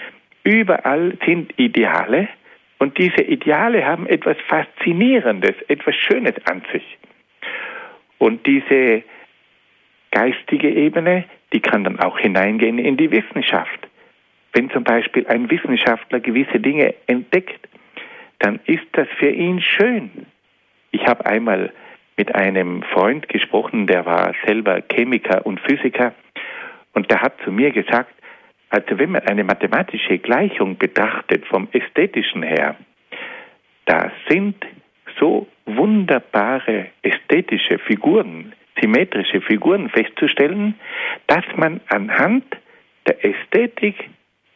Überall 0.43 1.17
sind 1.25 1.57
Ideale 1.57 2.27
und 2.79 2.97
diese 2.97 3.21
Ideale 3.21 3.85
haben 3.85 4.07
etwas 4.07 4.37
Faszinierendes, 4.47 5.55
etwas 5.67 5.95
Schönes 5.95 6.33
an 6.45 6.63
sich. 6.71 6.97
Und 8.17 8.45
diese 8.45 9.03
geistige 10.11 10.69
Ebene, 10.69 11.25
die 11.53 11.59
kann 11.59 11.83
dann 11.83 11.99
auch 11.99 12.17
hineingehen 12.19 12.79
in 12.79 12.97
die 12.97 13.11
Wissenschaft. 13.11 13.87
Wenn 14.53 14.69
zum 14.69 14.83
Beispiel 14.83 15.25
ein 15.27 15.49
Wissenschaftler 15.49 16.19
gewisse 16.19 16.59
Dinge 16.59 16.93
entdeckt, 17.07 17.67
dann 18.39 18.59
ist 18.65 18.85
das 18.91 19.07
für 19.17 19.29
ihn 19.29 19.61
schön. 19.61 20.25
Ich 20.93 21.07
habe 21.07 21.25
einmal 21.25 21.73
mit 22.17 22.33
einem 22.35 22.83
Freund 22.83 23.27
gesprochen, 23.27 23.87
der 23.87 24.05
war 24.05 24.33
selber 24.45 24.79
Chemiker 24.91 25.45
und 25.45 25.59
Physiker, 25.59 26.13
und 26.93 27.09
der 27.09 27.21
hat 27.21 27.33
zu 27.43 27.51
mir 27.51 27.71
gesagt, 27.71 28.13
also 28.69 28.99
wenn 28.99 29.11
man 29.11 29.23
eine 29.27 29.43
mathematische 29.43 30.19
Gleichung 30.19 30.77
betrachtet 30.77 31.45
vom 31.47 31.67
ästhetischen 31.71 32.43
her, 32.43 32.75
da 33.85 34.11
sind 34.29 34.55
so 35.19 35.47
wunderbare 35.65 36.87
ästhetische 37.01 37.79
Figuren, 37.79 38.53
symmetrische 38.79 39.41
Figuren 39.41 39.89
festzustellen, 39.89 40.75
dass 41.25 41.45
man 41.55 41.81
anhand 41.87 42.45
der 43.07 43.25
Ästhetik, 43.25 44.09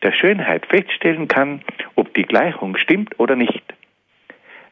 der 0.03 0.11
Schönheit 0.11 0.67
feststellen 0.67 1.27
kann, 1.27 1.61
ob 1.95 2.13
die 2.13 2.23
Gleichung 2.23 2.77
stimmt 2.77 3.19
oder 3.19 3.35
nicht. 3.35 3.63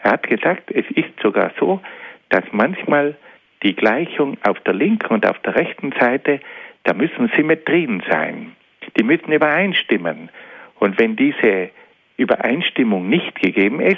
Er 0.05 0.11
hat 0.11 0.27
gesagt, 0.27 0.69
es 0.69 0.85
ist 0.91 1.19
sogar 1.19 1.51
so, 1.59 1.81
dass 2.29 2.43
manchmal 2.51 3.15
die 3.63 3.75
Gleichung 3.75 4.37
auf 4.47 4.59
der 4.59 4.75
linken 4.75 5.11
und 5.11 5.25
auf 5.25 5.39
der 5.39 5.55
rechten 5.55 5.93
Seite, 5.99 6.41
da 6.83 6.93
müssen 6.93 7.31
Symmetrien 7.35 8.03
sein. 8.07 8.55
Die 8.99 9.03
müssen 9.03 9.31
übereinstimmen. 9.31 10.29
Und 10.75 10.99
wenn 10.99 11.15
diese 11.15 11.71
Übereinstimmung 12.17 13.09
nicht 13.09 13.33
gegeben 13.41 13.79
ist, 13.79 13.97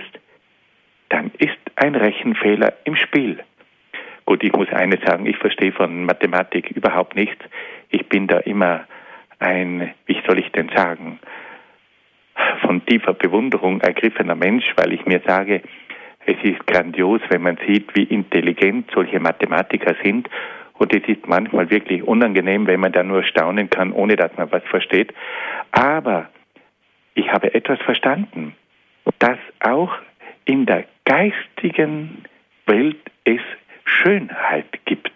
dann 1.09 1.29
ist 1.39 1.57
ein 1.75 1.93
Rechenfehler 1.93 2.71
im 2.85 2.95
Spiel. 2.95 3.43
Gut, 4.23 4.45
ich 4.45 4.53
muss 4.53 4.69
eines 4.69 5.01
sagen, 5.01 5.25
ich 5.25 5.35
verstehe 5.35 5.73
von 5.73 6.05
Mathematik 6.05 6.71
überhaupt 6.71 7.17
nichts. 7.17 7.43
Ich 7.89 8.07
bin 8.07 8.27
da 8.27 8.37
immer 8.37 8.85
ein, 9.39 9.93
wie 10.05 10.21
soll 10.25 10.39
ich 10.39 10.49
denn 10.53 10.69
sagen, 10.73 11.19
von 12.61 12.85
tiefer 12.85 13.13
Bewunderung 13.13 13.81
ergriffener 13.81 14.35
Mensch, 14.35 14.63
weil 14.77 14.93
ich 14.93 15.05
mir 15.05 15.21
sage, 15.27 15.63
es 16.27 16.35
ist 16.43 16.67
grandios, 16.67 17.21
wenn 17.29 17.41
man 17.41 17.57
sieht, 17.65 17.95
wie 17.95 18.03
intelligent 18.03 18.91
solche 18.93 19.19
Mathematiker 19.19 19.95
sind. 20.03 20.29
Und 20.73 20.93
es 20.93 21.07
ist 21.07 21.25
manchmal 21.25 21.69
wirklich 21.69 22.03
unangenehm, 22.03 22.67
wenn 22.67 22.81
man 22.81 22.91
da 22.91 23.01
nur 23.01 23.23
staunen 23.23 23.69
kann, 23.69 23.93
ohne 23.93 24.17
dass 24.17 24.35
man 24.35 24.51
was 24.51 24.63
versteht. 24.65 25.13
Aber 25.71 26.29
ich 27.15 27.31
habe 27.31 27.53
etwas 27.53 27.79
verstanden, 27.79 28.55
dass 29.19 29.39
auch 29.61 29.93
in 30.43 30.65
der 30.65 30.83
geistigen 31.05 32.25
Welt 32.65 32.99
es 33.23 33.41
Schönheit 33.85 34.67
gibt. 34.83 35.11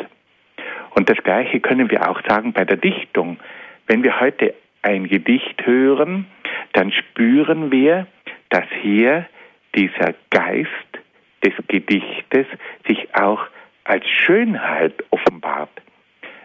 Und 0.96 1.10
das 1.10 1.18
Gleiche 1.24 1.60
können 1.60 1.92
wir 1.92 2.10
auch 2.10 2.22
sagen 2.26 2.54
bei 2.54 2.64
der 2.64 2.78
Dichtung. 2.78 3.38
Wenn 3.86 4.04
wir 4.04 4.22
heute 4.22 4.54
ein 4.82 5.08
Gedicht 5.08 5.66
hören, 5.66 6.26
dann 6.72 6.92
spüren 6.94 7.70
wir, 7.70 8.08
dass 8.50 8.66
hier 8.82 9.26
dieser 9.76 10.14
Geist 10.30 10.91
des 11.44 11.54
Gedichtes 11.68 12.46
sich 12.88 13.14
auch 13.16 13.46
als 13.84 14.08
Schönheit 14.08 14.94
offenbart. 15.10 15.70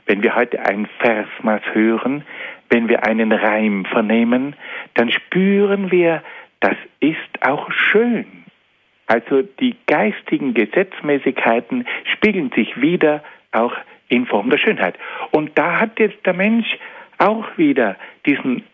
Wenn 0.06 0.22
wir 0.22 0.34
heute 0.34 0.60
ein 0.60 0.86
Versmaß 1.00 1.62
hören, 1.72 2.24
wenn 2.70 2.88
wir 2.88 3.04
einen 3.04 3.32
Reim 3.32 3.84
vernehmen, 3.84 4.56
dann 4.94 5.10
spüren 5.10 5.90
wir, 5.90 6.22
das 6.60 6.76
ist 7.00 7.18
auch 7.42 7.70
schön. 7.70 8.44
Also 9.06 9.42
die 9.42 9.76
geistigen 9.86 10.54
Gesetzmäßigkeiten 10.54 11.86
spiegeln 12.14 12.50
sich 12.56 12.80
wieder 12.80 13.22
auch 13.52 13.74
in 14.08 14.26
Form 14.26 14.50
der 14.50 14.58
Schönheit. 14.58 14.96
Und 15.30 15.56
da 15.56 15.80
hat 15.80 15.98
jetzt 15.98 16.24
der 16.24 16.34
Mensch 16.34 16.66
auch 17.18 17.46
wieder 17.56 17.96
diesen 18.24 18.64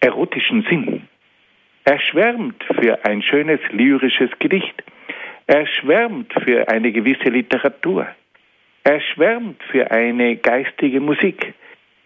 erotischen 0.00 0.62
Sinn. 0.68 1.08
Er 1.90 1.98
schwärmt 1.98 2.62
für 2.80 3.04
ein 3.04 3.20
schönes 3.20 3.58
lyrisches 3.72 4.30
Gedicht. 4.38 4.84
Er 5.48 5.66
schwärmt 5.66 6.32
für 6.44 6.68
eine 6.68 6.92
gewisse 6.92 7.30
Literatur. 7.30 8.06
Er 8.84 9.00
schwärmt 9.00 9.60
für 9.72 9.90
eine 9.90 10.36
geistige 10.36 11.00
Musik, 11.00 11.52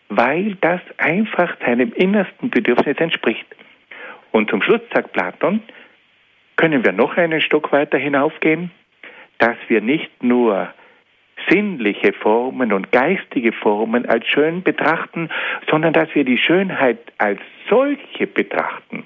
weil 0.08 0.56
das 0.62 0.80
einfach 0.96 1.54
seinem 1.66 1.92
innersten 1.92 2.48
Bedürfnis 2.48 2.96
entspricht. 2.96 3.44
Und 4.32 4.48
zum 4.48 4.62
Schluss 4.62 4.80
sagt 4.90 5.12
Platon, 5.12 5.60
können 6.56 6.82
wir 6.82 6.92
noch 6.92 7.18
einen 7.18 7.42
Stock 7.42 7.70
weiter 7.70 7.98
hinaufgehen, 7.98 8.70
dass 9.36 9.58
wir 9.68 9.82
nicht 9.82 10.22
nur 10.22 10.72
sinnliche 11.50 12.14
Formen 12.14 12.72
und 12.72 12.90
geistige 12.90 13.52
Formen 13.52 14.06
als 14.06 14.26
schön 14.28 14.62
betrachten, 14.62 15.28
sondern 15.68 15.92
dass 15.92 16.08
wir 16.14 16.24
die 16.24 16.38
Schönheit 16.38 17.00
als 17.18 17.40
solche 17.68 18.26
betrachten. 18.26 19.04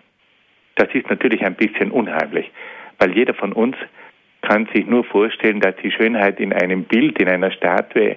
Das 0.79 0.89
ist 0.95 1.11
natürlich 1.11 1.45
ein 1.45 1.57
bisschen 1.57 1.91
unheimlich, 1.91 2.51
weil 2.99 3.11
jeder 3.11 3.35
von 3.35 3.53
uns 3.53 3.77
kann 4.43 4.69
sich 4.73 4.87
nur 4.87 5.03
vorstellen, 5.03 5.61
dass 5.61 5.75
die 5.83 5.91
Schönheit 5.91 6.39
in 6.39 6.53
einem 6.53 6.85
Bild, 6.85 7.19
in 7.19 7.29
einer 7.29 7.51
Statue, 7.51 8.17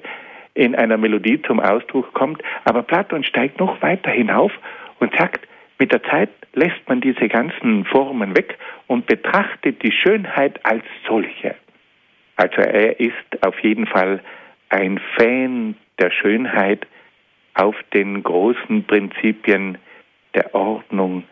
in 0.53 0.75
einer 0.75 0.97
Melodie 0.97 1.41
zum 1.41 1.59
Ausdruck 1.59 2.13
kommt. 2.13 2.43
Aber 2.63 2.83
Platon 2.83 3.23
steigt 3.23 3.59
noch 3.59 3.81
weiter 3.81 4.11
hinauf 4.11 4.51
und 4.99 5.11
sagt, 5.17 5.47
mit 5.79 5.91
der 5.91 6.03
Zeit 6.03 6.29
lässt 6.53 6.87
man 6.87 7.01
diese 7.01 7.27
ganzen 7.27 7.83
Formen 7.85 8.37
weg 8.37 8.59
und 8.85 9.07
betrachtet 9.07 9.81
die 9.81 9.91
Schönheit 9.91 10.63
als 10.63 10.83
solche. 11.07 11.55
Also 12.35 12.61
er 12.61 12.99
ist 12.99 13.43
auf 13.43 13.59
jeden 13.61 13.87
Fall 13.87 14.21
ein 14.69 14.99
Fan 15.17 15.75
der 15.99 16.11
Schönheit 16.11 16.85
auf 17.55 17.75
den 17.95 18.21
großen 18.21 18.83
Prinzipien 18.83 19.79
der 20.35 20.53
Ordnung, 20.53 21.23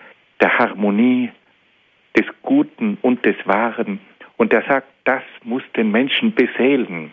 der 0.42 0.58
Harmonie, 0.58 1.32
des 2.18 2.26
Guten 2.42 2.98
und 3.02 3.26
des 3.26 3.36
Wahren 3.46 4.00
und 4.38 4.54
er 4.54 4.64
sagt, 4.64 4.88
das 5.04 5.24
muss 5.44 5.64
den 5.76 5.92
Menschen 5.92 6.34
beseelen. 6.34 7.12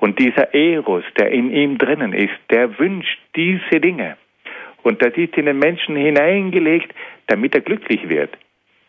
Und 0.00 0.18
dieser 0.18 0.54
Eros, 0.54 1.04
der 1.18 1.30
in 1.30 1.50
ihm 1.50 1.78
drinnen 1.78 2.12
ist, 2.12 2.34
der 2.50 2.78
wünscht 2.78 3.18
diese 3.36 3.80
Dinge. 3.80 4.16
Und 4.82 5.02
das 5.02 5.14
ist 5.16 5.36
in 5.36 5.46
den 5.46 5.58
Menschen 5.58 5.96
hineingelegt, 5.96 6.94
damit 7.26 7.54
er 7.54 7.60
glücklich 7.60 8.08
wird. 8.08 8.36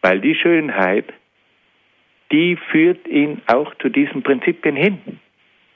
Weil 0.02 0.20
die 0.20 0.36
Schönheit, 0.36 1.06
die 2.32 2.58
führt 2.72 3.08
ihn 3.08 3.42
auch 3.48 3.74
zu 3.76 3.90
diesen 3.90 4.24
Prinzipien 4.24 4.76
hin. 4.76 5.00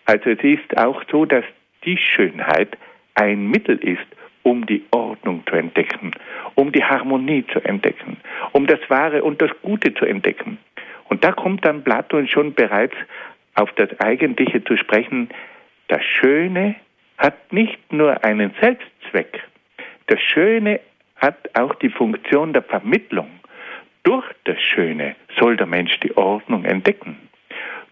Also 0.06 0.32
es 0.32 0.44
ist 0.44 0.78
auch 0.78 1.04
so, 1.10 1.26
dass 1.26 1.46
die 1.86 1.98
Schönheit 1.98 2.78
ein 3.16 3.48
Mittel 3.50 3.78
ist, 3.78 4.06
um 4.50 4.66
die 4.66 4.84
Ordnung 4.90 5.44
zu 5.48 5.56
entdecken, 5.56 6.10
um 6.56 6.72
die 6.72 6.84
Harmonie 6.84 7.46
zu 7.54 7.60
entdecken, 7.64 8.18
um 8.52 8.66
das 8.66 8.80
Wahre 8.88 9.24
und 9.24 9.40
das 9.44 9.52
Gute 9.62 9.94
zu 9.94 10.06
entdecken. 10.06 10.58
Und 11.08 11.24
da 11.24 11.34
kommt 11.34 11.64
dann 11.66 11.84
Platon 11.84 12.28
schon 12.28 12.56
bereits 12.56 12.96
auf 13.54 13.72
das 13.74 13.90
Eigentliche 14.00 14.64
zu 14.64 14.76
sprechen. 14.76 15.30
Das 15.88 16.04
Schöne 16.04 16.76
hat 17.20 17.54
nicht 17.54 17.94
nur 17.94 18.24
einen 18.24 18.52
Selbstzweck. 18.60 19.40
Das 20.08 20.20
Schöne 20.20 20.80
hat 21.18 21.38
auch 21.54 21.76
die 21.76 21.90
Funktion 21.90 22.52
der 22.52 22.64
Vermittlung. 22.64 23.30
Durch 24.02 24.26
das 24.46 24.60
Schöne 24.60 25.16
soll 25.40 25.58
der 25.58 25.68
Mensch 25.68 26.00
die 26.00 26.18
Ordnung 26.18 26.66
entdecken. 26.66 27.18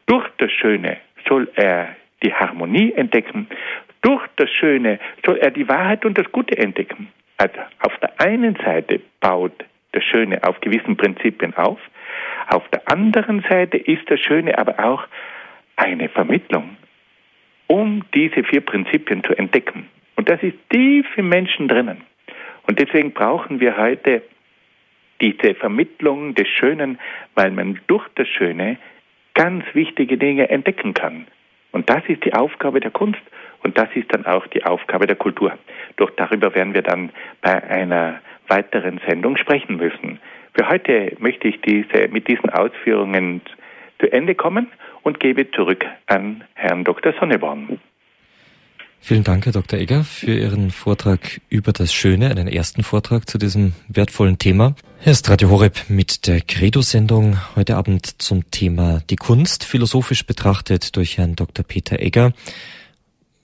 Durch 0.08 0.28
das 0.40 0.52
Schöne 0.52 0.98
soll 1.28 1.52
er 1.54 1.96
die 2.24 2.34
Harmonie 2.34 2.94
entdecken. 2.94 3.48
Durch 4.02 4.26
das 4.36 4.50
Schöne 4.50 5.00
soll 5.26 5.38
er 5.38 5.52
die 5.52 5.68
Wahrheit 5.68 6.06
und 6.06 6.18
das 6.18 6.32
Gute 6.32 6.58
entdecken. 6.58 7.10
Also 7.38 7.60
auf 7.80 7.98
der 8.00 8.20
einen 8.20 8.56
Seite 8.56 9.02
baut 9.20 9.66
das 9.92 10.04
Schöne 10.04 10.44
auf 10.44 10.60
gewissen 10.62 10.98
Prinzipien 10.98 11.56
auf, 11.56 11.80
auf 12.48 12.68
der 12.70 12.90
anderen 12.90 13.44
Seite 13.50 13.78
ist 13.78 14.10
das 14.10 14.20
Schöne 14.20 14.58
aber 14.58 14.80
auch 14.84 15.04
eine 15.76 16.10
Vermittlung, 16.10 16.78
um 17.68 18.04
diese 18.14 18.44
vier 18.44 18.62
Prinzipien 18.62 19.24
zu 19.24 19.38
entdecken. 19.38 19.88
Und 20.16 20.30
das 20.30 20.42
ist 20.42 20.58
tief 20.70 21.06
im 21.18 21.30
Menschen 21.30 21.68
drinnen. 21.68 22.02
Und 22.68 22.80
deswegen 22.80 23.12
brauchen 23.12 23.60
wir 23.60 23.78
heute 23.78 24.24
diese 25.22 25.56
Vermittlung 25.56 26.36
des 26.36 26.48
Schönen, 26.48 27.00
weil 27.36 27.52
man 27.52 27.80
durch 27.88 28.08
das 28.16 28.28
Schöne 28.28 28.78
ganz 29.34 29.64
wichtige 29.74 30.18
Dinge 30.18 30.50
entdecken 30.50 30.94
kann. 30.94 31.28
Und 31.78 31.88
das 31.92 32.02
ist 32.08 32.26
die 32.26 32.34
Aufgabe 32.34 32.80
der 32.80 32.90
Kunst 32.90 33.22
und 33.62 33.78
das 33.78 33.88
ist 33.94 34.12
dann 34.12 34.26
auch 34.26 34.48
die 34.48 34.66
Aufgabe 34.66 35.06
der 35.06 35.16
Kultur. 35.16 35.56
Doch 35.98 36.10
darüber 36.10 36.56
werden 36.56 36.74
wir 36.74 36.82
dann 36.82 37.12
bei 37.44 37.64
einer 37.70 38.20
weiteren 38.48 39.00
Sendung 39.08 39.38
sprechen 39.38 39.78
müssen. 39.78 40.20
Für 40.56 40.68
heute 40.70 41.16
möchte 41.20 41.48
ich 41.48 41.62
diese, 41.62 42.08
mit 42.08 42.28
diesen 42.28 42.50
Ausführungen 42.50 43.42
zu 44.00 44.12
Ende 44.12 44.34
kommen 44.34 44.72
und 45.04 45.20
gebe 45.20 45.52
zurück 45.52 45.86
an 46.08 46.44
Herrn 46.56 46.84
Dr. 46.84 47.14
Sonneborn. 47.20 47.80
Vielen 49.00 49.24
Dank, 49.24 49.46
Herr 49.46 49.54
Dr. 49.54 49.80
Egger, 49.80 50.04
für 50.04 50.38
Ihren 50.38 50.70
Vortrag 50.70 51.40
über 51.50 51.72
das 51.72 51.94
Schöne, 51.94 52.30
einen 52.30 52.48
ersten 52.48 52.84
Vortrag 52.84 53.30
zu 53.30 53.38
diesem 53.38 53.74
wertvollen 53.88 54.38
Thema. 54.38 54.76
Hier 55.00 55.14
ist 55.14 55.30
Radio 55.30 55.50
Horeb 55.50 55.86
mit 55.88 56.28
der 56.28 56.42
Credo-Sendung 56.42 57.38
heute 57.56 57.78
Abend 57.78 58.22
zum 58.22 58.52
Thema 58.52 59.02
die 59.10 59.16
Kunst, 59.16 59.64
philosophisch 59.64 60.26
betrachtet 60.26 60.96
durch 60.98 61.18
Herrn 61.18 61.36
Dr. 61.36 61.64
Peter 61.64 62.00
Egger, 62.00 62.34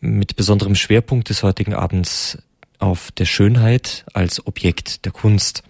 mit 0.02 0.36
besonderem 0.36 0.76
Schwerpunkt 0.76 1.30
des 1.30 1.44
heutigen 1.44 1.74
Abends 1.74 2.44
auf 2.80 3.12
der 3.12 3.26
Schönheit 3.26 4.06
als 4.14 4.46
Objekt 4.46 5.06
der 5.06 5.14
Kunst. 5.14 5.64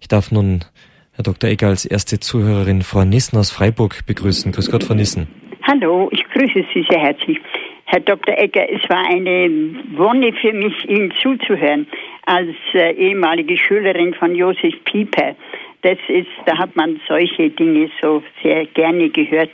Ich 0.00 0.06
darf 0.06 0.30
nun 0.30 0.64
Herr 1.12 1.24
Dr. 1.24 1.50
Egger 1.50 1.68
als 1.68 1.84
erste 1.84 2.20
Zuhörerin 2.20 2.82
Frau 2.82 3.04
Nissen 3.04 3.36
aus 3.36 3.50
Freiburg 3.50 4.06
begrüßen. 4.06 4.52
Grüß 4.52 4.70
Gott, 4.70 4.84
Frau 4.84 4.94
Nissen. 4.94 5.26
Hallo, 5.62 6.08
ich 6.12 6.22
grüße 6.32 6.64
Sie 6.74 6.84
sehr 6.88 7.00
herzlich. 7.00 7.38
Herr 7.86 8.00
Dr. 8.00 8.36
Egger, 8.38 8.70
es 8.70 8.88
war 8.88 9.04
eine 9.08 9.50
Wonne 9.96 10.32
für 10.32 10.52
mich, 10.52 10.88
Ihnen 10.88 11.12
zuzuhören, 11.22 11.86
als 12.26 12.48
äh, 12.72 12.92
ehemalige 12.92 13.56
Schülerin 13.58 14.14
von 14.14 14.34
Josef 14.34 14.74
Pieper. 14.84 15.36
Das 15.82 15.98
ist, 16.08 16.28
da 16.46 16.56
hat 16.56 16.74
man 16.76 16.98
solche 17.06 17.50
Dinge 17.50 17.90
so 18.00 18.22
sehr 18.42 18.64
gerne 18.66 19.10
gehört. 19.10 19.50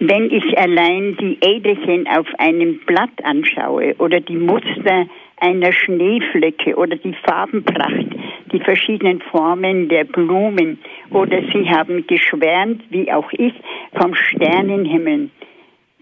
Wenn 0.00 0.30
ich 0.30 0.58
allein 0.58 1.16
die 1.20 1.38
Äderchen 1.40 2.08
auf 2.08 2.26
einem 2.38 2.80
Blatt 2.86 3.24
anschaue 3.24 3.94
oder 3.98 4.20
die 4.20 4.36
Muster 4.36 5.06
einer 5.40 5.72
Schneeflecke 5.72 6.74
oder 6.74 6.96
die 6.96 7.14
Farbenpracht, 7.24 8.06
die 8.52 8.60
verschiedenen 8.60 9.20
Formen 9.20 9.88
der 9.88 10.04
Blumen 10.04 10.78
oder 11.10 11.40
Sie 11.52 11.68
haben 11.70 12.04
geschwärmt, 12.06 12.82
wie 12.90 13.10
auch 13.12 13.30
ich, 13.32 13.54
vom 13.94 14.14
Sternenhimmel 14.14 15.30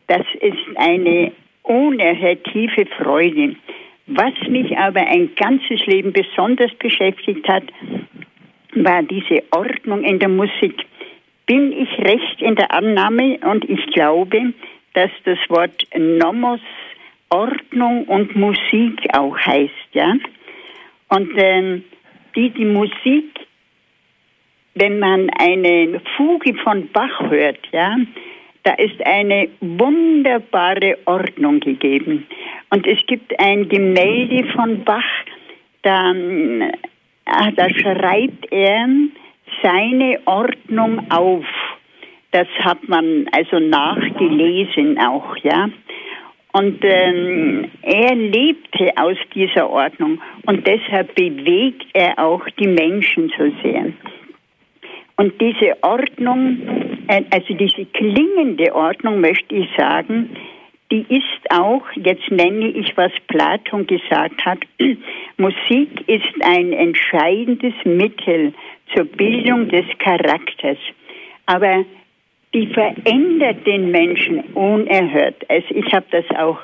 das 0.06 0.26
ist 0.40 0.76
eine 0.76 1.32
unerhört 1.62 2.44
tiefe 2.44 2.86
Freude. 2.98 3.56
Was 4.06 4.34
mich 4.48 4.76
aber 4.78 5.00
ein 5.00 5.34
ganzes 5.34 5.84
Leben 5.86 6.12
besonders 6.12 6.72
beschäftigt 6.74 7.48
hat, 7.48 7.64
war 8.74 9.02
diese 9.02 9.42
Ordnung 9.50 10.04
in 10.04 10.18
der 10.18 10.28
Musik. 10.28 10.86
Bin 11.46 11.72
ich 11.72 11.90
recht 11.98 12.40
in 12.40 12.54
der 12.54 12.72
Annahme 12.72 13.38
und 13.38 13.68
ich 13.68 13.84
glaube, 13.92 14.52
dass 14.94 15.10
das 15.24 15.38
Wort 15.48 15.86
Nomos 15.96 16.60
Ordnung 17.28 18.04
und 18.04 18.36
Musik 18.36 19.00
auch 19.12 19.36
heißt, 19.36 19.88
ja. 19.92 20.14
Und 21.08 21.30
ähm, 21.36 21.84
die, 22.36 22.50
die 22.50 22.64
Musik, 22.64 23.40
wenn 24.74 24.98
man 24.98 25.28
eine 25.30 26.00
Fuge 26.16 26.54
von 26.62 26.88
Bach 26.92 27.30
hört, 27.30 27.58
ja, 27.72 27.96
da 28.66 28.72
ist 28.74 29.00
eine 29.06 29.48
wunderbare 29.60 30.98
Ordnung 31.04 31.60
gegeben. 31.60 32.26
Und 32.70 32.84
es 32.84 32.98
gibt 33.06 33.38
ein 33.38 33.68
Gemälde 33.68 34.44
von 34.54 34.82
Bach, 34.82 35.04
da, 35.82 36.10
äh, 36.10 37.52
da 37.54 37.70
schreibt 37.70 38.50
er 38.50 38.88
seine 39.62 40.18
Ordnung 40.24 41.08
auf. 41.12 41.44
Das 42.32 42.48
hat 42.58 42.88
man 42.88 43.28
also 43.30 43.60
nachgelesen 43.60 44.98
auch, 44.98 45.36
ja. 45.44 45.70
Und 46.52 46.78
ähm, 46.82 47.70
er 47.82 48.16
lebte 48.16 48.90
aus 48.96 49.16
dieser 49.32 49.70
Ordnung 49.70 50.20
und 50.46 50.66
deshalb 50.66 51.14
bewegt 51.14 51.86
er 51.92 52.18
auch 52.18 52.44
die 52.58 52.66
Menschen 52.66 53.32
so 53.38 53.44
sehr. 53.62 53.92
Und 55.16 55.40
diese 55.40 55.82
Ordnung, 55.82 56.58
äh, 57.08 57.22
also 57.30 57.54
diese 57.54 57.86
klingende 57.86 58.74
Ordnung, 58.74 59.20
möchte 59.20 59.54
ich 59.54 59.68
sagen, 59.76 60.30
die 60.90 61.04
ist 61.08 61.50
auch, 61.50 61.82
jetzt 61.94 62.30
nenne 62.30 62.68
ich, 62.68 62.96
was 62.96 63.10
Platon 63.26 63.86
gesagt 63.86 64.44
hat, 64.44 64.58
Musik 65.36 65.90
ist 66.06 66.44
ein 66.44 66.72
entscheidendes 66.72 67.74
Mittel 67.84 68.52
zur 68.94 69.04
Bildung 69.04 69.68
des 69.68 69.84
Charakters. 69.98 70.78
Aber 71.46 71.84
die 72.54 72.66
verändert 72.68 73.66
den 73.66 73.90
Menschen 73.90 74.40
unerhört. 74.54 75.44
Also 75.48 75.74
ich 75.74 75.92
habe 75.92 76.06
das 76.10 76.24
auch 76.38 76.58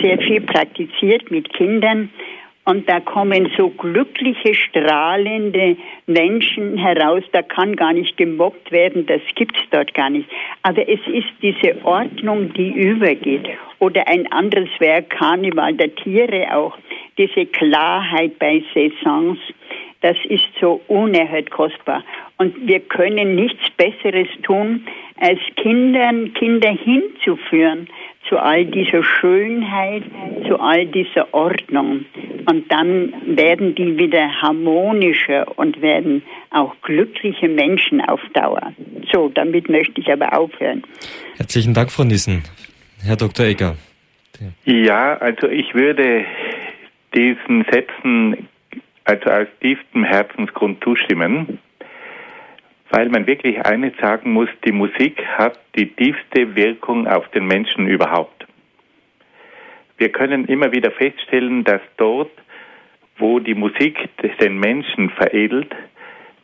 sehr 0.00 0.18
viel 0.18 0.40
praktiziert 0.40 1.30
mit 1.30 1.52
Kindern 1.52 2.10
und 2.70 2.88
da 2.88 3.00
kommen 3.00 3.50
so 3.56 3.68
glückliche, 3.70 4.54
strahlende 4.54 5.76
Menschen 6.06 6.76
heraus, 6.76 7.24
da 7.32 7.42
kann 7.42 7.74
gar 7.74 7.92
nicht 7.92 8.16
gemobbt 8.16 8.70
werden, 8.70 9.06
das 9.06 9.20
gibt's 9.34 9.58
dort 9.72 9.92
gar 9.92 10.08
nicht. 10.08 10.30
Aber 10.62 10.88
es 10.88 11.00
ist 11.08 11.26
diese 11.42 11.84
Ordnung, 11.84 12.54
die 12.54 12.70
übergeht. 12.70 13.48
Oder 13.80 14.06
ein 14.06 14.30
anderes 14.30 14.68
Werk, 14.78 15.10
Karneval 15.10 15.74
der 15.74 15.92
Tiere 15.96 16.54
auch, 16.54 16.78
diese 17.18 17.44
Klarheit 17.46 18.38
bei 18.38 18.62
Saisons, 18.72 19.40
das 20.00 20.16
ist 20.28 20.46
so 20.60 20.80
unerhört 20.86 21.50
kostbar. 21.50 22.04
Und 22.38 22.54
wir 22.68 22.78
können 22.78 23.34
nichts 23.34 23.68
Besseres 23.70 24.28
tun, 24.44 24.86
als 25.20 25.40
Kindern, 25.56 26.32
Kinder 26.34 26.70
hinzuführen 26.70 27.88
zu 28.30 28.38
all 28.38 28.64
dieser 28.64 29.02
Schönheit, 29.02 30.04
zu 30.46 30.58
all 30.58 30.86
dieser 30.86 31.34
Ordnung. 31.34 32.06
Und 32.46 32.70
dann 32.72 33.12
werden 33.26 33.74
die 33.74 33.98
wieder 33.98 34.30
harmonischer 34.40 35.58
und 35.58 35.82
werden 35.82 36.22
auch 36.50 36.74
glückliche 36.82 37.48
Menschen 37.48 38.00
auf 38.00 38.20
Dauer. 38.32 38.72
So, 39.12 39.28
damit 39.28 39.68
möchte 39.68 40.00
ich 40.00 40.10
aber 40.10 40.38
aufhören. 40.38 40.84
Herzlichen 41.36 41.74
Dank, 41.74 41.90
Frau 41.90 42.04
Nissen. 42.04 42.44
Herr 43.04 43.16
Dr. 43.16 43.46
Egger. 43.46 43.76
Ja, 44.64 45.16
also 45.18 45.48
ich 45.48 45.74
würde 45.74 46.24
diesen 47.14 47.66
Sätzen 47.70 48.48
also 49.04 49.28
aus 49.28 49.48
tiefstem 49.60 50.04
Herzensgrund 50.04 50.82
zustimmen 50.84 51.58
weil 52.90 53.08
man 53.08 53.26
wirklich 53.26 53.64
eines 53.64 53.96
sagen 53.98 54.32
muss, 54.32 54.48
die 54.64 54.72
Musik 54.72 55.24
hat 55.38 55.58
die 55.76 55.86
tiefste 55.86 56.54
Wirkung 56.56 57.06
auf 57.06 57.28
den 57.28 57.46
Menschen 57.46 57.86
überhaupt. 57.86 58.46
Wir 59.96 60.10
können 60.10 60.46
immer 60.46 60.72
wieder 60.72 60.90
feststellen, 60.90 61.62
dass 61.64 61.82
dort, 61.96 62.32
wo 63.18 63.38
die 63.38 63.54
Musik 63.54 64.08
den 64.40 64.58
Menschen 64.58 65.10
veredelt, 65.10 65.74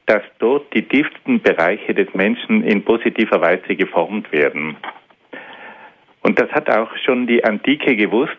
dass 0.07 0.23
dort 0.39 0.73
die 0.73 0.83
tiefsten 0.83 1.41
Bereiche 1.41 1.95
des 1.95 2.13
Menschen 2.15 2.63
in 2.63 2.85
positiver 2.85 3.41
Weise 3.41 3.75
geformt 3.75 4.31
werden. 4.31 4.77
Und 6.23 6.39
das 6.39 6.51
hat 6.53 6.71
auch 6.71 6.97
schon 6.99 7.27
die 7.27 7.45
Antike 7.45 7.97
gewusst. 7.97 8.39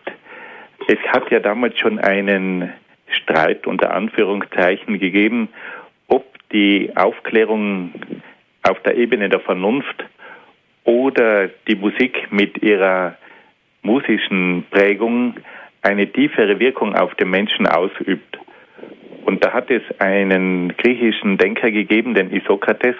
Es 0.88 1.00
hat 1.12 1.30
ja 1.32 1.40
damals 1.40 1.78
schon 1.78 2.00
einen 2.00 2.72
Streit 3.10 3.68
unter 3.68 3.94
Anführungszeichen 3.94 5.00
gegeben, 5.00 5.50
ob 6.08 6.26
die 6.52 6.92
Aufklärung 6.96 7.92
auf 8.64 8.80
der 8.84 8.98
Ebene 8.98 9.30
der 9.30 9.40
Vernunft 9.40 10.06
oder 10.84 11.50
die 11.68 11.76
Musik 11.76 12.32
mit 12.32 12.62
ihrer 12.64 13.18
musischen 13.82 14.66
Prägung 14.70 15.36
eine 15.82 16.08
tiefere 16.12 16.60
Wirkung 16.60 16.96
auf 16.96 17.16
den 17.16 17.30
Menschen 17.30 17.68
ausübt. 17.68 18.38
Und 19.26 19.44
da 19.44 19.54
hat 19.54 19.70
es 19.70 19.84
einen 20.00 20.76
griechischen 20.78 21.38
Denker 21.38 21.72
gegeben, 21.72 22.14
den 22.14 22.32
Isokrates, 22.32 22.96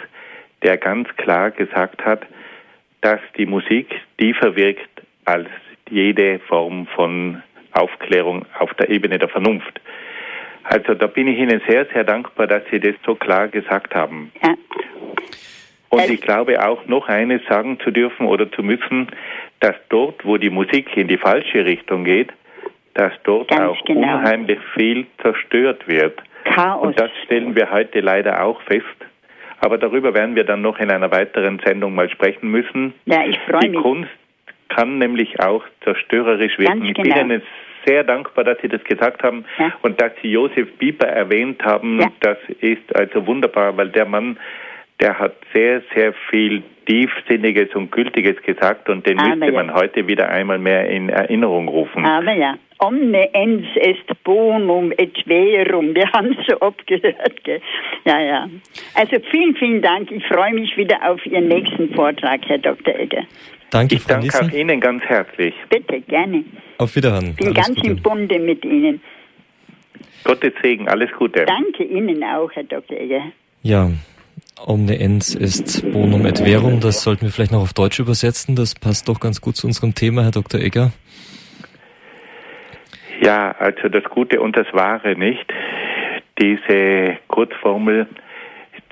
der 0.64 0.78
ganz 0.78 1.08
klar 1.16 1.52
gesagt 1.52 2.04
hat, 2.04 2.26
dass 3.02 3.20
die 3.38 3.46
Musik 3.46 3.88
tiefer 4.18 4.56
wirkt 4.56 4.90
als 5.26 5.48
jede 5.90 6.40
Form 6.40 6.88
von 6.88 7.42
Aufklärung 7.72 8.46
auf 8.60 8.74
der 8.74 8.90
Ebene 8.90 9.20
der 9.20 9.30
Vernunft. 9.30 9.80
Also 10.70 10.96
da 10.96 11.08
bin 11.08 11.28
ich 11.28 11.40
Ihnen 11.40 11.62
sehr, 11.68 11.86
sehr 11.94 12.04
dankbar, 12.04 12.48
dass 12.48 12.64
Sie 12.70 12.80
das 12.80 12.96
so 13.06 13.16
klar 13.16 13.48
gesagt 13.48 13.96
haben. 13.96 14.32
Ja. 14.44 14.54
Und 15.90 16.10
ich 16.10 16.20
glaube 16.22 16.66
auch 16.66 16.86
noch 16.88 17.08
eines 17.08 17.42
sagen 17.48 17.80
zu 17.80 17.92
dürfen 17.92 18.28
oder 18.28 18.52
zu 18.52 18.62
müssen, 18.62 19.08
dass 19.62 19.76
dort, 19.90 20.26
wo 20.26 20.38
die 20.38 20.50
Musik 20.50 20.98
in 20.98 21.08
die 21.08 21.18
falsche 21.18 21.64
Richtung 21.66 22.04
geht, 22.04 22.34
dass 22.94 23.14
dort 23.24 23.50
Ganz 23.50 23.62
auch 23.62 23.86
genau. 23.86 24.02
unheimlich 24.02 24.60
viel 24.76 25.06
zerstört 25.22 25.88
wird. 25.88 26.22
Chaos. 26.44 26.86
Und 26.86 27.00
das 27.00 27.12
stellen 27.24 27.56
wir 27.56 27.72
heute 27.72 28.02
leider 28.02 28.44
auch 28.44 28.62
fest. 28.64 28.86
Aber 29.60 29.78
darüber 29.78 30.14
werden 30.14 30.36
wir 30.36 30.44
dann 30.44 30.62
noch 30.62 30.80
in 30.80 30.92
einer 30.92 31.12
weiteren 31.12 31.60
Sendung 31.66 31.96
mal 31.96 32.10
sprechen 32.10 32.52
müssen. 32.52 32.94
Ja, 33.06 33.26
ich 33.26 33.40
freue 33.40 33.62
mich. 33.62 33.72
Die 33.72 33.78
Kunst 33.78 34.12
kann 34.70 34.98
nämlich 35.00 35.40
auch 35.40 35.64
zerstörerisch 35.84 36.60
wirken. 36.60 36.80
Ganz 36.80 36.90
ich 36.90 36.96
bin 36.96 37.04
genau. 37.04 37.22
Ihnen 37.22 37.42
sehr 37.88 38.04
dankbar, 38.04 38.44
dass 38.44 38.58
Sie 38.62 38.68
das 38.68 38.84
gesagt 38.84 39.24
haben 39.24 39.46
ja. 39.58 39.74
und 39.82 40.00
dass 40.02 40.12
Sie 40.22 40.32
Josef 40.32 40.72
Bieber 40.78 41.08
erwähnt 41.08 41.64
haben. 41.64 42.02
Ja. 42.02 42.12
Das 42.20 42.38
ist 42.60 42.96
also 42.96 43.26
wunderbar, 43.26 43.76
weil 43.78 43.90
der 43.90 44.06
Mann, 44.06 44.38
der 45.00 45.20
hat 45.20 45.36
sehr, 45.54 45.82
sehr 45.94 46.14
viel 46.30 46.64
Tiefsinniges 46.88 47.76
und 47.76 47.92
Gültiges 47.92 48.42
gesagt 48.44 48.90
und 48.90 49.06
den 49.06 49.20
Aber 49.20 49.36
müsste 49.36 49.52
man 49.52 49.74
heute 49.74 50.08
wieder 50.08 50.30
einmal 50.30 50.58
mehr 50.58 50.90
in 50.90 51.10
Erinnerung 51.10 51.68
rufen. 51.68 52.06
Aber 52.06 52.34
ja, 52.34 52.56
omne 52.80 53.34
ens 53.34 53.66
est 53.76 54.24
bonum 54.24 54.92
et 54.98 55.16
verum, 55.26 55.94
wir 55.94 56.12
haben 56.14 56.36
es 56.40 56.48
so 56.48 56.60
oft 56.62 56.86
gehört. 56.88 57.44
Gell? 57.44 57.62
Ja, 58.06 58.20
ja. 58.20 58.50
Also 58.96 59.18
vielen, 59.30 59.56
vielen 59.56 59.82
Dank. 59.82 60.12
Ich 60.12 60.26
freue 60.26 60.54
mich 60.54 60.76
wieder 60.78 60.98
auf 61.08 61.24
Ihren 61.26 61.48
nächsten 61.48 61.94
Vortrag, 61.94 62.42
Herr 62.48 62.60
Dr. 62.60 62.96
Egger. 62.96 63.24
Danke, 63.70 63.96
ich 63.96 64.02
Frau 64.02 64.14
danke 64.14 64.28
Nissen. 64.28 64.50
auch 64.50 64.54
Ihnen 64.54 64.80
ganz 64.80 65.04
herzlich. 65.04 65.54
Bitte, 65.70 66.00
gerne. 66.02 66.44
Auf 66.78 66.96
Wiederhören. 66.96 67.32
Ich 67.32 67.36
bin 67.36 67.48
alles 67.48 67.66
ganz 67.66 67.76
Gute. 67.76 67.88
im 67.90 68.02
Bunde 68.02 68.40
mit 68.40 68.64
Ihnen. 68.64 69.02
Gottes 70.24 70.54
Segen, 70.62 70.88
alles 70.88 71.12
Gute. 71.12 71.46
Danke 71.46 71.84
Ihnen 71.84 72.24
auch, 72.24 72.50
Herr 72.54 72.64
Dr. 72.64 72.98
Egger. 72.98 73.24
Ja, 73.64 73.92
Omne 74.66 75.00
ens 75.00 75.36
est 75.36 75.84
bonum 75.92 76.26
et 76.26 76.40
verum, 76.40 76.80
das 76.80 77.04
sollten 77.04 77.24
wir 77.24 77.32
vielleicht 77.32 77.52
noch 77.52 77.62
auf 77.62 77.74
Deutsch 77.74 78.00
übersetzen. 78.00 78.56
Das 78.56 78.76
passt 78.76 79.08
doch 79.08 79.20
ganz 79.20 79.42
gut 79.42 79.56
zu 79.56 79.68
unserem 79.68 79.94
Thema, 79.94 80.24
Herr 80.24 80.32
Dr. 80.32 80.60
Egger. 80.60 80.92
Ja, 83.22 83.52
also 83.60 83.90
das 83.90 84.04
Gute 84.06 84.42
und 84.42 84.56
das 84.58 84.68
Wahre 84.74 85.16
nicht. 85.16 85.46
Diese 86.42 87.18
Kurzformel, 87.28 88.08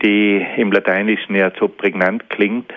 die 0.04 0.46
im 0.58 0.72
Lateinischen 0.72 1.36
ja 1.36 1.52
so 1.60 1.68
prägnant 1.68 2.30
klingt, 2.30 2.72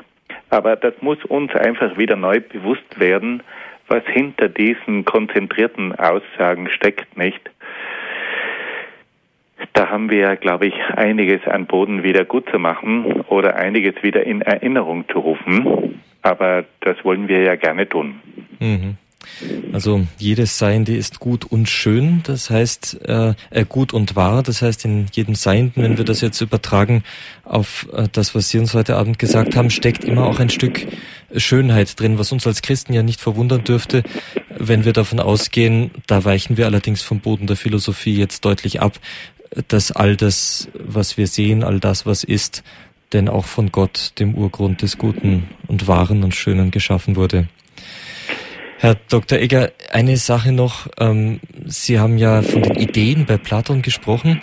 aber 0.50 0.76
das 0.76 0.94
muss 1.00 1.22
uns 1.24 1.54
einfach 1.54 1.98
wieder 1.98 2.16
neu 2.16 2.40
bewusst 2.40 2.98
werden, 2.98 3.42
was 3.88 4.04
hinter 4.06 4.48
diesen 4.48 5.04
konzentrierten 5.04 5.94
Aussagen 5.98 6.68
steckt, 6.70 7.16
nicht? 7.16 7.40
Da 9.72 9.88
haben 9.88 10.10
wir, 10.10 10.36
glaube 10.36 10.66
ich, 10.66 10.74
einiges 10.94 11.46
an 11.46 11.66
Boden 11.66 12.02
wieder 12.02 12.24
gut 12.24 12.48
zu 12.50 12.58
machen 12.58 13.22
oder 13.28 13.56
einiges 13.56 14.02
wieder 14.02 14.24
in 14.24 14.42
Erinnerung 14.42 15.04
zu 15.08 15.18
rufen. 15.18 16.00
Aber 16.22 16.64
das 16.80 16.96
wollen 17.04 17.28
wir 17.28 17.42
ja 17.42 17.56
gerne 17.56 17.88
tun. 17.88 18.20
Mhm. 18.60 18.96
Also 19.72 20.06
jedes 20.16 20.58
Seiende 20.58 20.96
ist 20.96 21.20
gut 21.20 21.44
und 21.44 21.68
schön, 21.68 22.22
das 22.24 22.50
heißt 22.50 23.00
äh, 23.06 23.34
äh, 23.50 23.64
gut 23.68 23.92
und 23.92 24.16
wahr, 24.16 24.42
das 24.42 24.62
heißt 24.62 24.84
in 24.84 25.06
jedem 25.12 25.34
Seienden, 25.34 25.82
wenn 25.82 25.98
wir 25.98 26.04
das 26.04 26.20
jetzt 26.20 26.40
übertragen 26.40 27.04
auf 27.44 27.86
äh, 27.92 28.08
das, 28.10 28.34
was 28.34 28.48
Sie 28.48 28.58
uns 28.58 28.74
heute 28.74 28.96
Abend 28.96 29.18
gesagt 29.18 29.56
haben, 29.56 29.70
steckt 29.70 30.04
immer 30.04 30.24
auch 30.24 30.40
ein 30.40 30.50
Stück 30.50 30.86
Schönheit 31.36 32.00
drin, 32.00 32.18
was 32.18 32.32
uns 32.32 32.46
als 32.46 32.62
Christen 32.62 32.94
ja 32.94 33.02
nicht 33.02 33.20
verwundern 33.20 33.64
dürfte, 33.64 34.02
wenn 34.56 34.84
wir 34.84 34.92
davon 34.92 35.20
ausgehen, 35.20 35.90
da 36.06 36.24
weichen 36.24 36.56
wir 36.56 36.66
allerdings 36.66 37.02
vom 37.02 37.20
Boden 37.20 37.46
der 37.46 37.56
Philosophie 37.56 38.16
jetzt 38.16 38.44
deutlich 38.44 38.80
ab, 38.80 38.98
dass 39.68 39.92
all 39.92 40.16
das, 40.16 40.68
was 40.74 41.16
wir 41.16 41.26
sehen, 41.26 41.62
all 41.64 41.80
das, 41.80 42.06
was 42.06 42.24
ist, 42.24 42.62
denn 43.12 43.28
auch 43.28 43.46
von 43.46 43.72
Gott, 43.72 44.12
dem 44.18 44.34
Urgrund 44.34 44.82
des 44.82 44.98
Guten 44.98 45.48
und 45.66 45.86
Wahren 45.86 46.24
und 46.24 46.34
Schönen 46.34 46.70
geschaffen 46.70 47.16
wurde. 47.16 47.48
Herr 48.78 48.96
Dr. 49.08 49.38
Egger, 49.38 49.72
eine 49.90 50.16
Sache 50.16 50.52
noch. 50.52 50.86
Ähm, 50.98 51.40
Sie 51.66 51.98
haben 51.98 52.16
ja 52.16 52.42
von 52.42 52.62
den 52.62 52.76
Ideen 52.76 53.26
bei 53.26 53.36
Platon 53.36 53.82
gesprochen 53.82 54.40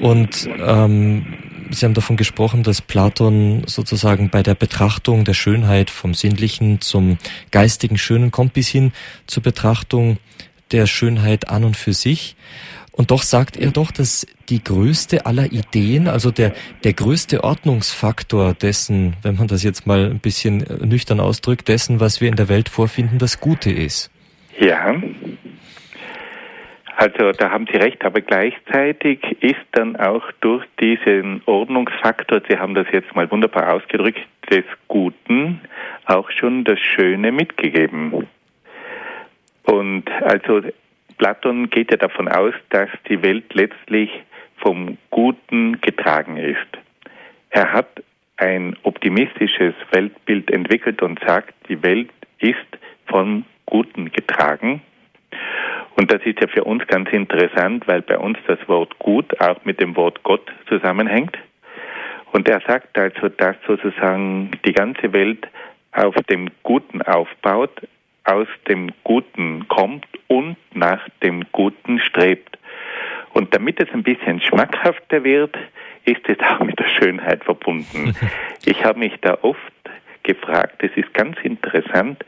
und 0.00 0.48
ähm, 0.58 1.24
Sie 1.70 1.86
haben 1.86 1.94
davon 1.94 2.16
gesprochen, 2.16 2.62
dass 2.62 2.82
Platon 2.82 3.62
sozusagen 3.66 4.28
bei 4.28 4.42
der 4.42 4.54
Betrachtung 4.54 5.24
der 5.24 5.34
Schönheit 5.34 5.88
vom 5.88 6.12
Sinnlichen 6.12 6.80
zum 6.82 7.18
geistigen 7.50 7.96
Schönen 7.96 8.30
kommt 8.30 8.52
bis 8.52 8.68
hin 8.68 8.92
zur 9.26 9.42
Betrachtung 9.42 10.18
der 10.70 10.86
Schönheit 10.86 11.48
an 11.48 11.64
und 11.64 11.76
für 11.76 11.94
sich. 11.94 12.36
Und 12.96 13.10
doch 13.10 13.22
sagt 13.22 13.56
er 13.56 13.72
doch, 13.72 13.90
dass 13.90 14.24
die 14.48 14.62
größte 14.62 15.26
aller 15.26 15.46
Ideen, 15.46 16.06
also 16.06 16.30
der, 16.30 16.52
der 16.84 16.92
größte 16.92 17.42
Ordnungsfaktor 17.42 18.54
dessen, 18.54 19.16
wenn 19.22 19.34
man 19.34 19.48
das 19.48 19.64
jetzt 19.64 19.84
mal 19.84 20.04
ein 20.04 20.20
bisschen 20.20 20.58
nüchtern 20.80 21.18
ausdrückt, 21.18 21.66
dessen, 21.66 21.98
was 21.98 22.20
wir 22.20 22.28
in 22.28 22.36
der 22.36 22.48
Welt 22.48 22.68
vorfinden, 22.68 23.18
das 23.18 23.40
Gute 23.40 23.72
ist. 23.72 24.12
Ja. 24.60 24.94
Also 26.96 27.32
da 27.32 27.50
haben 27.50 27.66
Sie 27.66 27.76
recht, 27.76 28.04
aber 28.04 28.20
gleichzeitig 28.20 29.18
ist 29.40 29.66
dann 29.72 29.96
auch 29.96 30.30
durch 30.40 30.64
diesen 30.80 31.42
Ordnungsfaktor, 31.46 32.42
Sie 32.48 32.56
haben 32.56 32.76
das 32.76 32.86
jetzt 32.92 33.12
mal 33.16 33.28
wunderbar 33.28 33.72
ausgedrückt, 33.72 34.20
des 34.48 34.64
Guten 34.86 35.60
auch 36.04 36.30
schon 36.30 36.62
das 36.62 36.78
Schöne 36.78 37.32
mitgegeben. 37.32 38.28
Und 39.64 40.08
also 40.22 40.60
Platon 41.18 41.70
geht 41.70 41.90
ja 41.90 41.96
davon 41.96 42.28
aus, 42.28 42.54
dass 42.70 42.88
die 43.08 43.22
Welt 43.22 43.52
letztlich 43.54 44.10
vom 44.56 44.98
Guten 45.10 45.80
getragen 45.80 46.36
ist. 46.36 46.66
Er 47.50 47.72
hat 47.72 48.02
ein 48.36 48.76
optimistisches 48.82 49.74
Weltbild 49.92 50.50
entwickelt 50.50 51.02
und 51.02 51.20
sagt, 51.26 51.54
die 51.68 51.82
Welt 51.82 52.10
ist 52.38 52.56
vom 53.06 53.44
Guten 53.66 54.10
getragen. 54.10 54.82
Und 55.96 56.12
das 56.12 56.22
ist 56.24 56.40
ja 56.40 56.48
für 56.48 56.64
uns 56.64 56.86
ganz 56.88 57.10
interessant, 57.10 57.86
weil 57.86 58.02
bei 58.02 58.18
uns 58.18 58.38
das 58.46 58.58
Wort 58.68 58.98
gut 58.98 59.40
auch 59.40 59.64
mit 59.64 59.80
dem 59.80 59.94
Wort 59.96 60.22
Gott 60.24 60.50
zusammenhängt. 60.68 61.38
Und 62.32 62.48
er 62.48 62.60
sagt 62.66 62.98
also, 62.98 63.28
dass 63.28 63.56
sozusagen 63.66 64.50
die 64.66 64.72
ganze 64.72 65.12
Welt 65.12 65.46
auf 65.92 66.14
dem 66.28 66.48
Guten 66.64 67.00
aufbaut, 67.02 67.70
aus 68.24 68.48
dem 68.68 68.90
Guten 69.04 69.68
kommt 69.68 70.06
und 70.28 70.56
nach 70.74 71.08
dem 71.22 71.44
Guten 71.52 72.00
strebt. 72.00 72.58
Und 73.32 73.54
damit 73.54 73.80
es 73.80 73.90
ein 73.92 74.02
bisschen 74.02 74.40
schmackhafter 74.40 75.24
wird, 75.24 75.56
ist 76.04 76.28
es 76.28 76.38
auch 76.40 76.60
mit 76.60 76.78
der 76.78 76.88
Schönheit 76.88 77.44
verbunden. 77.44 78.14
Ich 78.66 78.82
habe 78.82 78.98
mich 78.98 79.12
da 79.20 79.36
oft 79.42 79.73
gefragt, 80.24 80.82
es 80.82 80.90
ist 80.96 81.12
ganz 81.14 81.36
interessant, 81.42 82.24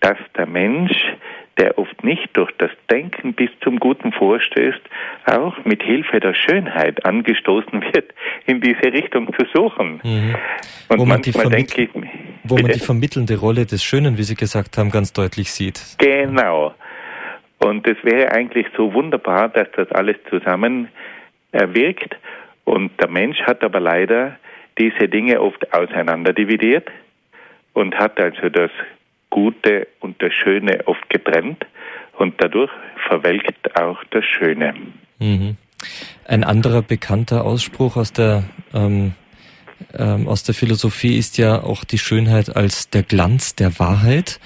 dass 0.00 0.16
der 0.36 0.46
Mensch, 0.46 0.92
der 1.58 1.78
oft 1.78 2.02
nicht 2.02 2.36
durch 2.36 2.50
das 2.58 2.70
Denken 2.90 3.34
bis 3.34 3.50
zum 3.62 3.78
Guten 3.78 4.12
vorstößt, 4.12 4.80
auch 5.26 5.64
mit 5.64 5.82
Hilfe 5.82 6.20
der 6.20 6.34
Schönheit 6.34 7.04
angestoßen 7.04 7.82
wird, 7.92 8.12
in 8.46 8.60
diese 8.60 8.92
Richtung 8.92 9.32
zu 9.38 9.46
suchen. 9.54 10.00
Mhm. 10.02 10.34
Und 10.88 10.98
wo 10.98 11.04
manchmal 11.04 11.48
denke 11.50 11.82
ich, 11.82 11.90
wo 12.44 12.56
man 12.56 12.72
die 12.72 12.80
vermittelnde 12.80 13.38
Rolle 13.38 13.66
des 13.66 13.84
Schönen, 13.84 14.18
wie 14.18 14.22
Sie 14.22 14.34
gesagt 14.34 14.78
haben, 14.78 14.90
ganz 14.90 15.12
deutlich 15.12 15.52
sieht. 15.52 15.80
Genau. 15.98 16.74
Und 17.58 17.86
es 17.86 17.96
wäre 18.02 18.32
eigentlich 18.32 18.66
so 18.76 18.92
wunderbar, 18.92 19.48
dass 19.48 19.68
das 19.76 19.90
alles 19.92 20.16
zusammen 20.28 20.88
wirkt. 21.52 22.16
Und 22.64 23.00
der 23.00 23.08
Mensch 23.08 23.40
hat 23.42 23.62
aber 23.62 23.80
leider 23.80 24.36
diese 24.78 25.08
Dinge 25.08 25.40
oft 25.40 25.72
auseinanderdividiert 25.72 26.90
und 27.74 27.94
hat 27.94 28.18
also 28.18 28.48
das 28.48 28.70
Gute 29.30 29.86
und 30.00 30.20
das 30.22 30.32
Schöne 30.32 30.80
oft 30.86 31.08
getrennt 31.10 31.66
und 32.18 32.34
dadurch 32.38 32.70
verwelkt 33.08 33.76
auch 33.78 34.02
das 34.10 34.24
Schöne. 34.24 34.74
Mhm. 35.18 35.56
Ein 36.26 36.44
anderer 36.44 36.82
bekannter 36.82 37.44
Ausspruch 37.44 37.96
aus 37.96 38.12
der 38.12 38.44
ähm, 38.72 39.12
ähm, 39.92 40.28
aus 40.28 40.44
der 40.44 40.54
Philosophie 40.54 41.18
ist 41.18 41.36
ja 41.36 41.62
auch 41.62 41.84
die 41.84 41.98
Schönheit 41.98 42.56
als 42.56 42.90
der 42.90 43.02
Glanz 43.02 43.54
der 43.54 43.78
Wahrheit. 43.78 44.40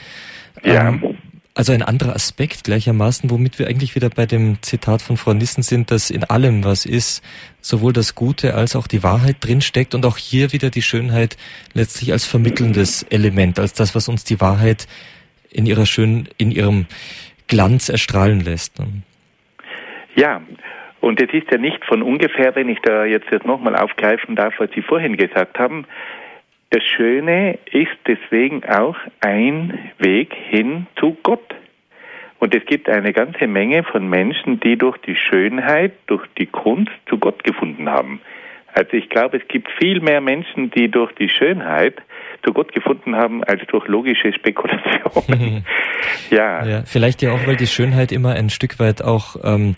Ja. 0.64 0.88
Ähm, 0.88 1.17
Also 1.58 1.72
ein 1.72 1.82
anderer 1.82 2.14
Aspekt 2.14 2.62
gleichermaßen, 2.62 3.32
womit 3.32 3.58
wir 3.58 3.66
eigentlich 3.66 3.96
wieder 3.96 4.10
bei 4.10 4.26
dem 4.26 4.62
Zitat 4.62 5.02
von 5.02 5.16
Frau 5.16 5.34
Nissen 5.34 5.64
sind, 5.64 5.90
dass 5.90 6.08
in 6.08 6.22
allem, 6.22 6.62
was 6.62 6.86
ist, 6.86 7.20
sowohl 7.60 7.92
das 7.92 8.14
Gute 8.14 8.54
als 8.54 8.76
auch 8.76 8.86
die 8.86 9.02
Wahrheit 9.02 9.38
drinsteckt 9.40 9.96
und 9.96 10.06
auch 10.06 10.18
hier 10.18 10.52
wieder 10.52 10.70
die 10.70 10.82
Schönheit 10.82 11.36
letztlich 11.74 12.12
als 12.12 12.26
vermittelndes 12.26 13.02
Element, 13.10 13.58
als 13.58 13.72
das, 13.72 13.96
was 13.96 14.08
uns 14.08 14.22
die 14.22 14.40
Wahrheit 14.40 14.86
in 15.50 15.66
ihrer 15.66 15.84
schönen, 15.84 16.28
in 16.36 16.52
ihrem 16.52 16.86
Glanz 17.48 17.88
erstrahlen 17.88 18.38
lässt. 18.38 18.80
Ja, 20.14 20.40
und 21.00 21.20
es 21.20 21.32
ist 21.32 21.50
ja 21.50 21.58
nicht 21.58 21.84
von 21.86 22.02
ungefähr, 22.02 22.54
wenn 22.54 22.68
ich 22.68 22.78
da 22.84 23.04
jetzt, 23.04 23.32
jetzt 23.32 23.46
nochmal 23.46 23.74
aufgreifen 23.74 24.36
darf, 24.36 24.54
was 24.58 24.70
Sie 24.76 24.82
vorhin 24.82 25.16
gesagt 25.16 25.58
haben. 25.58 25.86
Das 26.70 26.82
Schöne 26.84 27.58
ist 27.72 27.96
deswegen 28.06 28.62
auch 28.64 28.96
ein 29.20 29.78
Weg 29.98 30.34
hin 30.34 30.86
zu 30.96 31.16
Gott. 31.22 31.54
Und 32.40 32.54
es 32.54 32.64
gibt 32.66 32.88
eine 32.88 33.12
ganze 33.12 33.46
Menge 33.46 33.82
von 33.84 34.08
Menschen, 34.08 34.60
die 34.60 34.76
durch 34.76 34.98
die 34.98 35.16
Schönheit, 35.16 35.92
durch 36.06 36.24
die 36.36 36.46
Kunst 36.46 36.92
zu 37.08 37.18
Gott 37.18 37.42
gefunden 37.42 37.88
haben. 37.88 38.20
Also 38.74 38.92
ich 38.92 39.08
glaube, 39.08 39.38
es 39.38 39.48
gibt 39.48 39.68
viel 39.78 40.00
mehr 40.00 40.20
Menschen, 40.20 40.70
die 40.70 40.88
durch 40.88 41.12
die 41.14 41.28
Schönheit 41.28 41.96
zu 42.44 42.52
Gott 42.52 42.72
gefunden 42.72 43.16
haben, 43.16 43.42
als 43.42 43.62
durch 43.68 43.88
logische 43.88 44.32
Spekulationen. 44.32 45.64
ja. 46.30 46.64
ja. 46.64 46.82
Vielleicht 46.84 47.22
ja 47.22 47.32
auch, 47.32 47.46
weil 47.46 47.56
die 47.56 47.66
Schönheit 47.66 48.12
immer 48.12 48.34
ein 48.34 48.50
Stück 48.50 48.78
weit 48.78 49.02
auch 49.02 49.36
ähm, 49.42 49.74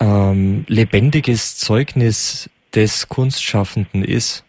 ähm, 0.00 0.64
lebendiges 0.68 1.58
Zeugnis 1.58 2.50
des 2.74 3.08
Kunstschaffenden 3.08 4.02
ist. 4.02 4.45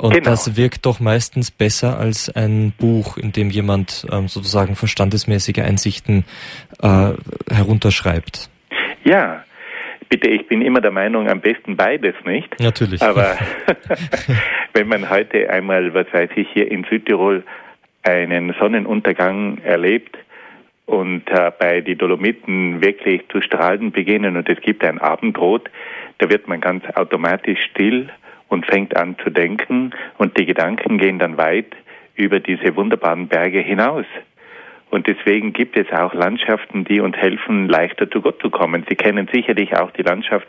Und 0.00 0.14
genau. 0.14 0.30
das 0.30 0.56
wirkt 0.56 0.86
doch 0.86 0.98
meistens 0.98 1.50
besser 1.50 1.98
als 1.98 2.34
ein 2.34 2.72
Buch, 2.78 3.18
in 3.18 3.32
dem 3.32 3.50
jemand 3.50 4.06
ähm, 4.10 4.28
sozusagen 4.28 4.74
verstandesmäßige 4.74 5.58
Einsichten 5.58 6.24
äh, 6.82 7.12
herunterschreibt. 7.50 8.48
Ja, 9.04 9.44
bitte, 10.08 10.30
ich 10.30 10.48
bin 10.48 10.62
immer 10.62 10.80
der 10.80 10.90
Meinung, 10.90 11.28
am 11.28 11.40
besten 11.40 11.76
beides, 11.76 12.14
nicht? 12.24 12.58
Natürlich. 12.60 13.02
Aber 13.02 13.36
wenn 14.72 14.88
man 14.88 15.10
heute 15.10 15.50
einmal, 15.50 15.92
was 15.92 16.06
weiß 16.12 16.30
ich, 16.36 16.48
hier 16.50 16.70
in 16.70 16.84
Südtirol 16.84 17.44
einen 18.02 18.54
Sonnenuntergang 18.58 19.58
erlebt 19.58 20.16
und 20.86 21.28
äh, 21.30 21.52
bei 21.58 21.82
die 21.82 21.96
Dolomiten 21.96 22.80
wirklich 22.80 23.28
zu 23.28 23.42
strahlen 23.42 23.92
beginnen 23.92 24.38
und 24.38 24.48
es 24.48 24.60
gibt 24.62 24.82
ein 24.82 24.98
Abendrot, 24.98 25.70
da 26.18 26.30
wird 26.30 26.48
man 26.48 26.62
ganz 26.62 26.84
automatisch 26.94 27.60
still 27.70 28.08
und 28.50 28.66
fängt 28.66 28.96
an 28.96 29.16
zu 29.24 29.30
denken 29.30 29.92
und 30.18 30.36
die 30.36 30.44
Gedanken 30.44 30.98
gehen 30.98 31.18
dann 31.18 31.38
weit 31.38 31.74
über 32.16 32.40
diese 32.40 32.76
wunderbaren 32.76 33.28
Berge 33.28 33.60
hinaus. 33.60 34.04
Und 34.90 35.06
deswegen 35.06 35.52
gibt 35.52 35.76
es 35.76 35.90
auch 35.92 36.12
Landschaften, 36.12 36.84
die 36.84 37.00
uns 37.00 37.16
helfen, 37.16 37.68
leichter 37.68 38.10
zu 38.10 38.20
Gott 38.20 38.42
zu 38.42 38.50
kommen. 38.50 38.84
Sie 38.88 38.96
kennen 38.96 39.28
sicherlich 39.32 39.76
auch 39.76 39.92
die 39.92 40.02
Landschaft 40.02 40.48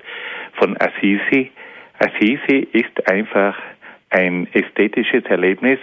von 0.54 0.76
Assisi. 0.82 1.52
Assisi 2.00 2.68
ist 2.74 3.08
einfach 3.08 3.56
ein 4.10 4.48
ästhetisches 4.52 5.24
Erlebnis, 5.26 5.80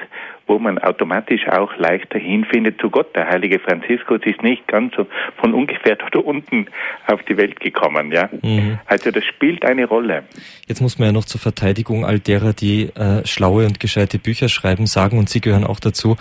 wo 0.49 0.59
man 0.59 0.79
automatisch 0.79 1.47
auch 1.49 1.77
leichter 1.77 2.19
hinfindet 2.19 2.81
zu 2.81 2.91
Gott. 2.91 3.15
Der 3.15 3.29
heilige 3.29 3.59
Franziskus 3.59 4.21
ist 4.25 4.43
nicht 4.43 4.67
ganz 4.67 4.95
so 4.97 5.07
von 5.37 5.55
ungefähr 5.55 5.97
dort 6.13 6.17
unten 6.17 6.67
auf 7.07 7.23
die 7.25 7.37
Welt 7.37 7.61
gekommen, 7.61 8.11
ja. 8.11 8.29
Mhm. 8.43 8.79
Also 8.87 9.11
das 9.11 9.25
spielt 9.25 9.65
eine 9.65 9.85
Rolle. 9.85 10.25
Jetzt 10.67 10.81
muss 10.81 10.99
man 10.99 11.09
ja 11.09 11.13
noch 11.13 11.25
zur 11.25 11.41
Verteidigung 11.41 12.05
all 12.05 12.19
derer, 12.19 12.53
die 12.53 12.91
äh, 12.95 13.27
schlaue 13.27 13.67
und 13.67 13.79
gescheite 13.79 14.19
Bücher 14.19 14.49
schreiben, 14.49 14.87
sagen, 14.87 15.19
und 15.19 15.29
Sie 15.29 15.41
gehören 15.41 15.65
auch 15.65 15.81
dazu, 15.81 16.17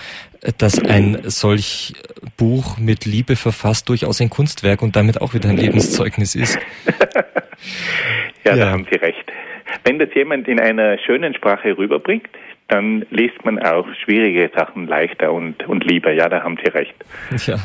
dass 0.58 0.84
ein 0.84 1.20
solch 1.24 1.94
Buch 2.38 2.78
mit 2.78 3.06
Liebe 3.06 3.36
verfasst 3.36 3.90
durchaus 3.90 4.22
ein 4.22 4.30
Kunstwerk 4.30 4.82
und 4.82 4.96
damit 4.96 5.22
auch 5.22 5.34
wieder 5.34 5.50
ein 5.50 5.58
Lebenszeugnis 5.58 6.36
ist. 6.36 6.60
ja, 8.44 8.56
ja, 8.56 8.56
da 8.56 8.72
haben 8.72 8.86
Sie 8.92 8.98
recht. 8.98 9.32
Wenn 9.84 10.00
das 10.00 10.10
jemand 10.14 10.48
in 10.48 10.60
einer 10.60 10.98
schönen 11.00 11.34
Sprache 11.34 11.78
rüberbringt, 11.78 12.30
dann 12.68 13.06
liest 13.12 13.46
man 13.46 13.60
auch 13.60 13.86
schwierige 14.04 14.52
Sachen 14.54 14.88
leichter 14.88 15.32
und, 15.32 15.68
und 15.68 15.86
lieber. 15.86 16.12
Ja, 16.12 16.28
da 16.28 16.44
haben 16.44 16.58
Sie 16.62 16.70
recht. 16.70 16.96
Ja, 17.46 17.58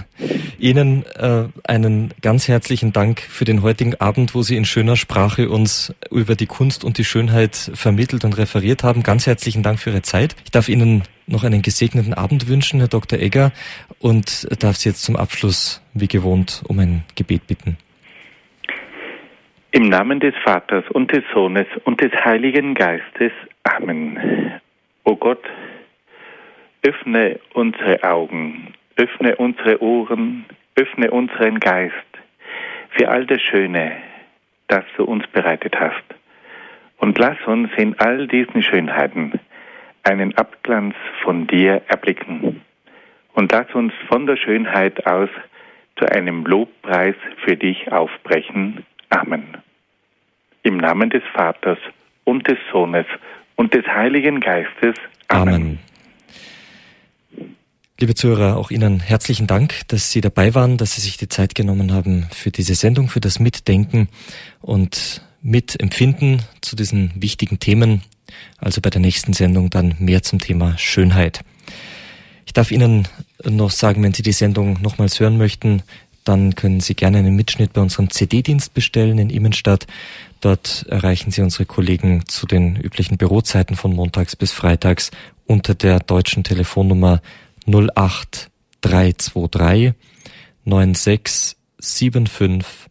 Ihnen 0.59 1.05
äh, 1.17 1.45
einen 1.65 2.15
ganz 2.21 2.47
herzlichen 2.47 2.93
Dank 2.93 3.21
für 3.21 3.45
den 3.45 3.63
heutigen 3.63 3.95
Abend, 3.97 4.35
wo 4.35 4.43
Sie 4.43 4.57
in 4.57 4.65
schöner 4.65 4.97
Sprache 4.97 5.49
uns 5.49 5.95
über 6.11 6.37
die 6.37 6.47
Kunst 6.47 6.85
und 6.85 6.99
die 6.99 7.05
Schönheit 7.05 7.57
vermittelt 7.75 8.25
und 8.25 8.39
referiert 8.39 8.85
haben. 8.85 9.03
Ganz 9.03 9.27
herzlichen 9.27 9.63
Dank 9.63 9.81
für 9.81 9.91
Ihre 9.91 10.03
Zeit. 10.03 10.37
Ich 10.45 10.51
darf 10.51 10.69
Ihnen 10.69 11.03
noch 11.27 11.43
einen 11.43 11.63
gesegneten 11.63 12.15
Abend 12.15 12.49
wünschen, 12.49 12.79
Herr 12.79 12.89
Dr. 12.89 13.19
Egger, 13.19 13.51
und 13.99 14.47
darf 14.63 14.77
Sie 14.77 14.89
jetzt 14.89 15.03
zum 15.03 15.17
Abschluss, 15.17 15.83
wie 15.95 16.09
gewohnt, 16.09 16.63
um 16.69 16.79
ein 16.79 17.05
Gebet 17.17 17.47
bitten. 17.49 17.77
Im 19.73 19.89
Namen 19.89 20.21
des 20.21 20.35
Vaters 20.45 20.85
und 20.91 21.13
des 21.13 21.25
Sohnes 21.35 21.67
und 21.85 22.01
des 22.01 22.13
Heiligen 22.25 22.75
Geistes. 22.75 23.33
Amen. 23.65 24.61
O 25.05 25.17
Gott, 25.17 25.45
öffne 26.83 27.41
unsere 27.55 28.03
Augen, 28.05 28.75
öffne 28.97 29.37
unsere 29.37 29.83
Ohren, 29.83 30.45
öffne 30.77 31.11
unseren 31.11 31.59
Geist 31.61 31.95
für 32.91 33.09
all 33.09 33.27
das 33.27 33.41
Schöne, 33.43 33.97
das 34.69 34.85
du 34.97 35.05
uns 35.05 35.27
bereitet 35.29 35.79
hast. 35.79 36.05
Und 36.99 37.19
lass 37.19 37.37
uns 37.47 37.71
in 37.77 37.99
all 37.99 38.29
diesen 38.29 38.63
Schönheiten 38.63 39.41
einen 40.05 40.37
Abglanz 40.37 40.95
von 41.23 41.47
dir 41.47 41.83
erblicken. 41.89 42.63
Und 43.35 43.51
lass 43.51 43.73
uns 43.75 43.93
von 44.09 44.27
der 44.27 44.37
Schönheit 44.37 45.07
aus 45.07 45.31
zu 45.97 46.07
einem 46.07 46.45
Lobpreis 46.45 47.17
für 47.45 47.57
dich 47.57 47.91
aufbrechen. 47.91 48.87
Amen. 49.09 49.59
Im 50.63 50.77
Namen 50.77 51.11
des 51.11 51.23
Vaters 51.35 51.79
und 52.25 52.47
des 52.49 52.59
Sohnes 52.71 53.07
und 53.57 53.75
des 53.75 53.87
Heiligen 53.87 54.41
Geistes. 54.41 54.95
Amen. 55.29 55.55
Amen. 55.55 55.79
Liebe 58.03 58.15
Zuhörer, 58.15 58.57
auch 58.57 58.73
Ihnen 58.73 58.99
herzlichen 58.99 59.47
Dank, 59.47 59.83
dass 59.87 60.11
Sie 60.11 60.21
dabei 60.21 60.57
waren, 60.57 60.77
dass 60.77 60.97
Sie 60.97 61.01
sich 61.01 61.19
die 61.19 61.29
Zeit 61.29 61.55
genommen 61.55 61.93
haben 61.93 62.27
für 62.33 62.51
diese 62.51 62.75
Sendung, 62.75 63.09
für 63.09 63.21
das 63.21 63.39
Mitdenken 63.39 64.09
und 64.61 65.23
Mitempfinden 65.41 66.43
zu 66.63 66.75
diesen 66.75 67.13
wichtigen 67.15 67.61
Themen. 67.61 68.03
Also 68.59 68.81
bei 68.81 68.91
der 68.91 69.01
nächsten 69.01 69.35
Sendung 69.35 69.71
dann 69.71 69.95
mehr 70.01 70.23
zum 70.23 70.41
Thema 70.41 70.77
Schönheit. 70.79 71.45
Ich 72.45 72.53
darf 72.53 72.73
Ihnen 72.73 73.07
noch 73.45 73.71
sagen, 73.71 74.03
wenn 74.03 74.15
Sie 74.15 74.23
die 74.23 74.33
Sendung 74.33 74.79
nochmals 74.83 75.21
hören 75.21 75.39
möchten, 75.39 75.83
dann 76.25 76.55
können 76.55 76.81
Sie 76.81 76.95
gerne 76.95 77.19
einen 77.19 77.37
Mitschnitt 77.37 77.73
bei 77.73 77.81
unserem 77.81 78.11
CD-Dienst 78.11 78.75
bestellen 78.75 79.19
in 79.19 79.31
Immenstadt. 79.31 79.87
Dort 80.41 80.85
erreichen 80.89 81.31
Sie 81.31 81.41
unsere 81.43 81.65
Kollegen 81.67 82.25
zu 82.27 82.47
den 82.47 82.75
üblichen 82.77 83.17
Bürozeiten 83.17 83.77
von 83.77 83.95
montags 83.95 84.35
bis 84.37 84.53
freitags 84.53 85.11
unter 85.47 85.75
der 85.75 86.01
deutschen 86.01 86.45
Telefonnummer 86.45 87.23
08323 87.67 89.95
9675 90.65 92.91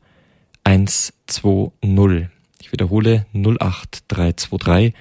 120. 0.63 2.29
Ich 2.61 2.71
wiederhole 2.71 3.25
08323 3.33 4.93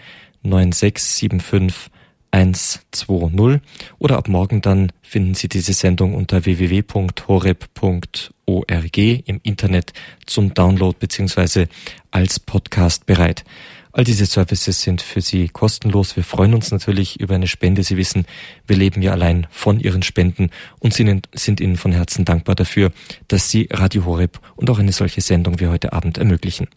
9675 0.42 1.99
120 2.32 3.60
oder 3.98 4.16
ab 4.16 4.28
morgen 4.28 4.62
dann 4.62 4.92
finden 5.02 5.34
Sie 5.34 5.48
diese 5.48 5.72
Sendung 5.72 6.14
unter 6.14 6.44
www.horeb.org 6.44 8.98
im 8.98 9.40
Internet 9.42 9.92
zum 10.26 10.54
Download 10.54 10.96
beziehungsweise 10.98 11.68
als 12.10 12.38
Podcast 12.38 13.06
bereit. 13.06 13.44
All 13.92 14.04
diese 14.04 14.26
Services 14.26 14.82
sind 14.82 15.02
für 15.02 15.20
Sie 15.20 15.48
kostenlos. 15.48 16.14
Wir 16.14 16.22
freuen 16.22 16.54
uns 16.54 16.70
natürlich 16.70 17.18
über 17.18 17.34
eine 17.34 17.48
Spende. 17.48 17.82
Sie 17.82 17.96
wissen, 17.96 18.24
wir 18.66 18.76
leben 18.76 19.02
ja 19.02 19.10
allein 19.10 19.48
von 19.50 19.80
Ihren 19.80 20.02
Spenden 20.02 20.50
und 20.78 20.94
sind 20.94 21.60
Ihnen 21.60 21.76
von 21.76 21.90
Herzen 21.90 22.24
dankbar 22.24 22.54
dafür, 22.54 22.92
dass 23.26 23.50
Sie 23.50 23.68
Radio 23.72 24.04
Horeb 24.04 24.38
und 24.54 24.70
auch 24.70 24.78
eine 24.78 24.92
solche 24.92 25.20
Sendung 25.20 25.58
wie 25.58 25.66
heute 25.66 25.92
Abend 25.92 26.18
ermöglichen. 26.18 26.68